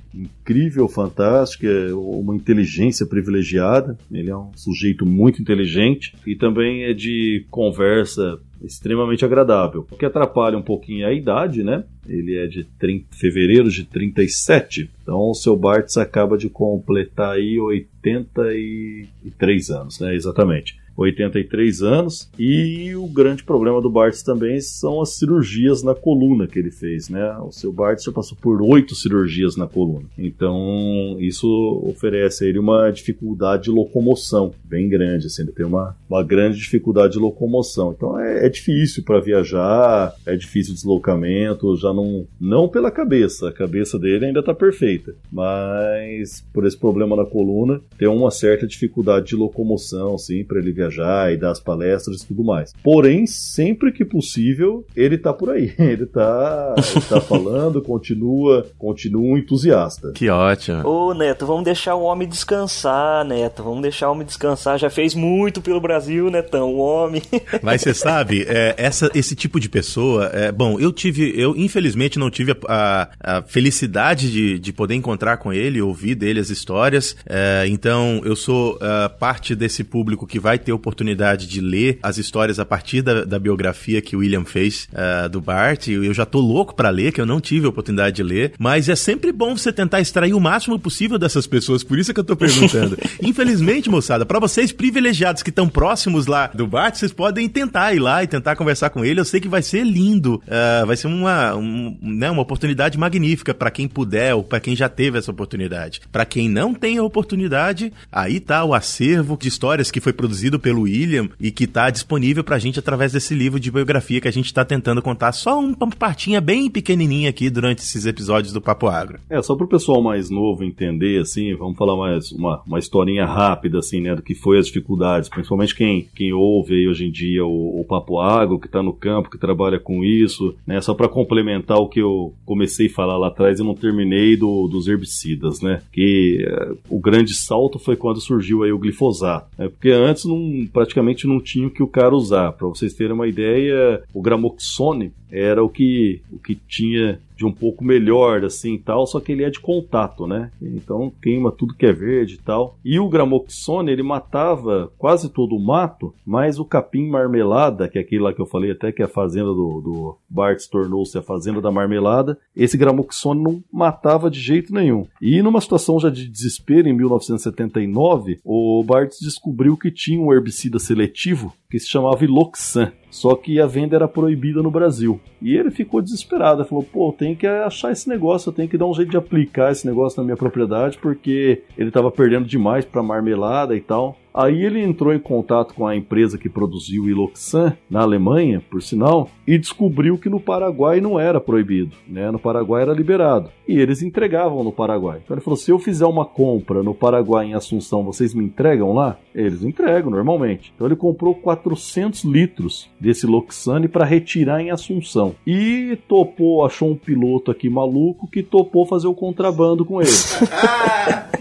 incrível, 0.46 0.88
fantástica, 0.88 1.68
uma 1.92 2.36
inteligência 2.36 3.04
privilegiada. 3.04 3.98
Ele 4.12 4.30
é 4.30 4.36
um 4.36 4.52
sujeito 4.54 5.04
muito 5.04 5.42
inteligente 5.42 6.14
e 6.24 6.36
também 6.36 6.84
é 6.84 6.94
de 6.94 7.44
conversa 7.50 8.38
extremamente 8.62 9.24
agradável. 9.24 9.84
O 9.90 9.96
que 9.96 10.06
atrapalha 10.06 10.56
um 10.56 10.62
pouquinho 10.62 11.04
é 11.04 11.08
a 11.08 11.12
idade, 11.12 11.64
né? 11.64 11.82
Ele 12.08 12.36
é 12.36 12.46
de 12.46 12.62
30, 12.78 13.16
fevereiro 13.16 13.68
de 13.68 13.82
37. 13.84 14.88
Então 15.02 15.30
o 15.30 15.34
seu 15.34 15.56
Bartz 15.56 15.96
acaba 15.96 16.38
de 16.38 16.48
completar 16.48 17.34
aí 17.34 17.58
83 17.58 19.70
anos, 19.70 19.98
né? 19.98 20.14
Exatamente. 20.14 20.78
83 20.96 21.82
anos. 21.82 22.30
E 22.38 22.94
o 22.96 23.06
grande 23.06 23.44
problema 23.44 23.80
do 23.80 23.90
Bartz 23.90 24.22
também 24.22 24.60
são 24.60 25.00
as 25.00 25.16
cirurgias 25.16 25.82
na 25.82 25.94
coluna 25.94 26.46
que 26.46 26.58
ele 26.58 26.70
fez, 26.70 27.08
né? 27.08 27.36
O 27.38 27.52
seu 27.52 27.72
Bartz 27.72 28.04
já 28.04 28.12
passou 28.12 28.36
por 28.40 28.62
oito 28.62 28.94
cirurgias 28.94 29.56
na 29.56 29.66
coluna. 29.66 30.06
Então, 30.16 31.16
isso 31.20 31.46
oferece 31.84 32.44
a 32.44 32.48
ele 32.48 32.58
uma 32.58 32.90
dificuldade 32.90 33.64
de 33.64 33.70
locomoção 33.70 34.54
bem 34.64 34.88
grande, 34.88 35.26
assim, 35.26 35.42
ele 35.42 35.52
tem 35.52 35.66
uma, 35.66 35.96
uma 36.08 36.22
grande 36.22 36.58
dificuldade 36.58 37.14
de 37.14 37.18
locomoção. 37.18 37.92
Então, 37.96 38.18
é, 38.18 38.46
é 38.46 38.48
difícil 38.48 39.02
para 39.02 39.20
viajar, 39.20 40.14
é 40.24 40.36
difícil 40.36 40.72
o 40.72 40.74
deslocamento, 40.74 41.76
já 41.76 41.92
não, 41.92 42.26
não 42.40 42.68
pela 42.68 42.90
cabeça, 42.90 43.48
a 43.48 43.52
cabeça 43.52 43.98
dele 43.98 44.26
ainda 44.26 44.40
está 44.40 44.54
perfeita, 44.54 45.14
mas 45.30 46.44
por 46.52 46.66
esse 46.66 46.76
problema 46.76 47.16
na 47.16 47.24
coluna, 47.24 47.80
tem 47.98 48.08
uma 48.08 48.30
certa 48.30 48.66
dificuldade 48.66 49.26
de 49.26 49.36
locomoção, 49.36 50.14
assim, 50.14 50.44
para 50.44 50.58
ele 50.58 50.72
viajar 50.72 50.85
viajar 50.86 51.32
e 51.32 51.36
dar 51.36 51.50
as 51.50 51.60
palestras 51.60 52.22
e 52.22 52.26
tudo 52.26 52.44
mais. 52.44 52.72
Porém, 52.82 53.26
sempre 53.26 53.92
que 53.92 54.04
possível, 54.04 54.84
ele 54.94 55.18
tá 55.18 55.32
por 55.32 55.50
aí. 55.50 55.74
Ele 55.86 56.06
tá, 56.06 56.74
ele 56.76 57.04
tá 57.06 57.20
falando, 57.20 57.80
continua, 57.80 58.66
continua 58.78 59.22
um 59.22 59.36
entusiasta. 59.36 60.12
Que 60.12 60.28
ótimo. 60.28 60.86
Ô, 60.86 61.14
Neto, 61.14 61.46
vamos 61.46 61.64
deixar 61.64 61.94
o 61.94 62.02
homem 62.02 62.28
descansar, 62.28 63.24
Neto. 63.24 63.62
Vamos 63.62 63.82
deixar 63.82 64.08
o 64.08 64.12
homem 64.12 64.26
descansar. 64.26 64.78
Já 64.78 64.90
fez 64.90 65.14
muito 65.14 65.62
pelo 65.62 65.80
Brasil, 65.80 66.30
Netão, 66.30 66.74
o 66.74 66.78
homem. 66.78 67.22
Mas 67.62 67.82
você 67.82 67.94
sabe, 67.94 68.44
é, 68.48 68.74
essa, 68.76 69.10
esse 69.14 69.34
tipo 69.34 69.60
de 69.60 69.68
pessoa, 69.68 70.26
é, 70.32 70.50
bom, 70.50 70.78
eu 70.78 70.92
tive, 70.92 71.32
eu 71.36 71.54
infelizmente 71.56 72.18
não 72.18 72.30
tive 72.30 72.52
a, 72.52 73.08
a, 73.22 73.38
a 73.38 73.42
felicidade 73.42 74.30
de, 74.30 74.58
de 74.58 74.72
poder 74.72 74.94
encontrar 74.94 75.36
com 75.36 75.52
ele, 75.52 75.80
ouvir 75.80 76.14
dele 76.14 76.40
as 76.40 76.50
histórias. 76.50 77.16
É, 77.26 77.64
então, 77.68 78.20
eu 78.24 78.36
sou 78.36 78.78
é, 78.80 79.08
parte 79.08 79.54
desse 79.54 79.84
público 79.84 80.26
que 80.26 80.38
vai 80.38 80.58
ter 80.58 80.72
oportunidade 80.76 81.46
de 81.46 81.60
ler 81.60 81.98
as 82.02 82.18
histórias 82.18 82.58
a 82.58 82.64
partir 82.64 83.02
da, 83.02 83.24
da 83.24 83.38
biografia 83.38 84.00
que 84.00 84.14
o 84.14 84.20
William 84.20 84.44
fez 84.44 84.88
uh, 84.92 85.28
do 85.28 85.40
Bart. 85.40 85.88
Eu 85.88 86.14
já 86.14 86.24
tô 86.24 86.40
louco 86.40 86.74
para 86.74 86.90
ler, 86.90 87.12
que 87.12 87.20
eu 87.20 87.26
não 87.26 87.40
tive 87.40 87.66
a 87.66 87.68
oportunidade 87.68 88.16
de 88.16 88.22
ler. 88.22 88.52
Mas 88.58 88.88
é 88.88 88.96
sempre 88.96 89.32
bom 89.32 89.56
você 89.56 89.72
tentar 89.72 90.00
extrair 90.00 90.34
o 90.34 90.40
máximo 90.40 90.78
possível 90.78 91.18
dessas 91.18 91.46
pessoas. 91.46 91.82
Por 91.82 91.98
isso 91.98 92.10
é 92.10 92.14
que 92.14 92.20
eu 92.20 92.24
tô 92.24 92.36
perguntando. 92.36 92.96
Infelizmente, 93.22 93.90
moçada, 93.90 94.24
para 94.24 94.38
vocês 94.38 94.72
privilegiados 94.72 95.42
que 95.42 95.50
estão 95.50 95.68
próximos 95.68 96.26
lá 96.26 96.48
do 96.48 96.66
Bart, 96.66 96.96
vocês 96.96 97.12
podem 97.12 97.48
tentar 97.48 97.94
ir 97.94 97.98
lá 97.98 98.22
e 98.22 98.26
tentar 98.26 98.56
conversar 98.56 98.90
com 98.90 99.04
ele. 99.04 99.20
Eu 99.20 99.24
sei 99.24 99.40
que 99.40 99.48
vai 99.48 99.62
ser 99.62 99.84
lindo. 99.84 100.42
Uh, 100.46 100.86
vai 100.86 100.96
ser 100.96 101.06
uma, 101.06 101.54
um, 101.54 101.96
né, 102.00 102.30
uma 102.30 102.42
oportunidade 102.42 102.98
magnífica 102.98 103.54
para 103.54 103.70
quem 103.70 103.88
puder 103.88 104.34
ou 104.34 104.44
para 104.44 104.60
quem 104.60 104.76
já 104.76 104.88
teve 104.88 105.18
essa 105.18 105.30
oportunidade. 105.30 106.00
Para 106.12 106.24
quem 106.24 106.48
não 106.48 106.74
tem 106.74 106.98
a 106.98 107.02
oportunidade, 107.02 107.92
aí 108.10 108.40
tá 108.40 108.64
o 108.64 108.74
acervo 108.74 109.36
de 109.40 109.48
histórias 109.48 109.90
que 109.90 110.00
foi 110.00 110.12
produzido 110.12 110.58
pelo 110.66 110.82
William 110.82 111.28
e 111.38 111.52
que 111.52 111.62
está 111.62 111.88
disponível 111.90 112.42
para 112.42 112.56
a 112.56 112.58
gente 112.58 112.80
através 112.80 113.12
desse 113.12 113.36
livro 113.36 113.60
de 113.60 113.70
biografia 113.70 114.20
que 114.20 114.26
a 114.26 114.32
gente 114.32 114.46
está 114.46 114.64
tentando 114.64 115.00
contar 115.00 115.30
só 115.30 115.60
uma 115.60 115.76
partinha 115.96 116.40
bem 116.40 116.68
pequenininha 116.68 117.30
aqui 117.30 117.48
durante 117.48 117.82
esses 117.82 118.04
episódios 118.04 118.52
do 118.52 118.60
Papo 118.60 118.88
Agro. 118.88 119.20
É, 119.30 119.40
só 119.40 119.54
para 119.54 119.64
o 119.64 119.68
pessoal 119.68 120.02
mais 120.02 120.28
novo 120.28 120.64
entender, 120.64 121.20
assim, 121.20 121.54
vamos 121.54 121.76
falar 121.76 121.96
mais 121.96 122.32
uma, 122.32 122.60
uma 122.66 122.80
historinha 122.80 123.24
rápida, 123.24 123.78
assim, 123.78 124.00
né, 124.00 124.16
do 124.16 124.22
que 124.22 124.34
foi 124.34 124.58
as 124.58 124.66
dificuldades, 124.66 125.28
principalmente 125.28 125.72
quem, 125.72 126.08
quem 126.16 126.32
ouve 126.32 126.74
aí 126.74 126.88
hoje 126.88 127.06
em 127.06 127.12
dia 127.12 127.46
o, 127.46 127.80
o 127.80 127.84
Papo 127.84 128.18
Agro, 128.18 128.58
que 128.58 128.66
está 128.66 128.82
no 128.82 128.92
campo, 128.92 129.30
que 129.30 129.38
trabalha 129.38 129.78
com 129.78 130.02
isso, 130.02 130.52
né, 130.66 130.80
só 130.80 130.94
para 130.94 131.08
complementar 131.08 131.78
o 131.78 131.88
que 131.88 132.00
eu 132.00 132.34
comecei 132.44 132.88
a 132.88 132.92
falar 132.92 133.16
lá 133.16 133.28
atrás 133.28 133.60
e 133.60 133.62
não 133.62 133.76
terminei 133.76 134.36
do, 134.36 134.66
dos 134.66 134.88
herbicidas, 134.88 135.60
né, 135.60 135.80
que 135.92 136.44
é, 136.44 136.72
o 136.90 136.98
grande 136.98 137.34
salto 137.36 137.78
foi 137.78 137.94
quando 137.94 138.20
surgiu 138.20 138.64
aí 138.64 138.72
o 138.72 138.78
glifosato, 138.80 139.46
né, 139.56 139.68
porque 139.68 139.90
antes 139.90 140.24
não 140.24 140.45
praticamente 140.72 141.26
não 141.26 141.40
tinha 141.40 141.66
o 141.66 141.70
que 141.70 141.82
o 141.82 141.88
cara 141.88 142.14
usar. 142.14 142.52
Para 142.52 142.68
vocês 142.68 142.94
terem 142.94 143.12
uma 143.12 143.28
ideia, 143.28 144.02
o 144.12 144.20
Gramoxone 144.20 145.12
era 145.30 145.62
o 145.62 145.68
que, 145.68 146.20
o 146.30 146.38
que 146.38 146.54
tinha 146.54 147.20
de 147.36 147.44
um 147.44 147.52
pouco 147.52 147.84
melhor, 147.84 148.44
assim, 148.44 148.78
tal, 148.78 149.06
só 149.06 149.20
que 149.20 149.32
ele 149.32 149.44
é 149.44 149.50
de 149.50 149.60
contato, 149.60 150.26
né? 150.26 150.50
Então 150.60 151.12
queima 151.22 151.52
tudo 151.52 151.74
que 151.74 151.86
é 151.86 151.92
verde 151.92 152.34
e 152.34 152.38
tal. 152.38 152.78
E 152.84 152.98
o 152.98 153.08
Gramoxone, 153.08 153.92
ele 153.92 154.02
matava 154.02 154.90
quase 154.96 155.28
todo 155.28 155.54
o 155.54 155.64
mato, 155.64 156.14
mas 156.24 156.58
o 156.58 156.64
capim 156.64 157.08
marmelada, 157.08 157.88
que 157.88 157.98
é 157.98 158.00
aquele 158.00 158.22
lá 158.22 158.32
que 158.32 158.40
eu 158.40 158.46
falei 158.46 158.70
até 158.70 158.90
que 158.90 159.02
a 159.02 159.08
fazenda 159.08 159.48
do, 159.48 159.80
do 159.80 160.16
Bart 160.28 160.60
tornou-se 160.70 161.16
a 161.18 161.22
fazenda 161.22 161.60
da 161.60 161.70
marmelada, 161.70 162.38
esse 162.56 162.78
Gramoxone 162.78 163.42
não 163.42 163.62
matava 163.70 164.30
de 164.30 164.40
jeito 164.40 164.72
nenhum. 164.72 165.06
E 165.20 165.42
numa 165.42 165.60
situação 165.60 165.98
já 165.98 166.08
de 166.08 166.28
desespero, 166.28 166.88
em 166.88 166.92
1979, 166.94 168.40
o 168.44 168.82
Bart 168.84 169.12
descobriu 169.20 169.76
que 169.76 169.90
tinha 169.90 170.20
um 170.20 170.32
herbicida 170.32 170.78
seletivo 170.78 171.52
que 171.70 171.78
se 171.78 171.88
chamava 171.88 172.24
Iloxan. 172.24 172.92
Só 173.10 173.34
que 173.34 173.60
a 173.60 173.66
venda 173.66 173.96
era 173.96 174.08
proibida 174.08 174.62
no 174.62 174.70
Brasil. 174.70 175.20
E 175.40 175.56
ele 175.56 175.70
ficou 175.70 176.02
desesperado. 176.02 176.64
Falou: 176.64 176.84
pô, 176.84 177.12
tem 177.12 177.34
que 177.34 177.46
achar 177.46 177.92
esse 177.92 178.08
negócio, 178.08 178.48
eu 178.48 178.52
tenho 178.52 178.68
que 178.68 178.78
dar 178.78 178.86
um 178.86 178.94
jeito 178.94 179.10
de 179.10 179.16
aplicar 179.16 179.72
esse 179.72 179.86
negócio 179.86 180.20
na 180.20 180.24
minha 180.24 180.36
propriedade, 180.36 180.98
porque 180.98 181.62
ele 181.76 181.88
estava 181.88 182.10
perdendo 182.10 182.46
demais 182.46 182.84
para 182.84 183.02
marmelada 183.02 183.74
e 183.74 183.80
tal. 183.80 184.16
Aí 184.36 184.62
ele 184.62 184.82
entrou 184.82 185.14
em 185.14 185.18
contato 185.18 185.72
com 185.72 185.86
a 185.86 185.96
empresa 185.96 186.36
que 186.36 186.50
produziu 186.50 187.04
o 187.04 187.08
Iloxan, 187.08 187.74
na 187.88 188.02
Alemanha, 188.02 188.62
por 188.68 188.82
sinal, 188.82 189.30
e 189.46 189.56
descobriu 189.56 190.18
que 190.18 190.28
no 190.28 190.38
Paraguai 190.38 191.00
não 191.00 191.18
era 191.18 191.40
proibido, 191.40 191.96
né? 192.06 192.30
No 192.30 192.38
Paraguai 192.38 192.82
era 192.82 192.92
liberado. 192.92 193.48
E 193.66 193.80
eles 193.80 194.02
entregavam 194.02 194.62
no 194.62 194.70
Paraguai. 194.70 195.20
Então 195.24 195.34
ele 195.34 195.40
falou: 195.40 195.56
se 195.56 195.70
eu 195.70 195.78
fizer 195.78 196.04
uma 196.04 196.26
compra 196.26 196.82
no 196.82 196.94
Paraguai 196.94 197.46
em 197.46 197.54
Assunção, 197.54 198.04
vocês 198.04 198.34
me 198.34 198.44
entregam 198.44 198.92
lá? 198.92 199.16
Eles 199.34 199.62
entregam 199.62 200.10
normalmente. 200.10 200.70
Então 200.74 200.86
ele 200.86 200.96
comprou 200.96 201.34
400 201.34 202.22
litros 202.24 202.90
desse 203.00 203.26
Loxane 203.26 203.88
para 203.88 204.04
retirar 204.04 204.60
em 204.60 204.70
Assunção. 204.70 205.34
E 205.46 205.96
topou, 206.06 206.66
achou 206.66 206.90
um 206.90 206.96
piloto 206.96 207.50
aqui 207.50 207.70
maluco 207.70 208.28
que 208.30 208.42
topou 208.42 208.84
fazer 208.84 209.06
o 209.06 209.14
contrabando 209.14 209.82
com 209.82 210.02
ele. 210.02 210.10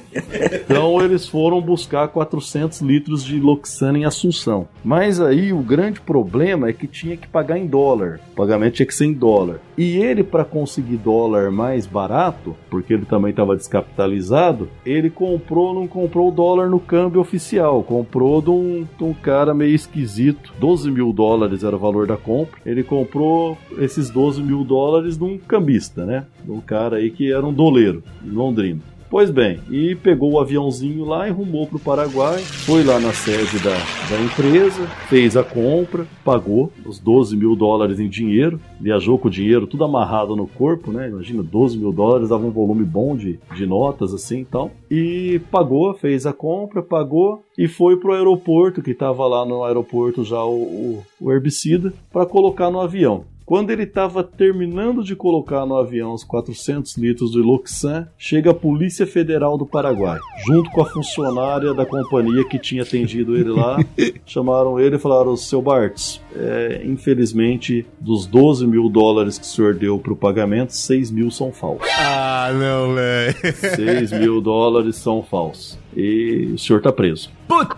Então 0.64 1.02
eles 1.02 1.28
foram 1.28 1.62
buscar 1.62 2.08
400 2.08 2.82
litros 2.86 3.23
de 3.23 3.39
Loxana 3.39 3.97
em 3.97 4.05
Assunção. 4.05 4.67
Mas 4.83 5.19
aí 5.19 5.51
o 5.51 5.59
grande 5.59 5.99
problema 5.99 6.69
é 6.69 6.73
que 6.73 6.88
tinha 6.88 7.17
que 7.17 7.27
pagar 7.27 7.57
em 7.57 7.67
dólar. 7.67 8.19
O 8.31 8.36
pagamento 8.36 8.75
tinha 8.75 8.86
que 8.86 8.93
ser 8.93 9.05
em 9.05 9.13
dólar. 9.13 9.59
E 9.77 9.97
ele, 9.97 10.23
para 10.23 10.45
conseguir 10.45 10.97
dólar 10.97 11.51
mais 11.51 11.86
barato, 11.86 12.55
porque 12.69 12.93
ele 12.93 13.05
também 13.05 13.31
estava 13.31 13.55
descapitalizado, 13.55 14.69
ele 14.86 15.09
comprou, 15.09 15.73
não 15.73 15.88
comprou 15.88 16.29
o 16.29 16.31
dólar 16.31 16.69
no 16.69 16.79
câmbio 16.79 17.19
oficial, 17.19 17.83
comprou 17.83 18.41
de 18.41 18.49
um, 18.49 18.88
de 18.97 19.03
um 19.03 19.13
cara 19.13 19.53
meio 19.53 19.75
esquisito. 19.75 20.53
12 20.59 20.91
mil 20.91 21.11
dólares 21.11 21.63
era 21.63 21.75
o 21.75 21.79
valor 21.79 22.07
da 22.07 22.17
compra. 22.17 22.59
Ele 22.65 22.83
comprou 22.83 23.57
esses 23.77 24.09
12 24.09 24.41
mil 24.41 24.63
dólares 24.63 25.17
de 25.17 25.23
um 25.23 25.38
cambista, 25.38 26.05
né? 26.05 26.25
Um 26.47 26.61
cara 26.61 26.97
aí 26.97 27.09
que 27.09 27.31
era 27.31 27.45
um 27.45 27.53
doleiro, 27.53 28.03
em 28.23 28.29
Londrina. 28.29 28.95
Pois 29.10 29.30
bem, 29.30 29.60
e 29.70 29.95
pegou 29.95 30.34
o 30.34 30.39
aviãozinho 30.39 31.06
lá 31.06 31.28
e 31.28 31.32
rumou 31.32 31.68
para 31.68 31.78
o 31.78 31.80
Paraguai, 31.80 32.39
foi 32.39 32.84
lá 32.84 32.99
na 32.99 33.14
sede 33.14 33.60
da, 33.60 33.76
da 34.10 34.22
empresa, 34.22 34.86
fez 35.08 35.38
a 35.38 35.43
compra, 35.43 36.08
pagou 36.24 36.72
os 36.86 36.99
12 36.99 37.38
mil 37.38 37.56
dólares 37.56 37.99
em 37.99 38.10
dinheiro, 38.10 38.60
viajou 38.80 39.20
com 39.20 39.28
o 39.28 39.32
dinheiro 39.32 39.68
tudo 39.68 39.84
amarrado 39.84 40.36
no 40.36 40.47
corpo, 40.47 40.91
né? 40.91 41.08
Imagina, 41.08 41.43
12 41.43 41.78
mil 41.78 41.91
dólares 41.91 42.30
dava 42.30 42.45
um 42.45 42.51
volume 42.51 42.84
bom 42.84 43.16
de, 43.16 43.39
de 43.56 43.66
notas 43.66 44.14
assim 44.14 44.41
e 44.41 44.45
tal. 44.45 44.72
E 44.89 45.39
pagou, 45.51 45.93
fez 45.93 46.26
a 46.26 46.34
compra, 46.34 46.82
pagou 46.82 47.43
e 47.58 47.68
foi 47.68 47.97
pro 47.97 48.14
aeroporto, 48.14 48.82
que 48.82 48.91
estava 48.91 49.26
lá 49.28 49.45
no 49.45 49.64
aeroporto 49.64 50.24
já 50.24 50.43
o, 50.43 50.56
o, 50.56 51.03
o 51.22 51.32
herbicida, 51.32 51.93
para 52.12 52.26
colocar 52.26 52.72
no 52.72 52.82
avião. 52.82 53.26
Quando 53.46 53.70
ele 53.70 53.84
estava 53.84 54.24
terminando 54.24 55.04
de 55.04 55.16
colocar 55.16 55.68
no 55.68 55.78
avião 55.78 56.14
os 56.14 56.24
400 56.24 56.98
litros 56.98 57.32
de 57.32 57.38
Luxan, 57.38 58.08
chega 58.18 58.50
a 58.50 58.56
Polícia 58.56 59.06
Federal 59.06 59.56
do 59.56 59.68
Paraguai, 59.68 60.20
junto 60.48 60.72
com 60.72 60.82
a 60.82 60.86
funcionária 60.86 61.72
da 61.72 61.86
companhia 61.86 62.43
que 62.43 62.58
tinha 62.58 62.82
atendido 62.82 63.38
ele 63.38 63.52
lá. 63.52 63.78
chamaram 64.26 64.80
ele 64.80 64.96
e 64.96 65.00
falaram: 65.00 65.38
Seu 65.38 65.62
Bartz, 65.62 66.20
é, 66.36 66.82
infelizmente, 66.86 67.86
dos 68.00 68.26
12 68.26 68.66
mil 68.66 68.89
dólares 68.89 69.38
que 69.38 69.46
o 69.46 69.48
senhor 69.48 69.76
deu 69.76 70.00
para 70.00 70.14
o 70.14 70.18
pagamento, 70.18 70.74
6 70.74 71.12
mil 71.12 71.30
são 71.30 71.52
falsos. 71.52 71.88
Ah, 72.00 72.50
não, 72.52 72.96
velho. 72.96 73.36
6 73.76 74.12
mil 74.14 74.41
dólares 74.41 74.96
são 74.96 75.22
falsos. 75.22 75.78
E 75.96 76.52
o 76.56 76.58
senhor 76.58 76.82
tá 76.82 76.91
preso. 76.91 77.30
Puta! 77.48 77.78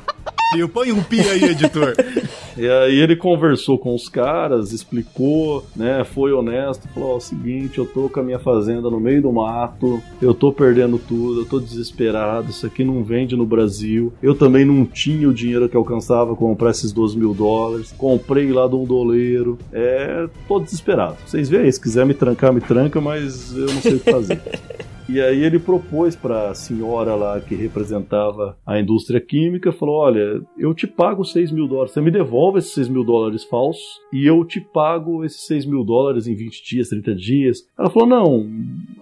Eu 0.56 0.70
põe 0.70 0.94
um 0.94 1.04
pi 1.04 1.20
aí, 1.20 1.44
editor. 1.44 1.94
E 2.58 2.68
aí 2.68 3.00
ele 3.00 3.16
conversou 3.16 3.78
com 3.78 3.94
os 3.94 4.10
caras, 4.10 4.72
explicou, 4.72 5.64
né? 5.76 6.04
Foi 6.04 6.34
honesto, 6.34 6.88
falou: 6.90 7.18
o 7.18 7.20
seguinte, 7.20 7.78
eu 7.78 7.86
tô 7.86 8.10
com 8.10 8.20
a 8.20 8.24
minha 8.24 8.40
fazenda 8.40 8.90
no 8.90 9.00
meio 9.00 9.22
do 9.22 9.32
mato, 9.32 10.02
eu 10.20 10.34
tô 10.34 10.52
perdendo 10.52 10.98
tudo, 10.98 11.42
eu 11.42 11.46
tô 11.46 11.60
desesperado, 11.60 12.50
isso 12.50 12.66
aqui 12.66 12.84
não 12.84 13.04
vende 13.04 13.36
no 13.36 13.46
Brasil. 13.46 14.12
Eu 14.24 14.34
também 14.34 14.66
não 14.66 14.86
tinha 14.86 15.30
o 15.30 15.34
dinheiro 15.34 15.70
que 15.70 15.78
alcançava 15.78 16.36
comprar 16.36 16.72
esses 16.72 16.92
12 16.92 17.18
mil 17.18 17.34
dólares. 17.34 17.94
Comprei 17.96 18.52
lá 18.52 18.68
de 18.68 18.76
um 18.76 18.86
doleiro. 18.86 19.58
É, 19.72 20.28
tô 20.48 20.60
desesperado. 20.60 21.18
Vocês 21.26 21.50
veem, 21.50 21.72
se 21.72 21.80
quiser 21.80 22.06
me 22.06 22.14
trancar, 22.14 22.52
me 22.52 22.62
tranca, 22.62 23.00
mas 23.00 23.56
eu 23.56 23.68
não 23.68 23.82
sei 23.82 23.96
o 23.96 24.00
que 24.00 24.12
fazer. 24.12 24.42
E 25.10 25.22
aí 25.22 25.42
ele 25.42 25.58
propôs 25.58 26.18
para 26.18 26.50
a 26.50 26.54
senhora 26.54 27.16
lá 27.16 27.40
que 27.40 27.56
representava 27.56 28.58
a 28.66 28.78
indústria 28.78 29.22
química, 29.22 29.72
falou, 29.72 29.96
olha, 29.96 30.42
eu 30.58 30.74
te 30.74 30.86
pago 30.86 31.24
6 31.24 31.50
mil 31.52 31.66
dólares, 31.66 31.94
você 31.94 32.02
me 32.02 32.12
devolve 32.12 32.60
esses 32.60 32.74
6 32.74 32.90
mil 32.90 33.06
dólares 33.06 33.46
falsos 33.46 33.86
e 34.12 34.26
eu 34.26 34.44
te 34.44 34.60
pago 34.60 35.24
esses 35.24 35.46
6 35.48 35.66
mil 35.66 35.86
dólares 35.86 36.28
em 36.28 36.36
20 36.36 36.62
dias, 36.62 36.90
30 36.90 37.16
dias. 37.16 37.66
Ela 37.80 37.90
falou, 37.90 38.08
não, 38.08 38.50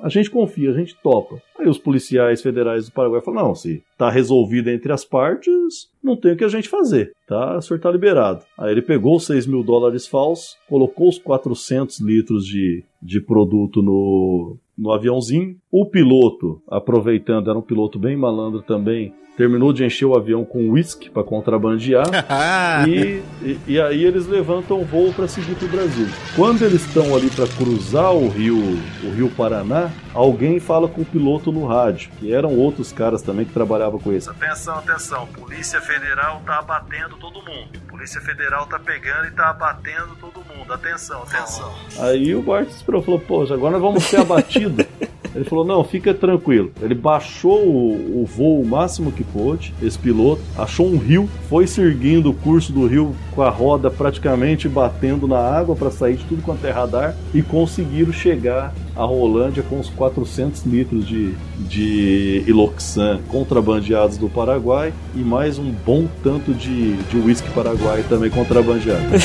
a 0.04 0.10
gente 0.10 0.30
confia, 0.30 0.70
a 0.70 0.78
gente 0.78 0.96
topa. 1.02 1.42
Aí 1.58 1.68
os 1.68 1.80
policiais 1.80 2.40
federais 2.40 2.86
do 2.86 2.92
Paraguai 2.92 3.22
falaram, 3.22 3.48
não, 3.48 3.56
se 3.56 3.82
tá 3.98 4.10
resolvido 4.10 4.70
entre 4.70 4.94
as 4.94 5.04
partes, 5.04 5.90
não 6.04 6.16
tem 6.16 6.34
o 6.34 6.38
que 6.38 6.44
a 6.44 6.50
gente 6.50 6.70
fazer, 6.70 7.14
tá? 7.28 7.58
O 7.58 7.62
senhor 7.62 7.80
tá 7.80 7.90
liberado. 7.90 8.44
Aí 8.60 8.72
ele 8.72 8.84
pegou 8.84 9.16
os 9.16 9.26
6 9.26 9.48
mil 9.48 9.64
dólares 9.64 10.06
falsos, 10.06 10.56
colocou 10.70 11.10
os 11.10 11.18
400 11.18 12.00
litros 12.02 12.46
de, 12.46 12.84
de 13.02 13.20
produto 13.20 13.82
no, 13.82 14.58
no 14.78 14.92
aviãozinho. 14.92 15.56
O 15.72 15.86
piloto, 15.86 16.62
aproveitando, 16.70 17.50
era 17.50 17.60
um 17.60 17.62
piloto 17.62 18.00
bem 18.00 18.16
malandro 18.16 18.62
também, 18.62 19.14
terminou 19.36 19.74
de 19.74 19.84
encher 19.84 20.06
o 20.06 20.16
avião 20.16 20.46
com 20.46 20.70
uísque 20.70 21.10
para 21.10 21.24
contrabandear 21.24 22.06
e, 22.88 23.22
e, 23.42 23.60
e, 23.68 23.82
aí 23.82 24.04
eles 24.04 24.28
levantam 24.28 24.80
o 24.80 24.86
voo 24.86 25.14
para 25.14 25.28
seguir 25.28 25.56
para 25.56 25.66
o 25.66 25.70
Brasil. 25.70 26.08
Quando 26.36 26.64
eles 26.64 26.86
estão 26.86 27.16
ali 27.16 27.30
para 27.30 27.48
cruzar 27.48 28.14
o 28.14 28.30
rio, 28.30 28.58
o 29.04 29.10
rio 29.12 29.30
Paraná, 29.30 29.92
alguém 30.14 30.60
fala 30.60 30.88
com 30.88 31.02
o 31.02 31.06
piloto 31.06 31.52
no 31.52 31.66
rádio, 31.66 32.10
que 32.20 32.34
eram 32.34 32.58
outros 32.58 32.92
caras 32.92 33.22
também 33.22 33.46
que 33.46 33.54
trabalhavam 33.54 34.00
com 34.00 34.14
isso. 34.14 34.30
Atenção, 34.30 34.76
atenção, 34.76 35.28
Polícia 35.28 35.82
Federal 35.82 36.42
tá 36.46 36.60
abatendo 36.60 37.18
todo 37.18 37.36
mundo. 37.36 37.85
Polícia 37.96 38.20
Federal 38.20 38.68
tá 38.68 38.78
pegando 38.78 39.28
e 39.28 39.32
tá 39.32 39.52
abatendo 39.52 40.18
todo 40.20 40.44
mundo. 40.54 40.74
Atenção, 40.74 41.24
atenção. 41.24 41.74
Aí 41.98 42.36
o 42.36 42.42
Bart 42.42 42.68
esperou, 42.68 43.02
falou, 43.02 43.22
poxa, 43.22 43.54
agora 43.54 43.72
nós 43.72 43.82
vamos 43.82 44.04
ser 44.04 44.18
abatidos. 44.18 44.86
Ele 45.36 45.44
falou: 45.44 45.66
não, 45.66 45.84
fica 45.84 46.14
tranquilo. 46.14 46.72
Ele 46.82 46.96
baixou 46.96 47.66
o, 47.66 48.22
o, 48.22 48.26
voo 48.26 48.62
o 48.62 48.66
máximo 48.66 49.12
que 49.12 49.24
pôde, 49.24 49.74
esse 49.82 50.00
piloto, 50.00 50.42
achou 50.58 50.88
um 50.88 50.98
rio, 50.98 51.30
foi 51.50 51.68
seguindo 51.68 52.30
o 52.30 52.34
curso 52.34 52.72
do 52.72 52.88
rio 52.88 53.14
com 53.34 53.42
a 53.42 53.50
roda 53.50 53.92
praticamente 53.92 54.70
batendo 54.70 55.28
na 55.28 55.40
água 55.40 55.76
para 55.76 55.92
sair 55.92 56.16
de 56.16 56.24
tudo 56.24 56.42
quanto 56.42 56.66
é 56.66 56.72
radar 56.72 57.16
e 57.34 57.42
conseguiram 57.42 58.14
chegar 58.14 58.74
a 58.96 59.04
Rolândia 59.04 59.62
com 59.62 59.78
os 59.78 59.90
400 59.90 60.64
litros 60.64 61.06
de, 61.06 61.34
de 61.68 62.44
Iloxan 62.48 63.20
contrabandeados 63.28 64.18
do 64.18 64.30
Paraguai 64.30 64.94
e 65.14 65.20
mais 65.20 65.60
um 65.60 65.70
bom 65.70 66.08
tanto 66.24 66.54
de 66.54 66.98
uísque 67.14 67.50
paraguai 67.86 68.04
também 68.10 68.32
contrabandeado. 68.32 69.04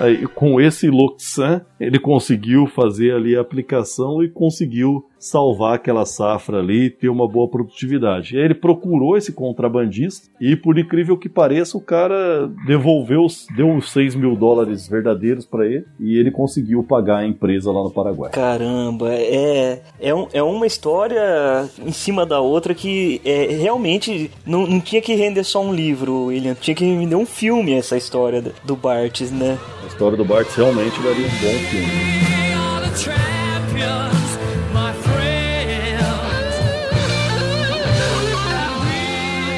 Aí, 0.00 0.26
com 0.26 0.60
esse 0.60 0.88
Loxan, 0.88 1.62
ele 1.78 1.98
conseguiu 1.98 2.66
fazer 2.66 3.14
ali 3.14 3.36
a 3.36 3.40
aplicação 3.40 4.22
e 4.22 4.28
conseguiu 4.28 5.06
salvar 5.24 5.74
aquela 5.76 6.04
safra 6.04 6.58
ali 6.58 6.84
e 6.84 6.90
ter 6.90 7.08
uma 7.08 7.26
boa 7.26 7.48
produtividade. 7.48 8.34
E 8.34 8.38
aí 8.38 8.44
ele 8.44 8.54
procurou 8.54 9.16
esse 9.16 9.32
contrabandista 9.32 10.28
e, 10.38 10.54
por 10.54 10.78
incrível 10.78 11.16
que 11.16 11.30
pareça, 11.30 11.78
o 11.78 11.80
cara 11.80 12.46
devolveu, 12.66 13.26
deu 13.56 13.66
uns 13.66 13.90
6 13.90 14.14
mil 14.16 14.36
dólares 14.36 14.86
verdadeiros 14.86 15.46
para 15.46 15.66
ele 15.66 15.86
e 15.98 16.18
ele 16.18 16.30
conseguiu 16.30 16.84
pagar 16.84 17.18
a 17.18 17.26
empresa 17.26 17.72
lá 17.72 17.82
no 17.82 17.90
Paraguai. 17.90 18.32
Caramba, 18.32 19.14
é, 19.14 19.80
é, 19.98 20.14
um, 20.14 20.28
é 20.32 20.42
uma 20.42 20.66
história 20.66 21.70
em 21.78 21.92
cima 21.92 22.26
da 22.26 22.40
outra 22.40 22.74
que 22.74 23.22
é, 23.24 23.46
realmente 23.46 24.30
não, 24.44 24.66
não 24.66 24.80
tinha 24.80 25.00
que 25.00 25.14
render 25.14 25.44
só 25.44 25.62
um 25.64 25.72
livro, 25.72 26.26
William. 26.26 26.54
Tinha 26.54 26.74
que 26.74 26.84
render 26.84 27.16
um 27.16 27.26
filme 27.26 27.72
essa 27.72 27.96
história 27.96 28.42
do 28.62 28.76
Bartes, 28.76 29.30
né? 29.30 29.58
A 29.82 29.86
história 29.86 30.18
do 30.18 30.24
Bartes 30.24 30.54
realmente 30.54 31.00
daria 31.00 31.26
um 31.26 31.30
bom 31.30 31.58
filme. 31.70 32.24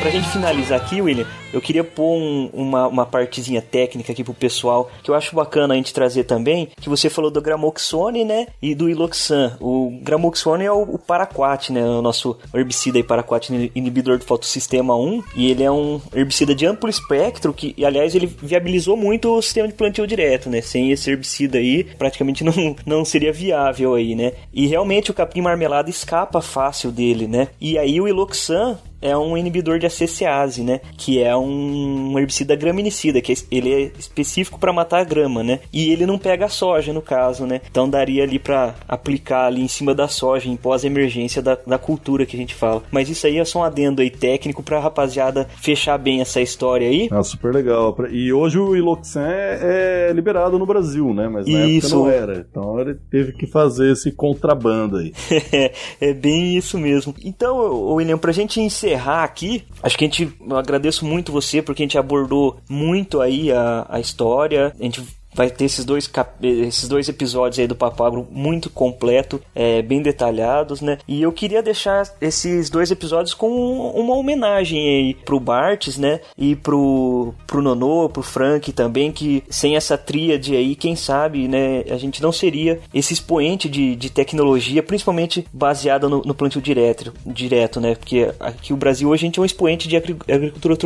Pra 0.07 0.13
gente 0.13 0.29
finalizar 0.29 0.81
aqui, 0.81 1.03
William, 1.03 1.27
eu 1.53 1.61
queria 1.61 1.83
pôr 1.83 2.17
um, 2.17 2.49
uma, 2.53 2.87
uma 2.87 3.05
partezinha 3.05 3.61
técnica 3.61 4.13
aqui 4.13 4.23
pro 4.23 4.33
pessoal, 4.33 4.89
que 5.03 5.11
eu 5.11 5.17
acho 5.17 5.35
bacana 5.35 5.75
a 5.75 5.77
gente 5.77 5.93
trazer 5.93 6.23
também, 6.23 6.69
que 6.81 6.89
você 6.89 7.11
falou 7.11 7.29
do 7.29 7.43
Gramoxone, 7.43 8.25
né, 8.25 8.47
e 8.63 8.73
do 8.73 8.89
Iloxan. 8.89 9.57
O 9.61 9.99
Gramoxone 10.03 10.65
é 10.65 10.71
o, 10.71 10.83
o 10.83 10.97
Paraquat, 10.97 11.73
né, 11.73 11.85
o 11.85 12.01
nosso 12.01 12.39
herbicida 12.55 12.99
aí, 12.99 13.03
Paraquat 13.03 13.51
inibidor 13.75 14.17
do 14.17 14.25
fotossistema 14.25 14.95
1, 14.95 15.25
e 15.35 15.51
ele 15.51 15.65
é 15.65 15.71
um 15.73 16.01
herbicida 16.15 16.55
de 16.55 16.65
amplo 16.65 16.89
espectro, 16.89 17.53
que, 17.53 17.75
e, 17.77 17.85
aliás, 17.85 18.15
ele 18.15 18.27
viabilizou 18.27 18.97
muito 18.97 19.37
o 19.37 19.43
sistema 19.43 19.67
de 19.67 19.75
plantio 19.75 20.07
direto, 20.07 20.49
né, 20.49 20.61
sem 20.61 20.93
esse 20.93 21.11
herbicida 21.11 21.59
aí, 21.59 21.83
praticamente 21.83 22.45
não, 22.45 22.77
não 22.87 23.05
seria 23.05 23.33
viável 23.33 23.95
aí, 23.95 24.15
né, 24.15 24.35
e 24.53 24.69
realmente 24.69 25.11
o 25.11 25.15
capim 25.15 25.41
marmelado 25.41 25.91
escapa 25.91 26.41
fácil 26.41 26.93
dele, 26.93 27.27
né, 27.27 27.49
e 27.61 27.77
aí 27.77 28.01
o 28.01 28.07
Iloxan 28.07 28.79
é 29.01 29.17
um 29.17 29.37
inibidor 29.37 29.79
de 29.79 29.87
acesiase, 29.87 30.63
né? 30.63 30.81
Que 30.97 31.23
é 31.23 31.37
um 31.37 32.19
herbicida 32.19 32.57
graminicida, 32.57 33.21
que 33.21 33.35
ele 33.51 33.73
é 33.73 33.91
específico 33.99 34.59
para 34.59 34.73
matar 34.73 35.01
a 35.01 35.05
grama, 35.05 35.43
né? 35.43 35.61
E 35.73 35.91
ele 35.91 36.07
não 36.07 36.19
pega 36.19 36.47
a 36.47 36.49
soja, 36.49 36.93
no 36.93 37.03
caso, 37.03 37.47
né? 37.47 37.61
Então 37.71 37.89
daria 37.89 38.23
ali 38.23 38.39
para 38.39 38.75
aplicar 38.89 39.47
ali 39.47 39.63
em 39.63 39.69
cima 39.69 39.95
da 39.95 40.09
soja, 40.09 40.49
em 40.49 40.57
pós-emergência 40.57 41.43
da, 41.43 41.57
da 41.67 41.79
cultura 41.79 42.27
que 42.27 42.37
a 42.37 42.39
gente 42.39 42.55
fala. 42.55 42.83
Mas 42.91 43.09
isso 43.09 43.27
aí 43.27 43.39
é 43.39 43.45
só 43.45 43.61
um 43.61 43.65
adendo 43.65 44.03
aí 44.03 44.11
técnico 44.11 44.63
pra 44.63 44.81
rapaziada 44.81 45.47
fechar 45.61 45.99
bem 45.99 46.21
essa 46.21 46.41
história 46.41 46.89
aí. 46.89 47.09
Ah, 47.11 47.23
super 47.23 47.55
legal. 47.55 47.97
E 48.11 48.33
hoje 48.33 48.59
o 48.59 48.75
Iloxan 48.75 49.29
é, 49.29 50.09
é 50.09 50.13
liberado 50.13 50.59
no 50.59 50.67
Brasil, 50.67 51.13
né? 51.13 51.29
Mas 51.29 51.47
na 51.47 51.67
isso. 51.67 51.87
época 51.87 52.01
não 52.01 52.11
era. 52.11 52.47
Então 52.51 52.81
ele 52.81 52.95
teve 53.11 53.33
que 53.33 53.47
fazer 53.47 53.93
esse 53.93 54.11
contrabando 54.11 54.97
aí. 54.97 55.13
é 56.01 56.13
bem 56.13 56.57
isso 56.57 56.79
mesmo. 56.79 57.15
Então, 57.23 57.95
William, 57.95 58.19
pra 58.19 58.33
gente 58.33 58.61
encerrar 58.61 58.86
encerrar 58.87 59.25
aqui, 59.25 59.65
acho 59.83 59.99
que 59.99 60.05
a 60.05 60.09
gente 60.09 60.33
eu 60.49 60.57
agradeço 60.57 61.05
muito 61.05 61.33
você 61.33 61.61
porque 61.61 61.83
a 61.83 61.85
gente 61.85 61.99
abordou 61.99 62.59
muito 62.69 63.21
aí 63.21 63.51
a, 63.51 63.87
a 63.89 64.01
história. 64.01 64.73
A 64.79 64.83
gente 64.83 65.03
vai 65.37 65.51
ter 65.51 65.67
esses 65.67 65.85
dois, 65.85 66.11
esses 66.43 66.89
dois 66.89 67.09
episódios 67.09 67.59
aí 67.59 67.67
do 67.67 67.77
Papagro 67.77 68.27
muito 68.31 68.71
completo, 68.71 69.41
é, 69.55 69.83
bem 69.83 70.01
detalhados, 70.01 70.81
né? 70.81 70.99
E 71.07 71.21
eu 71.21 71.31
queria 71.31 71.63
deixar 71.63 72.11
esses 72.21 72.71
dois 72.71 72.91
episódios 72.91 73.35
com 73.35 73.51
uma 73.91 74.15
homenagem 74.15 74.79
aí 74.79 75.15
pro 75.15 75.39
Bartes, 75.39 75.99
né? 75.99 76.21
E 76.39 76.57
pro, 76.57 77.35
pro 77.47 77.61
Nonô, 77.61 78.09
pro 78.09 78.23
Frank 78.23 78.73
também, 78.73 79.13
que 79.13 79.45
sem 79.51 79.77
essa 79.77 79.99
tríade 79.99 80.57
aí, 80.57 80.75
quem 80.75 80.97
sabe, 80.97 81.47
né? 81.47 81.85
A 81.91 81.99
gente 81.99 82.23
não 82.23 82.33
seria 82.33 82.81
esse 82.95 83.13
expoente 83.13 83.69
de, 83.69 83.95
de 83.95 84.09
tecnologia, 84.09 84.83
principalmente 84.83 85.47
baseada 85.53 86.09
no, 86.09 86.23
no 86.23 86.35
plantio 86.35 86.63
direto, 86.63 87.13
direto, 87.27 87.79
né? 87.79 87.95
Porque 87.95 88.33
aqui 88.41 88.73
o 88.73 88.77
Brasil 88.77 89.11
hoje 89.11 89.25
a 89.25 89.27
gente 89.27 89.39
é 89.39 89.43
um 89.43 89.47
expoente 89.47 89.87
de 89.87 89.97
agricultura 89.97 90.77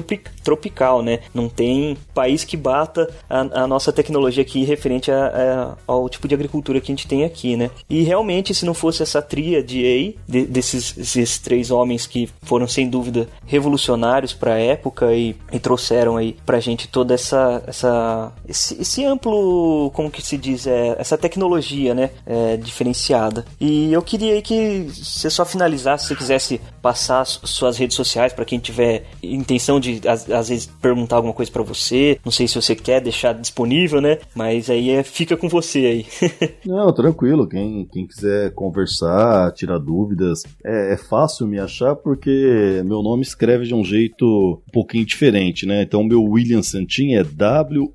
tropical, 0.43 1.03
né? 1.03 1.21
Não 1.33 1.49
tem 1.49 1.97
país 2.13 2.43
que 2.43 2.57
bata 2.57 3.09
a, 3.29 3.63
a 3.63 3.67
nossa 3.69 3.93
tecnologia 3.93 4.40
hoje 4.41 4.43
aqui 4.43 4.65
referente 4.65 5.11
a, 5.11 5.27
a, 5.27 5.77
ao 5.87 6.09
tipo 6.09 6.27
de 6.27 6.35
agricultura 6.35 6.81
que 6.81 6.91
a 6.91 6.95
gente 6.95 7.07
tem 7.07 7.25
aqui, 7.25 7.57
né? 7.57 7.71
E 7.89 8.03
realmente, 8.03 8.55
se 8.55 8.65
não 8.65 8.75
fosse 8.75 9.03
essa 9.03 9.21
tríade 9.21 9.85
aí, 9.85 10.17
de, 10.27 10.45
desses 10.47 10.97
esses 10.97 11.39
três 11.39 11.71
homens 11.71 12.07
que 12.07 12.29
foram 12.43 12.67
sem 12.67 12.89
dúvida 12.89 13.29
revolucionários 13.47 14.33
para 14.33 14.55
a 14.55 14.59
época 14.59 15.13
e, 15.13 15.37
e, 15.53 15.59
trouxeram 15.59 16.17
aí 16.17 16.37
pra 16.45 16.61
gente 16.61 16.89
toda 16.89 17.15
essa, 17.15 17.63
essa 17.67 18.33
esse, 18.49 18.81
esse 18.81 19.05
amplo, 19.05 19.91
como 19.95 20.11
que 20.11 20.23
se 20.23 20.37
diz, 20.37 20.67
é, 20.67 20.97
essa 20.99 21.17
tecnologia, 21.19 21.95
né? 21.95 22.11
É, 22.27 22.57
diferenciada. 22.57 23.45
E 23.61 23.93
eu 23.93 24.03
queria 24.03 24.35
aí 24.35 24.43
que 24.43 24.89
você 24.91 25.31
só 25.31 25.45
finalizasse, 25.45 26.09
se 26.09 26.17
quisesse 26.17 26.61
passar 26.83 27.25
suas 27.25 27.77
redes 27.77 27.97
sociais 27.97 28.33
para 28.33 28.45
quem 28.45 28.59
tiver 28.59 29.05
intenção 29.23 29.79
de 29.79 30.01
às, 30.07 30.29
às 30.31 30.49
vezes 30.49 30.67
perguntar 30.81 31.17
alguma 31.17 31.35
coisa 31.35 31.51
para 31.51 31.63
você. 31.63 32.19
Não 32.25 32.33
sei 32.33 32.49
se 32.49 32.55
você 32.55 32.75
quer 32.75 33.01
deixar 33.01 33.35
disponível, 33.35 34.01
né? 34.01 34.19
Mas 34.35 34.71
aí 34.71 34.91
é, 34.91 35.03
fica 35.03 35.37
com 35.37 35.49
você 35.49 35.79
aí. 35.87 36.07
Não, 36.65 36.93
tranquilo. 36.93 37.49
Quem, 37.49 37.87
quem 37.87 38.07
quiser 38.07 38.53
conversar, 38.55 39.53
tirar 39.53 39.79
dúvidas, 39.79 40.43
é, 40.65 40.95
é, 40.95 40.97
fácil 40.97 41.47
me 41.47 41.59
achar 41.59 41.97
porque 41.97 42.83
meu 42.85 43.03
nome 43.03 43.23
escreve 43.23 43.65
de 43.67 43.75
um 43.75 43.85
jeito 43.85 44.63
um 44.69 44.71
pouquinho 44.73 45.05
diferente, 45.05 45.67
né? 45.67 45.83
Então, 45.83 46.05
meu 46.05 46.23
William 46.23 46.63
Santin 46.63 47.15
é 47.15 47.25
W-I-L-H-A 47.25 47.91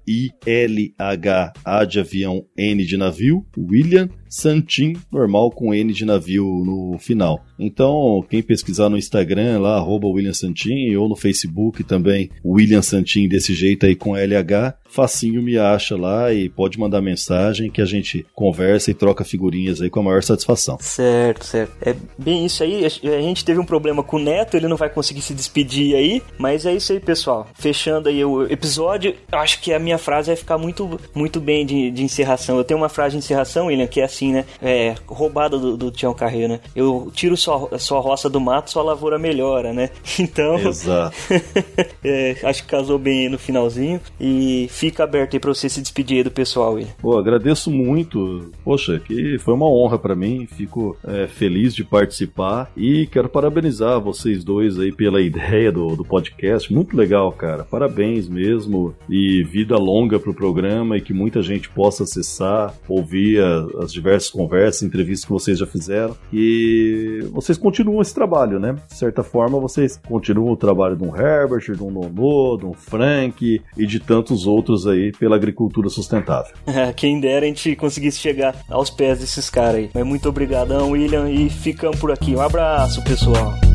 de 1.86 2.00
avião, 2.00 2.46
N 2.58 2.86
de 2.86 2.98
navio, 2.98 3.46
William 3.58 4.10
Santin, 4.30 4.94
normal 5.12 5.52
com 5.52 5.74
N 5.74 5.94
de 5.94 6.06
navio 6.06 6.46
no 6.66 6.98
final. 7.00 7.44
Então, 7.58 8.26
quem 8.30 8.42
pesquisar 8.42 8.90
no 8.90 8.98
Instagram 8.98 9.60
lá, 9.60 9.78
arroba 9.78 10.08
William 10.08 10.34
Santin, 10.34 10.94
ou 10.96 11.08
no 11.08 11.16
Facebook 11.16 11.84
também, 11.84 12.30
William 12.44 12.82
Santin 12.82 13.28
desse 13.28 13.54
jeito 13.54 13.86
aí 13.86 13.96
com 13.96 14.16
LH, 14.16 14.76
facinho 14.96 15.42
me 15.42 15.58
acha 15.58 15.98
lá 15.98 16.34
e 16.34 16.48
pode 16.48 16.80
mandar 16.80 17.02
mensagem 17.02 17.70
que 17.70 17.82
a 17.82 17.86
gente 17.86 18.26
conversa 18.34 18.92
e 18.92 18.94
troca 18.94 19.26
figurinhas 19.26 19.82
aí 19.82 19.90
com 19.90 20.00
a 20.00 20.04
maior 20.04 20.24
satisfação. 20.24 20.78
Certo, 20.80 21.46
certo. 21.46 21.74
É 21.82 21.94
bem 22.18 22.46
isso 22.46 22.64
aí. 22.64 22.86
A 22.86 23.22
gente 23.22 23.44
teve 23.44 23.60
um 23.60 23.66
problema 23.66 24.02
com 24.02 24.18
o 24.18 24.20
Neto, 24.20 24.56
ele 24.56 24.68
não 24.68 24.78
vai 24.78 24.90
conseguir 24.90 25.22
se 25.22 25.34
despedir 25.34 25.96
aí, 25.96 26.22
mas 26.38 26.66
é 26.66 26.74
isso 26.74 26.94
aí, 26.94 27.00
pessoal. 27.00 27.48
Fechando 27.54 28.08
aí 28.08 28.24
o 28.24 28.44
episódio, 28.44 29.16
acho 29.32 29.60
que 29.62 29.74
a 29.74 29.80
minha 29.80 29.98
frase 29.98 30.28
vai 30.28 30.36
ficar 30.36 30.58
muito, 30.58 31.00
muito 31.14 31.42
bem 31.42 31.66
de, 31.66 31.92
de 31.92 32.04
encerração. 32.04 32.58
Eu 32.58 32.64
tenho 32.64 32.80
uma 32.80 32.90
frase 32.90 33.12
de 33.14 33.18
encerração, 33.18 33.68
William, 33.68 33.88
que 33.88 34.00
é 34.00 34.06
assim, 34.06 34.25
né? 34.32 34.46
É, 34.62 34.96
roubada 35.08 35.58
do, 35.58 35.78
do 35.78 35.92
Tião 35.92 36.14
Carreiro, 36.14 36.54
né? 36.54 36.60
Eu 36.76 37.12
tiro 37.14 37.36
sua, 37.38 37.78
sua 37.80 38.00
roça 38.00 38.30
do 38.30 38.40
mato, 38.40 38.72
sua 38.72 38.84
lavoura 38.84 39.18
melhora, 39.18 39.74
né? 39.74 39.90
Então. 40.18 40.58
Exato. 40.58 41.16
é, 42.04 42.38
acho 42.44 42.64
que 42.64 42.70
casou 42.70 42.98
bem 42.98 43.22
aí 43.24 43.30
no 43.30 43.38
finalzinho. 43.38 44.00
E 44.20 44.68
fica 44.70 45.04
aberto 45.04 45.34
aí 45.34 45.40
pra 45.40 45.54
você 45.54 45.70
se 45.70 45.82
despedir 45.82 46.18
aí 46.18 46.24
do 46.24 46.32
pessoal, 46.32 46.74
William. 46.74 46.90
Pô, 47.00 47.18
agradeço 47.18 47.70
muito. 47.70 48.52
Poxa, 48.64 49.00
que 49.00 49.38
foi 49.40 49.54
uma 49.54 49.68
honra 49.70 50.00
para 50.00 50.16
mim. 50.16 50.48
Fico 50.48 50.98
é, 51.06 51.28
feliz 51.28 51.76
de 51.76 51.84
participar. 51.84 52.72
E 52.76 53.08
quero 53.08 53.30
parabenizar 53.30 54.00
vocês 54.00 54.44
dois 54.44 54.80
aí 54.80 54.92
pela 54.92 55.22
ideia 55.22 55.72
do, 55.72 55.96
do 55.96 56.04
podcast. 56.04 56.74
Muito 56.74 56.96
legal, 56.96 57.32
cara. 57.32 57.64
Parabéns 57.64 58.28
mesmo. 58.28 58.96
E 59.10 59.44
vida 59.44 59.78
longa 59.78 60.20
pro 60.20 60.34
programa 60.34 60.98
e 60.98 61.02
que 61.02 61.14
muita 61.14 61.42
gente 61.42 61.70
possa 61.70 62.04
acessar, 62.04 62.74
ouvir 62.88 63.44
as 63.80 63.94
diversas 64.06 64.30
conversas, 64.30 64.84
entrevistas 64.84 65.26
que 65.26 65.32
vocês 65.32 65.58
já 65.58 65.66
fizeram. 65.66 66.16
E 66.32 67.28
vocês 67.32 67.58
continuam 67.58 68.02
esse 68.02 68.14
trabalho, 68.14 68.60
né? 68.60 68.76
De 68.88 68.96
certa 68.96 69.24
forma, 69.24 69.60
vocês 69.60 70.00
continuam 70.08 70.52
o 70.52 70.58
trabalho 70.58 70.96
de 70.96 71.04
um 71.04 71.16
Herbert, 71.16 71.76
de 71.76 71.84
um 71.84 71.90
Nono, 71.90 72.58
de 72.58 72.66
um 72.66 72.74
Frank 72.74 73.62
e 73.76 73.86
de 73.86 74.00
tantos 74.00 74.46
outros 74.46 74.86
aí 74.86 75.12
pela 75.12 75.36
agricultura 75.36 75.90
sustentável. 75.90 76.54
Quem 76.96 77.20
dera 77.20 77.46
a 77.46 77.48
gente 77.48 77.76
conseguisse 77.76 78.20
chegar 78.20 78.56
aos 78.70 78.90
pés 78.90 79.20
desses 79.20 79.50
caras 79.50 79.76
aí. 79.76 79.90
Mas 79.94 80.06
muito 80.06 80.30
obrigadão, 80.30 80.92
William, 80.92 81.30
e 81.30 81.50
ficamos 81.50 82.00
por 82.00 82.12
aqui. 82.12 82.36
Um 82.36 82.42
abraço, 82.42 83.04
pessoal. 83.04 83.75